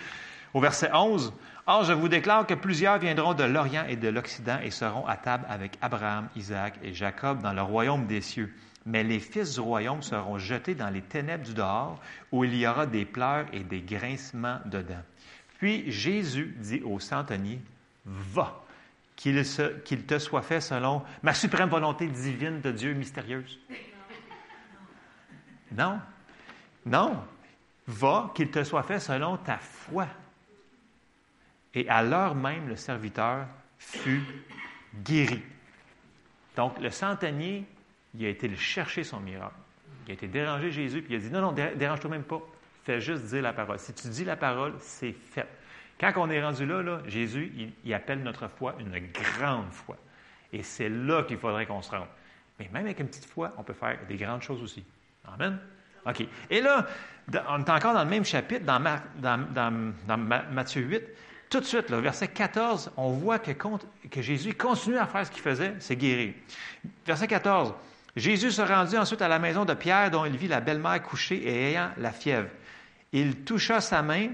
Au 0.53 0.61
verset 0.61 0.89
11, 0.93 1.33
Or, 1.71 1.83
je 1.83 1.93
vous 1.93 2.09
déclare 2.09 2.47
que 2.47 2.55
plusieurs 2.55 2.97
viendront 2.97 3.35
de 3.35 3.43
l'Orient 3.43 3.85
et 3.87 3.95
de 3.95 4.07
l'Occident 4.07 4.57
et 4.63 4.71
seront 4.71 5.05
à 5.05 5.17
table 5.17 5.45
avec 5.47 5.77
Abraham, 5.81 6.27
Isaac 6.35 6.79
et 6.81 6.93
Jacob 6.93 7.43
dans 7.43 7.53
le 7.53 7.61
royaume 7.61 8.07
des 8.07 8.21
cieux. 8.21 8.51
Mais 8.87 9.03
les 9.03 9.19
fils 9.19 9.53
du 9.53 9.59
royaume 9.59 10.01
seront 10.01 10.39
jetés 10.39 10.73
dans 10.73 10.89
les 10.89 11.03
ténèbres 11.03 11.45
du 11.45 11.53
dehors, 11.53 11.99
où 12.31 12.43
il 12.43 12.55
y 12.55 12.65
aura 12.65 12.87
des 12.87 13.05
pleurs 13.05 13.45
et 13.53 13.59
des 13.59 13.81
grincements 13.81 14.57
dedans. 14.65 15.03
Puis 15.59 15.91
Jésus 15.91 16.55
dit 16.57 16.81
au 16.83 16.99
centenier, 16.99 17.61
Va, 18.03 18.63
qu'il 19.15 19.43
te 19.43 20.17
soit 20.17 20.41
fait 20.41 20.61
selon 20.61 21.03
ma 21.21 21.35
suprême 21.35 21.69
volonté 21.69 22.07
divine 22.07 22.61
de 22.61 22.71
Dieu 22.71 22.93
mystérieuse. 22.93 23.59
Non, 25.77 25.99
non, 26.89 27.23
va, 27.87 28.31
qu'il 28.35 28.49
te 28.49 28.63
soit 28.63 28.83
fait 28.83 28.99
selon 28.99 29.37
ta 29.37 29.57
foi. 29.57 30.07
Et 31.73 31.87
à 31.87 32.01
l'heure 32.01 32.35
même, 32.35 32.67
le 32.67 32.75
serviteur 32.75 33.45
fut 33.77 34.23
guéri. 35.03 35.41
Donc, 36.55 36.79
le 36.79 36.89
centenier, 36.89 37.65
il 38.15 38.25
a 38.25 38.29
été 38.29 38.47
le 38.47 38.55
chercher 38.55 39.03
son 39.03 39.19
miracle. 39.19 39.55
Il 40.07 40.11
a 40.11 40.13
été 40.13 40.27
déranger 40.27 40.71
Jésus, 40.71 41.03
puis 41.03 41.13
il 41.13 41.17
a 41.17 41.19
dit 41.19 41.29
Non, 41.29 41.41
non, 41.41 41.51
dérange-toi 41.51 42.09
même 42.09 42.23
pas. 42.23 42.41
Fais 42.83 42.99
juste 42.99 43.25
dire 43.25 43.43
la 43.43 43.53
parole. 43.53 43.77
Si 43.77 43.93
tu 43.93 44.07
dis 44.07 44.25
la 44.25 44.35
parole, 44.35 44.73
c'est 44.79 45.11
fait. 45.11 45.47
Quand 45.99 46.13
on 46.15 46.29
est 46.29 46.43
rendu 46.43 46.65
là, 46.65 46.81
là 46.81 47.01
Jésus, 47.05 47.51
il, 47.55 47.73
il, 47.83 47.93
appelle 47.93 48.23
notre 48.23 48.47
foi 48.47 48.75
une 48.79 48.99
grande 49.11 49.71
foi. 49.71 49.97
Et 50.51 50.63
c'est 50.63 50.89
là 50.89 51.23
qu'il 51.23 51.37
faudrait 51.37 51.67
qu'on 51.67 51.81
se 51.81 51.91
rende. 51.91 52.07
Mais 52.57 52.69
même 52.73 52.85
avec 52.85 52.99
une 52.99 53.07
petite 53.07 53.25
foi, 53.25 53.53
on 53.57 53.63
peut 53.63 53.73
faire 53.73 53.99
des 54.07 54.15
grandes 54.15 54.41
choses 54.41 54.63
aussi. 54.63 54.83
Amen. 55.25 55.59
OK. 56.05 56.25
Et 56.49 56.61
là, 56.61 56.85
on 57.49 57.63
est 57.63 57.69
encore 57.69 57.93
dans 57.93 58.03
le 58.03 58.09
même 58.09 58.25
chapitre, 58.25 58.65
dans, 58.65 60.17
Matthieu 60.51 60.81
8. 60.81 61.03
Tout 61.49 61.59
de 61.59 61.65
suite, 61.65 61.89
là, 61.89 61.99
verset 61.99 62.27
14, 62.27 62.91
on 62.95 63.09
voit 63.09 63.39
que, 63.39 63.51
que 63.51 64.21
Jésus 64.21 64.53
continue 64.53 64.97
à 64.97 65.07
faire 65.07 65.25
ce 65.25 65.31
qu'il 65.31 65.41
faisait, 65.41 65.73
c'est 65.79 65.95
guérir. 65.95 66.33
Verset 67.05 67.27
14. 67.27 67.73
Jésus 68.15 68.51
se 68.51 68.61
rendit 68.61 68.97
ensuite 68.97 69.21
à 69.21 69.27
la 69.27 69.39
maison 69.39 69.65
de 69.65 69.73
Pierre, 69.73 70.11
dont 70.11 70.25
il 70.25 70.37
vit 70.37 70.47
la 70.47 70.61
belle-mère 70.61 71.01
couchée 71.01 71.37
et 71.37 71.69
ayant 71.69 71.89
la 71.97 72.11
fièvre. 72.11 72.49
Il 73.11 73.37
toucha 73.37 73.81
sa 73.81 74.01
main 74.01 74.29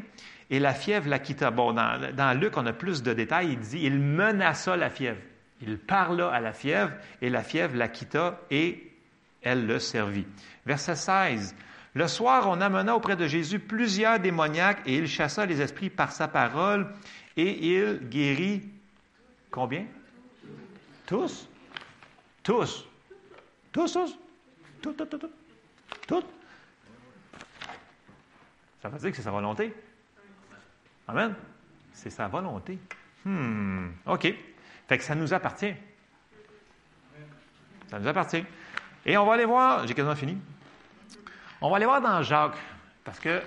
et 0.49 0.59
la 0.59 0.74
fièvre 0.74 1.09
la 1.09 1.20
quitta. 1.20 1.51
Bon, 1.51 1.72
dans, 1.74 2.13
dans 2.13 2.38
Luc, 2.38 2.57
on 2.57 2.66
a 2.66 2.74
plus 2.74 3.01
de 3.03 3.13
détails. 3.13 3.53
Il 3.53 3.59
dit 3.59 3.80
il 3.84 3.99
menaça 3.99 4.76
la 4.76 4.89
fièvre. 4.89 5.20
Il 5.61 5.78
parla 5.78 6.30
à 6.30 6.39
la 6.41 6.51
fièvre 6.51 6.91
et 7.22 7.30
la 7.30 7.43
fièvre 7.43 7.78
la 7.78 7.88
quitta 7.88 8.41
et 8.51 8.91
elle 9.46 9.66
le 9.66 9.80
servit. 9.80 10.26
Verset 10.66 10.96
16. 10.96 11.56
Le 11.93 12.08
soir, 12.10 12.50
on 12.50 12.60
amena 12.60 12.93
auprès 12.93 13.16
de 13.16 13.26
Jésus 13.26 13.60
plusieurs 13.60 14.20
démoniaques 14.20 14.82
et 14.86 14.98
il 14.98 15.08
chassa 15.08 15.46
les 15.46 15.62
esprits 15.62 15.89
par 15.89 16.12
sa 16.12 16.28
parole 16.28 16.93
et 17.38 17.74
il 17.74 18.10
guérit 18.10 18.70
combien? 19.50 19.86
Tous? 21.06 21.48
Tous. 22.43 22.86
Tous, 23.72 23.93
tous? 23.93 24.18
Tout, 24.82 24.93
tout, 24.93 25.06
tout. 25.06 25.30
Tout. 26.08 26.24
Ça 28.82 28.89
veut 28.89 29.00
dire 29.00 29.12
que 29.12 29.16
c'est 29.16 29.24
sa 29.24 29.32
volonté? 29.32 29.74
Amen. 31.08 31.34
C'est 31.93 32.10
sa 32.10 32.28
volonté. 32.28 32.78
Hmm. 33.24 33.89
OK. 34.06 34.34
Fait 34.88 34.98
que 34.98 35.04
ça 35.04 35.16
nous 35.16 35.34
appartient. 35.34 35.74
Ça 37.89 38.00
nous 38.00 38.08
appartient. 38.08 38.43
Et 39.06 39.18
on 39.18 39.26
va 39.26 39.34
aller 39.34 39.45
voir, 39.45 39.86
j'ai 39.86 39.93
quasiment 39.93 40.16
fini. 40.16 40.38
On 41.62 41.70
va 41.70 41.78
aller 41.78 41.86
voir 41.86 42.01
dans 42.01 42.22
Jacques, 42.24 42.58
parce 43.03 43.20
que, 43.20 43.41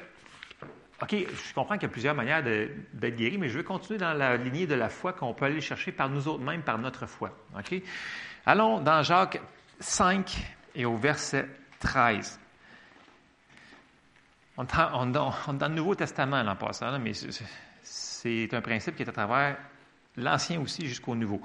OK, 1.02 1.10
je 1.10 1.54
comprends 1.54 1.74
qu'il 1.74 1.84
y 1.84 1.90
a 1.90 1.92
plusieurs 1.92 2.14
manières 2.14 2.42
d'être 2.42 3.16
guéri, 3.16 3.38
mais 3.38 3.48
je 3.48 3.58
veux 3.58 3.64
continuer 3.64 3.98
dans 3.98 4.12
la 4.14 4.36
lignée 4.36 4.66
de 4.66 4.74
la 4.74 4.88
foi 4.88 5.12
qu'on 5.12 5.34
peut 5.34 5.46
aller 5.46 5.60
chercher 5.60 5.92
par 5.92 6.08
nous 6.08 6.28
autres 6.28 6.42
mêmes, 6.42 6.62
par 6.62 6.78
notre 6.78 7.06
foi. 7.06 7.30
OK? 7.56 7.82
Allons 8.46 8.80
dans 8.80 9.02
Jacques 9.02 9.40
5 9.80 10.36
et 10.74 10.84
au 10.84 10.96
verset 10.96 11.48
13. 11.80 12.40
On 14.56 14.64
est, 14.64 15.12
dans 15.12 15.68
le 15.68 15.74
Nouveau 15.74 15.94
Testament, 15.94 16.40
en 16.40 16.56
passant, 16.56 16.98
mais 16.98 17.12
c'est 17.82 18.54
un 18.54 18.60
principe 18.60 18.96
qui 18.96 19.02
est 19.02 19.08
à 19.08 19.12
travers 19.12 19.56
l'Ancien 20.16 20.60
aussi 20.60 20.86
jusqu'au 20.86 21.14
Nouveau. 21.14 21.40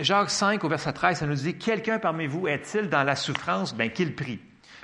Jacques 0.00 0.30
5 0.30 0.62
au 0.64 0.68
verset 0.68 0.92
13, 0.92 1.18
ça 1.18 1.26
nous 1.26 1.34
dit, 1.34 1.56
Quelqu'un 1.56 1.98
parmi 1.98 2.26
vous 2.26 2.46
est-il 2.46 2.90
dans 2.90 3.02
la 3.04 3.16
souffrance? 3.16 3.74
Ben, 3.74 3.90
qu'il 3.90 4.14
prie. 4.14 4.38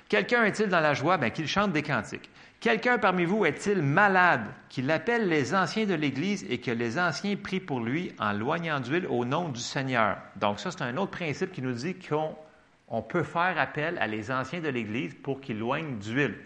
Quelqu'un 0.08 0.44
est-il 0.44 0.68
dans 0.68 0.80
la 0.80 0.94
joie? 0.94 1.18
Ben, 1.18 1.30
qu'il 1.30 1.46
chante 1.46 1.72
des 1.72 1.82
cantiques. 1.82 2.30
Quelqu'un 2.58 2.96
parmi 2.98 3.24
vous 3.24 3.44
est-il 3.44 3.82
malade? 3.82 4.46
Qu'il 4.70 4.90
appelle 4.90 5.28
les 5.28 5.54
anciens 5.54 5.84
de 5.84 5.94
l'Église 5.94 6.46
et 6.48 6.58
que 6.58 6.70
les 6.70 6.98
anciens 6.98 7.36
prient 7.36 7.60
pour 7.60 7.80
lui 7.80 8.12
en 8.18 8.32
loignant 8.32 8.80
d'huile 8.80 9.06
au 9.08 9.26
nom 9.26 9.48
du 9.50 9.60
Seigneur. 9.60 10.16
Donc 10.36 10.58
ça, 10.58 10.70
c'est 10.70 10.82
un 10.82 10.96
autre 10.96 11.10
principe 11.10 11.52
qui 11.52 11.60
nous 11.60 11.72
dit 11.72 11.96
qu'on 11.96 13.02
peut 13.02 13.24
faire 13.24 13.56
appel 13.58 13.98
à 13.98 14.06
les 14.06 14.30
anciens 14.30 14.60
de 14.60 14.68
l'Église 14.68 15.14
pour 15.22 15.40
qu'ils 15.40 15.58
loignent 15.58 15.98
d'huile. 15.98 16.38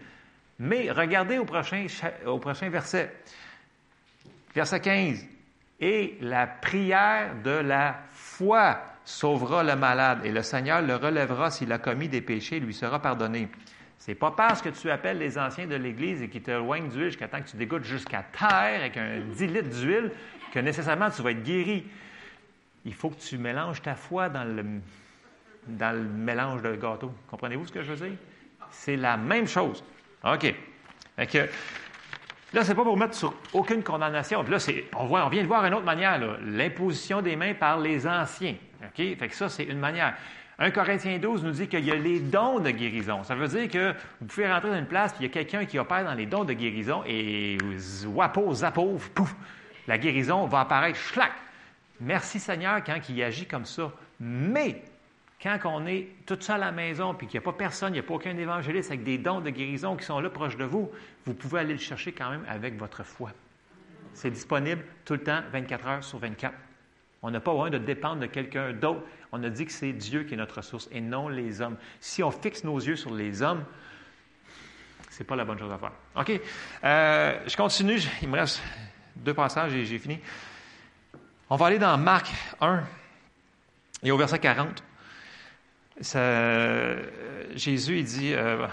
Mais 0.59 0.91
regardez 0.91 1.37
au 1.37 1.45
prochain, 1.45 1.85
au 2.25 2.39
prochain 2.39 2.69
verset. 2.69 3.13
Verset 4.53 4.81
15. 4.81 5.36
Et 5.79 6.17
la 6.21 6.47
prière 6.47 7.35
de 7.43 7.51
la 7.51 7.97
foi 8.11 8.79
sauvera 9.05 9.63
le 9.63 9.75
malade 9.75 10.19
et 10.23 10.31
le 10.31 10.41
Seigneur 10.41 10.81
le 10.81 10.95
relèvera 10.95 11.51
s'il 11.51 11.71
a 11.71 11.77
commis 11.77 12.09
des 12.09 12.21
péchés, 12.21 12.59
lui 12.59 12.73
sera 12.73 12.99
pardonné. 12.99 13.47
C'est 13.97 14.15
pas 14.15 14.31
parce 14.31 14.61
que 14.61 14.69
tu 14.69 14.89
appelles 14.89 15.17
les 15.17 15.37
anciens 15.37 15.67
de 15.67 15.75
l'Église 15.75 16.21
et 16.21 16.29
qu'ils 16.29 16.41
te 16.41 16.51
loignent 16.51 16.89
d'huile 16.89 17.07
jusqu'à 17.07 17.27
temps 17.27 17.41
que 17.41 17.49
tu 17.49 17.57
dégoûtes 17.57 17.83
jusqu'à 17.83 18.23
terre 18.23 18.79
avec 18.79 18.97
un 18.97 19.19
10 19.35 19.47
litres 19.47 19.69
d'huile 19.69 20.11
que 20.51 20.59
nécessairement 20.59 21.09
tu 21.09 21.21
vas 21.21 21.31
être 21.31 21.43
guéri. 21.43 21.85
Il 22.85 22.93
faut 22.93 23.09
que 23.09 23.19
tu 23.19 23.37
mélanges 23.37 23.81
ta 23.81 23.95
foi 23.95 24.29
dans 24.29 24.43
le, 24.43 24.63
dans 25.67 25.95
le 25.95 26.03
mélange 26.03 26.61
de 26.61 26.75
gâteau. 26.75 27.11
Comprenez-vous 27.27 27.67
ce 27.67 27.71
que 27.71 27.83
je 27.83 27.93
veux 27.93 28.09
dire? 28.09 28.17
C'est 28.71 28.95
la 28.95 29.17
même 29.17 29.47
chose. 29.47 29.83
OK. 30.23 30.53
Fait 31.15 31.27
que, 31.27 31.49
là, 32.53 32.63
c'est 32.63 32.75
pas 32.75 32.83
pour 32.83 32.97
mettre 32.97 33.15
sur 33.15 33.33
aucune 33.53 33.83
condamnation. 33.83 34.43
Puis 34.43 34.51
là, 34.51 34.57
on, 34.97 35.05
voit, 35.05 35.25
on 35.25 35.29
vient 35.29 35.43
de 35.43 35.47
voir 35.47 35.65
une 35.65 35.73
autre 35.73 35.85
manière, 35.85 36.19
l'imposition 36.43 37.21
des 37.21 37.35
mains 37.35 37.53
par 37.53 37.79
les 37.79 38.07
anciens. 38.07 38.55
OK? 38.83 39.17
Fait 39.17 39.27
que 39.27 39.35
ça, 39.35 39.49
c'est 39.49 39.63
une 39.63 39.79
manière. 39.79 40.15
1 40.59 40.71
Corinthiens 40.71 41.19
12 41.19 41.43
nous 41.43 41.51
dit 41.51 41.67
qu'il 41.67 41.85
y 41.85 41.91
a 41.91 41.95
les 41.95 42.19
dons 42.19 42.59
de 42.59 42.71
guérison. 42.71 43.23
Ça 43.23 43.35
veut 43.35 43.47
dire 43.47 43.69
que 43.69 43.93
vous 44.19 44.27
pouvez 44.27 44.51
rentrer 44.51 44.69
dans 44.69 44.77
une 44.77 44.87
place, 44.87 45.13
puis 45.13 45.25
il 45.25 45.27
y 45.27 45.29
a 45.29 45.33
quelqu'un 45.33 45.65
qui 45.65 45.77
opère 45.77 46.03
dans 46.03 46.15
les 46.15 46.25
dons 46.25 46.45
de 46.45 46.53
guérison, 46.53 47.03
et 47.05 47.57
wapo, 48.07 48.53
zapo, 48.55 48.97
pouf, 49.13 49.35
la 49.87 49.97
guérison 49.99 50.47
va 50.47 50.61
apparaître, 50.61 50.97
schlac. 50.97 51.31
Merci 51.99 52.39
Seigneur 52.39 52.83
quand 52.83 52.97
il 53.09 53.23
agit 53.23 53.45
comme 53.45 53.65
ça. 53.65 53.91
Mais 54.19 54.81
quand 55.41 55.59
on 55.65 55.85
est 55.85 56.07
tout 56.25 56.37
seul 56.39 56.55
à 56.55 56.65
la 56.67 56.71
maison, 56.71 57.13
puis 57.13 57.27
qu'il 57.27 57.39
n'y 57.39 57.43
a 57.43 57.51
pas 57.51 57.57
personne, 57.57 57.89
il 57.89 57.93
n'y 57.93 57.99
a 57.99 58.03
pas 58.03 58.15
aucun 58.15 58.35
évangéliste 58.35 58.89
avec 58.89 59.03
des 59.03 59.17
dons 59.17 59.41
de 59.41 59.49
guérison 59.49 59.95
qui 59.95 60.05
sont 60.05 60.19
là 60.19 60.29
proches 60.29 60.57
de 60.57 60.65
vous, 60.65 60.89
vous 61.25 61.33
pouvez 61.33 61.59
aller 61.59 61.73
le 61.73 61.79
chercher 61.79 62.11
quand 62.11 62.29
même 62.29 62.45
avec 62.47 62.77
votre 62.77 63.03
foi. 63.03 63.31
C'est 64.13 64.31
disponible 64.31 64.83
tout 65.05 65.13
le 65.13 65.23
temps, 65.23 65.41
24 65.51 65.87
heures 65.87 66.03
sur 66.03 66.17
24. 66.17 66.53
On 67.21 67.29
n'a 67.29 67.39
pas 67.39 67.51
besoin 67.51 67.69
de 67.69 67.77
dépendre 67.77 68.21
de 68.21 68.25
quelqu'un 68.25 68.73
d'autre. 68.73 69.01
On 69.31 69.43
a 69.43 69.49
dit 69.49 69.65
que 69.65 69.71
c'est 69.71 69.93
Dieu 69.93 70.23
qui 70.23 70.33
est 70.33 70.37
notre 70.37 70.57
ressource 70.57 70.87
et 70.91 71.01
non 71.01 71.29
les 71.29 71.61
hommes. 71.61 71.77
Si 71.99 72.23
on 72.23 72.31
fixe 72.31 72.63
nos 72.63 72.79
yeux 72.79 72.95
sur 72.95 73.13
les 73.13 73.41
hommes, 73.41 73.63
c'est 75.09 75.23
pas 75.23 75.35
la 75.35 75.45
bonne 75.45 75.59
chose 75.59 75.71
à 75.71 75.77
faire. 75.77 75.91
OK? 76.15 76.41
Euh, 76.83 77.39
je 77.47 77.57
continue. 77.57 77.99
Il 78.21 78.29
me 78.29 78.37
reste 78.37 78.61
deux 79.15 79.33
passages 79.33 79.73
et 79.73 79.85
j'ai 79.85 79.99
fini. 79.99 80.19
On 81.49 81.55
va 81.55 81.67
aller 81.67 81.79
dans 81.79 81.97
Marc 81.97 82.31
1 82.61 82.83
et 84.03 84.11
au 84.11 84.17
verset 84.17 84.39
40. 84.39 84.83
Jésus, 87.55 88.03
dit, 88.03 88.33
euh, 88.33 88.67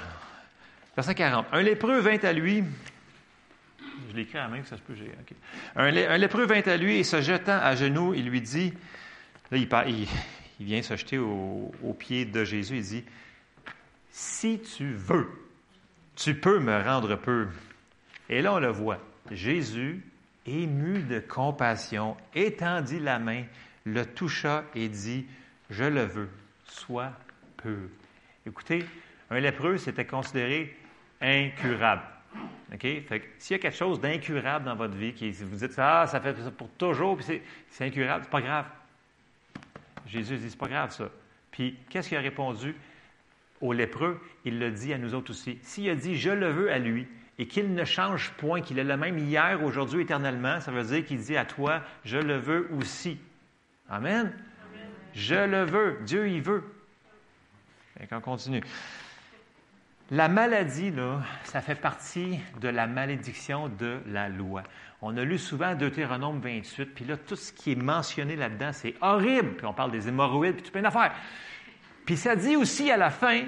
verset 0.97 1.15
40, 1.15 1.47
un 1.53 1.63
lépreux 1.63 2.01
vint 2.01 2.19
à 2.23 2.33
lui. 2.33 2.65
Je 4.11 4.17
l'écris 4.17 4.39
à 4.39 4.49
main, 4.49 4.63
ça 4.65 4.77
se 4.77 4.83
peut. 4.83 4.95
Un, 5.77 5.91
lépreux 6.19 6.47
vint 6.47 6.63
à 6.63 6.77
lui 6.77 6.97
et 6.97 7.05
se 7.05 7.21
jetant 7.21 7.59
à 7.59 7.75
genoux, 7.77 8.15
il 8.15 8.29
lui 8.29 8.41
dit, 8.41 8.75
là, 9.51 9.59
il, 9.87 10.07
vient 10.61 10.83
se 10.83 10.97
jeter 10.97 11.19
au, 11.19 11.73
au 11.83 11.93
pied 11.95 12.25
de 12.25 12.45
Jésus, 12.45 12.77
il 12.77 12.83
dit, 12.83 13.05
si 14.11 14.61
tu 14.61 14.93
veux, 14.93 15.29
tu 16.17 16.35
peux 16.35 16.61
me 16.61 16.83
rendre 16.83 17.17
peu. 17.17 17.49
Et 18.29 18.43
là, 18.43 18.55
on 18.55 18.61
le 18.61 18.69
voit. 18.69 19.01
Jésus 19.31 20.03
ému 20.47 21.03
de 21.03 21.21
compassion, 21.21 22.17
étendit 22.35 23.01
la 23.01 23.19
main, 23.19 23.45
le 23.85 24.05
toucha 24.07 24.65
et 24.75 24.89
dit, 24.89 25.27
Je 25.71 25.85
le 25.85 26.05
veux, 26.05 26.29
sois 26.75 27.13
pur. 27.57 27.89
Écoutez, 28.47 28.85
un 29.31 29.41
lépreux, 29.41 29.79
c'était 29.79 30.05
considéré 30.05 30.77
incurable. 31.21 32.03
OK? 32.73 32.81
Fait 32.81 33.23
s'il 33.39 33.57
y 33.57 33.61
a 33.61 33.63
quelque 33.63 33.77
chose 33.77 34.01
d'incurable 34.01 34.65
dans 34.65 34.75
votre 34.75 34.95
vie, 34.95 35.13
qui 35.13 35.31
vous 35.31 35.57
dites, 35.57 35.75
ah, 35.79 36.07
ça 36.07 36.21
fait 36.21 36.37
ça 36.37 36.51
pour 36.51 36.69
toujours, 36.71 37.17
puis 37.17 37.41
c'est 37.69 37.85
incurable, 37.85 38.25
c'est 38.25 38.31
pas 38.31 38.43
grave. 38.43 38.67
Jésus 40.07 40.37
dit, 40.37 40.51
c'est 40.51 40.59
pas 40.59 40.69
grave 40.69 40.91
ça. 40.91 41.09
Puis, 41.51 41.77
qu'est-ce 41.89 42.09
qu'il 42.09 42.19
a 42.19 42.21
répondu 42.21 42.75
au 43.61 43.73
lépreux? 43.73 44.21
Il 44.45 44.59
le 44.59 44.71
dit 44.71 44.93
à 44.93 44.99
nous 44.99 45.15
autres 45.15 45.31
aussi. 45.31 45.59
S'il 45.63 45.89
a 45.89 45.95
dit, 45.95 46.17
je 46.19 46.31
le 46.31 46.51
veux 46.51 46.73
à 46.73 46.79
lui, 46.79 47.07
et 47.39 47.47
qu'il 47.47 47.73
ne 47.75 47.85
change 47.85 48.33
point, 48.33 48.61
qu'il 48.61 48.79
est 48.79 48.85
le 48.85 48.97
même 48.97 49.19
hier, 49.19 49.63
aujourd'hui, 49.63 50.03
éternellement, 50.03 50.61
ça 50.61 50.71
veut 50.71 50.85
dire 50.85 51.05
qu'il 51.05 51.19
dit 51.19 51.37
à 51.37 51.45
toi, 51.45 51.83
je 52.05 52.19
le 52.19 52.37
veux 52.37 52.69
aussi. 52.77 53.19
Amen. 53.89 54.33
Je 55.15 55.35
le 55.35 55.65
veux. 55.65 55.99
Dieu 56.05 56.29
y 56.29 56.41
veut. 56.41 56.65
Et 58.01 58.07
on 58.13 58.21
continue. 58.21 58.63
La 60.11 60.29
maladie, 60.29 60.91
là, 60.91 61.23
ça 61.45 61.61
fait 61.63 61.75
partie 61.75 62.39
de 62.61 62.69
la 62.69 62.87
malédiction 62.87 63.69
de 63.69 64.01
la 64.07 64.29
loi. 64.29 64.63
On 65.01 65.17
a 65.17 65.25
lu 65.25 65.39
souvent 65.39 65.75
Deutéronome 65.75 66.41
28, 66.41 66.87
puis 66.87 67.05
là, 67.05 67.17
tout 67.17 67.37
ce 67.37 67.53
qui 67.53 67.73
est 67.73 67.83
mentionné 67.83 68.37
là-dedans, 68.37 68.73
c'est 68.73 68.95
horrible. 69.01 69.55
Puis 69.57 69.67
on 69.67 69.73
parle 69.73 69.93
des 69.93 70.09
hémorroïdes, 70.09 70.57
puis 70.57 70.63
tout 70.63 70.73
plein 70.73 70.83
d'affaires. 70.83 71.15
Puis 72.05 72.17
ça 72.17 72.37
dit 72.37 72.57
aussi 72.57 72.91
à 72.91 72.97
la 72.97 73.11
fin, 73.11 73.45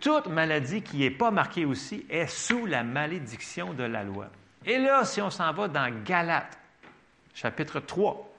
toute 0.00 0.28
maladie 0.28 0.82
qui 0.82 0.98
n'est 0.98 1.10
pas 1.10 1.30
marquée 1.30 1.64
aussi 1.64 2.06
est 2.08 2.26
sous 2.26 2.66
la 2.66 2.84
malédiction 2.84 3.74
de 3.74 3.84
la 3.84 4.02
loi. 4.02 4.28
Et 4.64 4.78
là, 4.78 5.04
si 5.04 5.20
on 5.20 5.30
s'en 5.30 5.52
va 5.52 5.68
dans 5.68 5.92
Galates, 6.04 6.58
chapitre 7.34 7.80
3, 7.80 8.30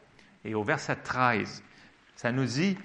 et 0.45 0.55
au 0.55 0.63
verset 0.63 0.95
13, 0.95 1.63
ça 2.23 2.31
nous 2.31 2.45
dit, 2.45 2.77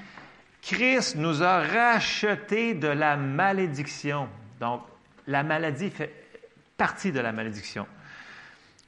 Christ 0.62 1.14
nous 1.14 1.44
a 1.44 1.60
rachetés 1.60 2.74
de 2.74 2.88
la 2.88 3.16
malédiction. 3.16 4.28
Donc, 4.58 4.82
la 5.28 5.44
maladie 5.44 5.90
fait 5.90 6.12
partie 6.76 7.12
de 7.12 7.20
la 7.20 7.30
malédiction. 7.30 7.86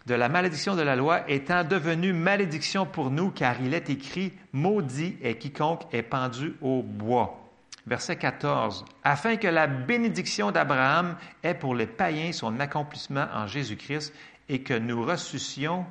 De 0.07 0.14
la 0.14 0.28
malédiction 0.28 0.74
de 0.74 0.82
la 0.82 0.96
loi 0.96 1.22
étant 1.30 1.62
devenue 1.62 2.12
malédiction 2.12 2.84
pour 2.84 3.12
nous, 3.12 3.30
car 3.30 3.61
il 3.61 3.74
est 3.74 3.90
écrit, 3.90 4.32
Maudit 4.53 5.16
est 5.22 5.36
quiconque 5.36 5.82
est 5.94 6.03
pendu 6.03 6.55
au 6.61 6.82
bois 6.82 7.36
verset 7.86 8.16
14, 8.16 8.84
afin 9.03 9.36
que 9.36 9.48
la 9.48 9.66
bénédiction 9.66 10.51
d'Abraham 10.51 11.16
ait 11.42 11.55
pour 11.55 11.74
les 11.74 11.86
païens 11.86 12.32
son 12.32 12.61
accomplissement 12.61 13.26
en 13.32 13.46
Jésus-Christ 13.46 14.12
et 14.48 14.62
que 14.62 14.74
nous 14.74 15.03
ressuscions 15.05 15.86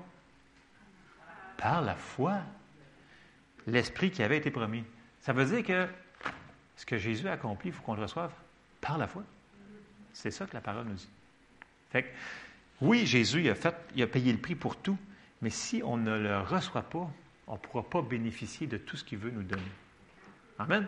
par 1.57 1.81
la 1.81 1.95
foi 1.95 2.35
l'Esprit 3.67 4.11
qui 4.11 4.23
avait 4.23 4.37
été 4.37 4.51
promis. 4.51 4.83
Ça 5.21 5.33
veut 5.33 5.45
dire 5.45 5.63
que 5.63 5.87
ce 6.75 6.85
que 6.85 6.97
Jésus 6.97 7.27
a 7.27 7.33
accompli, 7.33 7.69
il 7.69 7.73
faut 7.73 7.83
qu'on 7.83 7.95
le 7.95 8.01
reçoive 8.01 8.31
par 8.81 8.97
la 8.97 9.07
foi. 9.07 9.23
C'est 10.13 10.31
ça 10.31 10.45
que 10.45 10.53
la 10.53 10.61
parole 10.61 10.85
nous 10.85 10.93
dit. 10.93 11.09
Fait 11.91 12.13
oui, 12.81 13.05
Jésus 13.05 13.49
a, 13.49 13.55
fait, 13.55 13.75
il 13.95 14.01
a 14.03 14.07
payé 14.07 14.31
le 14.31 14.37
prix 14.37 14.55
pour 14.55 14.77
tout, 14.77 14.97
mais 15.41 15.49
si 15.49 15.81
on 15.83 15.97
ne 15.97 16.17
le 16.17 16.39
reçoit 16.39 16.83
pas, 16.83 17.11
on 17.47 17.53
ne 17.53 17.57
pourra 17.57 17.83
pas 17.83 18.01
bénéficier 18.01 18.67
de 18.67 18.77
tout 18.77 18.95
ce 18.95 19.03
qu'il 19.03 19.17
veut 19.17 19.31
nous 19.31 19.43
donner. 19.43 19.61
Amen. 20.59 20.87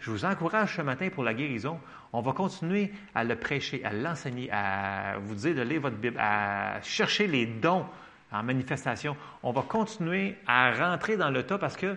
je 0.00 0.10
vous 0.10 0.24
encourage 0.24 0.76
ce 0.76 0.82
matin 0.82 1.08
pour 1.10 1.24
la 1.24 1.34
guérison. 1.34 1.80
On 2.12 2.20
va 2.20 2.32
continuer 2.32 2.92
à 3.14 3.24
le 3.24 3.36
prêcher, 3.36 3.84
à 3.84 3.92
l'enseigner, 3.92 4.48
à 4.52 5.18
vous 5.18 5.34
dire 5.34 5.54
de 5.54 5.62
lire 5.62 5.80
votre 5.80 5.96
Bible, 5.96 6.16
à 6.18 6.80
chercher 6.82 7.26
les 7.26 7.44
dons 7.46 7.86
en 8.32 8.42
manifestation. 8.42 9.16
On 9.42 9.52
va 9.52 9.62
continuer 9.62 10.36
à 10.46 10.72
rentrer 10.72 11.16
dans 11.16 11.30
le 11.30 11.42
tas 11.42 11.58
parce 11.58 11.76
que 11.76 11.96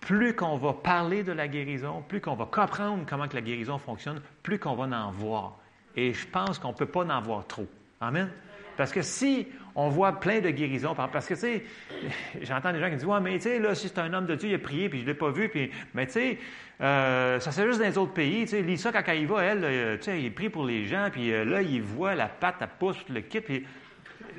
plus 0.00 0.34
qu'on 0.34 0.56
va 0.56 0.72
parler 0.72 1.22
de 1.22 1.32
la 1.32 1.48
guérison, 1.48 2.02
plus 2.06 2.20
qu'on 2.20 2.34
va 2.34 2.46
comprendre 2.46 3.04
comment 3.08 3.26
que 3.26 3.34
la 3.34 3.42
guérison 3.42 3.78
fonctionne, 3.78 4.20
plus 4.42 4.58
qu'on 4.58 4.74
va 4.74 4.84
en 4.96 5.10
voir. 5.10 5.56
Et 5.96 6.12
je 6.12 6.26
pense 6.26 6.58
qu'on 6.58 6.68
ne 6.68 6.74
peut 6.74 6.86
pas 6.86 7.04
en 7.04 7.20
voir 7.20 7.46
trop. 7.46 7.66
Amen? 8.00 8.30
Parce 8.76 8.92
que 8.92 9.02
si 9.02 9.46
on 9.74 9.88
voit 9.88 10.20
plein 10.20 10.40
de 10.40 10.50
guérisons, 10.50 10.94
parce 10.94 11.26
que, 11.26 11.34
tu 11.34 11.40
sais, 11.40 11.64
j'entends 12.42 12.72
des 12.72 12.80
gens 12.80 12.90
qui 12.90 12.96
disent, 12.96 13.06
ouais, 13.06 13.20
mais 13.20 13.34
tu 13.34 13.42
sais, 13.42 13.58
là, 13.58 13.74
si 13.74 13.88
c'est 13.88 13.98
un 13.98 14.12
homme 14.12 14.26
de 14.26 14.34
Dieu, 14.34 14.50
il 14.50 14.54
a 14.54 14.58
prié, 14.58 14.88
puis 14.88 15.00
je 15.00 15.04
ne 15.04 15.10
l'ai 15.10 15.14
pas 15.14 15.30
vu, 15.30 15.48
puis, 15.48 15.70
mais 15.94 16.06
tu 16.06 16.12
sais, 16.12 16.38
euh, 16.80 17.38
ça 17.40 17.52
c'est 17.52 17.64
juste 17.64 17.78
dans 17.78 17.86
les 17.86 17.98
autres 17.98 18.12
pays, 18.12 18.42
tu 18.42 18.48
sais, 18.48 18.62
Lisa, 18.62 18.90
quand 18.92 19.12
il 19.12 19.26
va, 19.26 19.42
elle, 19.42 19.64
euh, 19.64 19.96
tu 19.96 20.04
sais, 20.04 20.20
il 20.20 20.32
prie 20.32 20.48
pour 20.48 20.64
les 20.64 20.84
gens, 20.84 21.08
puis 21.10 21.32
euh, 21.32 21.44
là, 21.44 21.62
il 21.62 21.82
voit 21.82 22.14
la 22.14 22.26
patte, 22.26 22.62
à 22.62 22.66
pousse, 22.66 23.08
le 23.08 23.20
kit, 23.20 23.40
puis... 23.40 23.64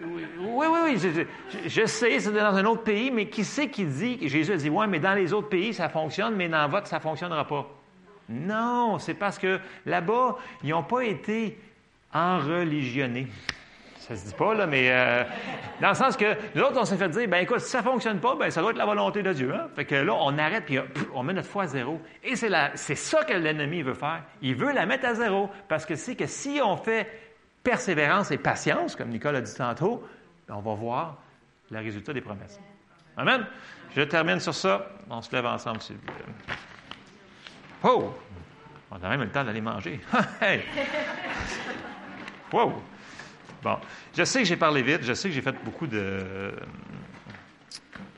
Oui, 0.04 0.26
oui, 0.39 0.78
oui, 0.84 0.98
je, 0.98 1.70
je 1.70 1.86
sais, 1.86 2.20
c'est 2.20 2.32
dans 2.32 2.56
un 2.56 2.66
autre 2.66 2.84
pays, 2.84 3.12
mais 3.12 3.28
qui 3.28 3.43
c'est 3.43 3.70
qui 3.70 3.86
dit, 3.86 4.28
Jésus 4.28 4.54
a 4.54 4.58
dit, 4.58 4.70
ouais, 4.70 4.88
mais 4.88 5.00
dans 5.00 5.14
les 5.14 5.34
autres 5.34 5.50
pays, 5.50 5.74
ça 5.74 5.89
fonctionne, 5.89 6.36
mais 6.36 6.50
dans 6.50 6.68
votre, 6.68 6.88
ça 6.88 6.98
ne 6.98 7.02
fonctionnera 7.02 7.46
pas. 7.46 7.68
Non, 8.30 8.98
c'est 9.00 9.14
parce 9.14 9.38
que 9.38 9.60
là-bas, 9.86 10.38
ils 10.64 10.72
n'ont 10.72 10.84
pas 10.84 11.04
été 11.04 11.58
enreligionnés. 12.14 13.28
Ça 14.08 14.16
se 14.16 14.28
dit 14.28 14.36
pas, 14.36 14.54
là, 14.54 14.68
mais 14.68 14.91
euh, 14.91 15.24
dans 15.82 15.89
le 15.89 15.96
sens 15.96 16.16
que 16.16 16.36
nous 16.54 16.62
autres, 16.62 16.80
on 16.80 16.86
s'est 16.86 16.96
fait 16.96 17.10
dire, 17.10 17.28
ben 17.28 17.38
écoute, 17.38 17.60
si 17.62 17.72
ça 17.72 17.82
fonctionne 17.82 18.20
pas, 18.20 18.36
ben 18.36 18.52
ça 18.52 18.62
doit 18.62 18.70
être 18.70 18.78
la 18.78 18.86
volonté 18.86 19.24
de 19.24 19.34
Dieu. 19.34 19.52
Hein? 19.52 19.68
Fait 19.76 19.86
que 19.86 19.96
là, 19.96 20.14
on 20.14 20.38
arrête 20.38 20.66
puis 20.66 20.78
on 21.16 21.24
met 21.24 21.34
notre 21.34 21.48
foi 21.48 21.64
à 21.64 21.68
zéro. 21.68 22.00
Et 22.24 22.36
c'est 22.36 22.96
ça 22.96 23.24
que 23.24 23.34
l'ennemi 23.34 23.82
veut 23.82 23.96
faire. 23.96 24.22
Il 24.43 24.56
veut 24.56 24.72
la 24.74 24.86
mettre 24.86 25.08
à 25.08 25.16
zéro 25.16 25.50
parce 25.68 25.88
que 25.88 25.96
c'est 25.96 26.16
que 26.16 26.28
si 26.28 26.60
on 26.64 26.78
fait 26.78 27.08
persévérance 27.66 28.32
et 28.32 28.38
patience, 28.38 28.95
comme 28.95 29.09
Nicole 29.09 29.36
a 29.36 29.41
dit 29.41 29.53
tantôt, 29.53 30.07
ben, 30.47 30.55
on 30.55 30.61
va 30.61 30.76
voir 30.76 31.18
le 31.72 31.80
résultat 31.80 32.13
des 32.13 32.22
promesses. 32.22 32.59
Amen. 33.18 33.45
Je 33.95 34.01
termine 34.01 34.39
sur 34.39 34.53
ça. 34.53 34.88
On 35.09 35.22
se 35.22 35.36
lève 35.36 35.45
ensemble. 35.45 35.80
Oh! 37.84 38.13
On 38.91 38.95
a 38.95 39.09
même 39.09 39.22
le 39.22 39.30
temps 39.30 39.43
d'aller 39.43 39.61
manger. 39.61 39.99
hey! 40.41 40.63
Wow! 42.53 42.82
Bon, 43.63 43.80
je 44.16 44.24
sais 44.24 44.39
que 44.39 44.45
j'ai 44.45 44.57
parlé 44.57 44.84
vite, 44.84 45.01
je 45.01 45.13
sais 45.13 45.28
que 45.28 45.34
j'ai 45.34 45.41
fait 45.41 45.55
beaucoup 45.63 45.88
de. 45.88 46.53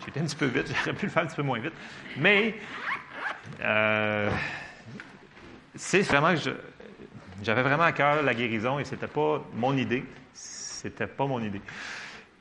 J'ai 0.01 0.09
été 0.09 0.19
un 0.19 0.25
petit 0.25 0.35
peu 0.35 0.47
vite, 0.47 0.67
j'aurais 0.83 0.93
pu 0.93 1.05
le 1.05 1.11
faire 1.11 1.23
un 1.23 1.25
petit 1.25 1.37
peu 1.37 1.43
moins 1.43 1.59
vite. 1.59 1.73
Mais, 2.17 2.55
euh, 3.61 4.29
c'est 5.75 6.01
vraiment 6.01 6.35
que 6.35 6.49
j'avais 7.43 7.61
vraiment 7.61 7.83
à 7.83 7.91
cœur 7.91 8.23
la 8.23 8.33
guérison 8.33 8.79
et 8.79 8.85
c'était 8.85 9.07
pas 9.07 9.43
mon 9.53 9.75
idée. 9.75 10.03
C'était 10.33 11.07
pas 11.07 11.25
mon 11.25 11.41
idée. 11.41 11.61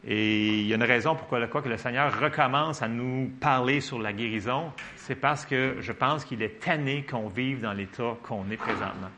Et 0.06 0.60
il 0.60 0.66
y 0.66 0.72
a 0.72 0.76
une 0.76 0.82
raison 0.82 1.16
pourquoi 1.16 1.40
le, 1.40 1.48
quoi 1.48 1.62
que 1.62 1.68
le 1.68 1.78
Seigneur 1.78 2.20
recommence 2.20 2.80
à 2.82 2.88
nous 2.88 3.30
parler 3.40 3.80
sur 3.80 3.98
la 3.98 4.12
guérison, 4.12 4.72
c'est 4.94 5.16
parce 5.16 5.44
que 5.44 5.76
je 5.80 5.92
pense 5.92 6.24
qu'il 6.24 6.42
est 6.42 6.60
tanné 6.60 7.04
qu'on 7.04 7.28
vive 7.28 7.62
dans 7.62 7.72
l'état 7.72 8.16
qu'on 8.22 8.48
est 8.50 8.56
présentement. 8.56 9.10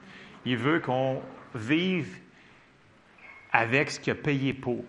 Il 0.46 0.56
veut 0.56 0.80
qu'on 0.80 1.20
vive 1.54 2.16
avec 3.52 3.90
ce 3.90 4.00
qu'il 4.00 4.12
a 4.12 4.16
payé 4.16 4.54
pour. 4.54 4.84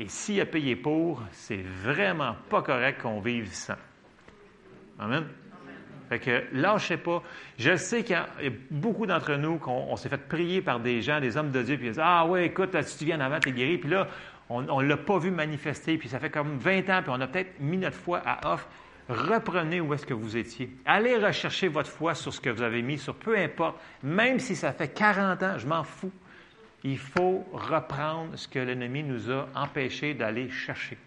Et 0.00 0.08
s'il 0.08 0.40
a 0.40 0.46
payé 0.46 0.74
pour, 0.74 1.22
c'est 1.30 1.62
vraiment 1.62 2.34
pas 2.48 2.62
correct 2.62 3.02
qu'on 3.02 3.20
vive 3.20 3.52
sans. 3.52 3.76
Amen. 4.98 5.24
Fait 6.12 6.18
que 6.18 6.44
lâchez 6.52 6.98
pas. 6.98 7.22
Je 7.58 7.74
sais 7.74 8.02
qu'il 8.02 8.14
y 8.14 8.18
a 8.18 8.52
beaucoup 8.70 9.06
d'entre 9.06 9.32
nous 9.36 9.56
qu'on 9.56 9.96
s'est 9.96 10.10
fait 10.10 10.28
prier 10.28 10.60
par 10.60 10.78
des 10.78 11.00
gens, 11.00 11.20
des 11.20 11.38
hommes 11.38 11.50
de 11.50 11.62
Dieu, 11.62 11.78
puis 11.78 11.86
ils 11.86 11.92
disent 11.92 12.02
Ah 12.04 12.26
ouais, 12.26 12.44
écoute, 12.44 12.76
si 12.82 12.98
tu 12.98 13.06
viens 13.06 13.18
avant, 13.20 13.40
tu 13.40 13.48
es 13.48 13.52
guéri. 13.52 13.78
Puis 13.78 13.88
là, 13.88 14.08
on 14.50 14.60
ne 14.60 14.86
l'a 14.86 14.98
pas 14.98 15.16
vu 15.16 15.30
manifester, 15.30 15.96
puis 15.96 16.10
ça 16.10 16.18
fait 16.18 16.28
comme 16.28 16.58
20 16.58 16.90
ans, 16.90 17.00
puis 17.00 17.10
on 17.10 17.18
a 17.22 17.26
peut-être 17.26 17.58
mis 17.60 17.78
notre 17.78 17.96
foi 17.96 18.20
à 18.26 18.52
off. 18.52 18.68
Reprenez 19.08 19.80
où 19.80 19.94
est-ce 19.94 20.04
que 20.04 20.12
vous 20.12 20.36
étiez. 20.36 20.68
Allez 20.84 21.16
rechercher 21.16 21.68
votre 21.68 21.88
foi 21.88 22.14
sur 22.14 22.34
ce 22.34 22.42
que 22.42 22.50
vous 22.50 22.60
avez 22.60 22.82
mis, 22.82 22.98
sur 22.98 23.14
peu 23.14 23.38
importe, 23.38 23.80
même 24.02 24.38
si 24.38 24.54
ça 24.54 24.70
fait 24.74 24.88
40 24.88 25.42
ans, 25.42 25.56
je 25.56 25.66
m'en 25.66 25.82
fous. 25.82 26.12
Il 26.84 26.98
faut 26.98 27.42
reprendre 27.54 28.36
ce 28.36 28.46
que 28.46 28.58
l'ennemi 28.58 29.02
nous 29.02 29.30
a 29.30 29.48
empêché 29.54 30.12
d'aller 30.12 30.50
chercher. 30.50 30.98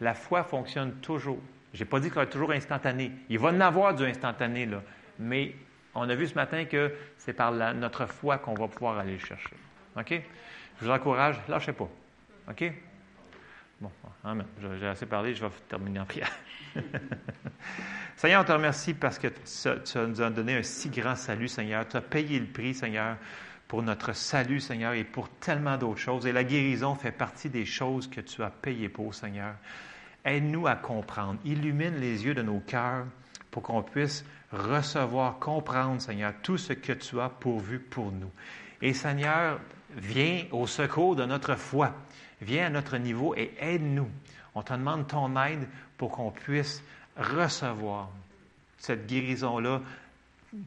La 0.00 0.14
foi 0.14 0.44
fonctionne 0.44 0.92
toujours. 1.00 1.40
Je 1.72 1.82
n'ai 1.82 1.88
pas 1.88 2.00
dit 2.00 2.06
qu'il 2.06 2.16
va 2.16 2.24
être 2.24 2.30
toujours 2.30 2.52
instantané. 2.52 3.12
Il 3.28 3.38
va 3.38 3.48
en 3.48 3.60
avoir 3.60 3.94
du 3.94 4.04
instantané, 4.04 4.66
là. 4.66 4.82
Mais 5.18 5.54
on 5.94 6.08
a 6.08 6.14
vu 6.14 6.26
ce 6.26 6.34
matin 6.34 6.64
que 6.64 6.92
c'est 7.16 7.32
par 7.32 7.52
notre 7.52 8.06
foi 8.06 8.38
qu'on 8.38 8.54
va 8.54 8.68
pouvoir 8.68 8.98
aller 8.98 9.14
le 9.14 9.18
chercher. 9.18 9.56
OK? 9.96 10.22
Je 10.80 10.84
vous 10.84 10.90
encourage, 10.90 11.40
lâchez 11.48 11.72
pas. 11.72 11.88
OK? 12.48 12.72
Bon, 13.80 13.90
amen. 14.24 14.46
J'ai 14.78 14.86
assez 14.86 15.06
parlé, 15.06 15.34
je 15.34 15.44
vais 15.44 15.52
terminer 15.68 16.00
en 16.00 16.04
prière. 16.04 16.30
Seigneur, 18.16 18.42
on 18.42 18.44
te 18.44 18.52
remercie 18.52 18.94
parce 18.94 19.18
que 19.18 19.28
tu 19.28 19.98
nous 19.98 20.22
as 20.22 20.30
donné 20.30 20.56
un 20.56 20.62
si 20.62 20.88
grand 20.88 21.16
salut, 21.16 21.48
Seigneur. 21.48 21.86
Tu 21.88 21.96
as 21.96 22.00
payé 22.00 22.38
le 22.38 22.46
prix, 22.46 22.74
Seigneur, 22.74 23.16
pour 23.66 23.82
notre 23.82 24.12
salut, 24.12 24.60
Seigneur, 24.60 24.92
et 24.92 25.04
pour 25.04 25.28
tellement 25.28 25.76
d'autres 25.76 26.00
choses. 26.00 26.26
Et 26.26 26.32
la 26.32 26.44
guérison 26.44 26.94
fait 26.94 27.12
partie 27.12 27.50
des 27.50 27.64
choses 27.64 28.08
que 28.08 28.20
tu 28.20 28.42
as 28.42 28.50
payées 28.50 28.88
pour, 28.88 29.14
Seigneur. 29.14 29.54
Aide-nous 30.24 30.66
à 30.66 30.76
comprendre. 30.76 31.38
Illumine 31.44 31.96
les 31.96 32.24
yeux 32.24 32.34
de 32.34 32.42
nos 32.42 32.60
cœurs 32.60 33.06
pour 33.50 33.62
qu'on 33.62 33.82
puisse 33.82 34.24
recevoir, 34.52 35.38
comprendre, 35.38 36.00
Seigneur, 36.00 36.32
tout 36.42 36.58
ce 36.58 36.72
que 36.72 36.92
tu 36.92 37.20
as 37.20 37.28
pourvu 37.28 37.78
pour 37.78 38.12
nous. 38.12 38.30
Et 38.80 38.92
Seigneur, 38.92 39.60
viens 39.96 40.44
au 40.52 40.66
secours 40.66 41.16
de 41.16 41.24
notre 41.24 41.56
foi. 41.56 41.92
Viens 42.40 42.66
à 42.66 42.70
notre 42.70 42.96
niveau 42.96 43.34
et 43.34 43.54
aide-nous. 43.60 44.08
On 44.54 44.62
te 44.62 44.72
demande 44.72 45.06
ton 45.06 45.36
aide 45.42 45.66
pour 45.96 46.10
qu'on 46.10 46.30
puisse 46.30 46.82
recevoir 47.16 48.10
cette 48.78 49.06
guérison-là, 49.06 49.80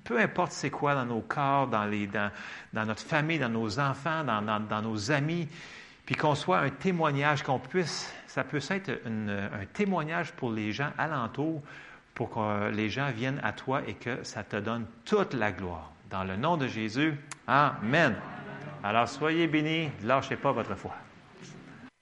peu 0.03 0.19
importe 0.19 0.51
c'est 0.51 0.69
quoi 0.69 0.95
dans 0.95 1.05
nos 1.05 1.21
corps, 1.21 1.67
dans, 1.67 1.85
notre 2.73 3.01
famille, 3.01 3.39
dans 3.39 3.49
nos 3.49 3.79
enfants, 3.79 4.23
dans, 4.23 4.41
dans 4.41 4.81
nos 4.81 5.11
amis, 5.11 5.47
puis 6.05 6.15
qu'on 6.15 6.35
soit 6.35 6.59
un 6.59 6.69
témoignage, 6.69 7.43
qu'on 7.43 7.59
puisse, 7.59 8.13
ça 8.35 8.43
peut 8.43 8.59
être 8.69 8.91
un 9.07 9.65
témoignage 9.71 10.33
pour 10.33 10.51
les 10.51 10.73
gens 10.73 10.89
alentours, 10.97 11.61
pour 12.13 12.31
que 12.31 12.69
les 12.69 12.89
gens 12.89 13.09
viennent 13.09 13.39
à 13.41 13.53
toi 13.53 13.81
et 13.87 13.93
que 13.93 14.25
ça 14.25 14.43
te 14.43 14.57
donne 14.57 14.85
toute 15.05 15.33
la 15.35 15.53
gloire. 15.53 15.93
Dans 16.09 16.25
le 16.25 16.35
nom 16.35 16.57
de 16.57 16.67
Jésus, 16.67 17.13
Amen. 17.47 18.13
Alors 18.83 19.07
soyez 19.07 19.47
bénis, 19.47 19.89
lâchez 20.03 20.35
pas 20.35 20.51
votre 20.51 20.75
foi. 20.75 20.91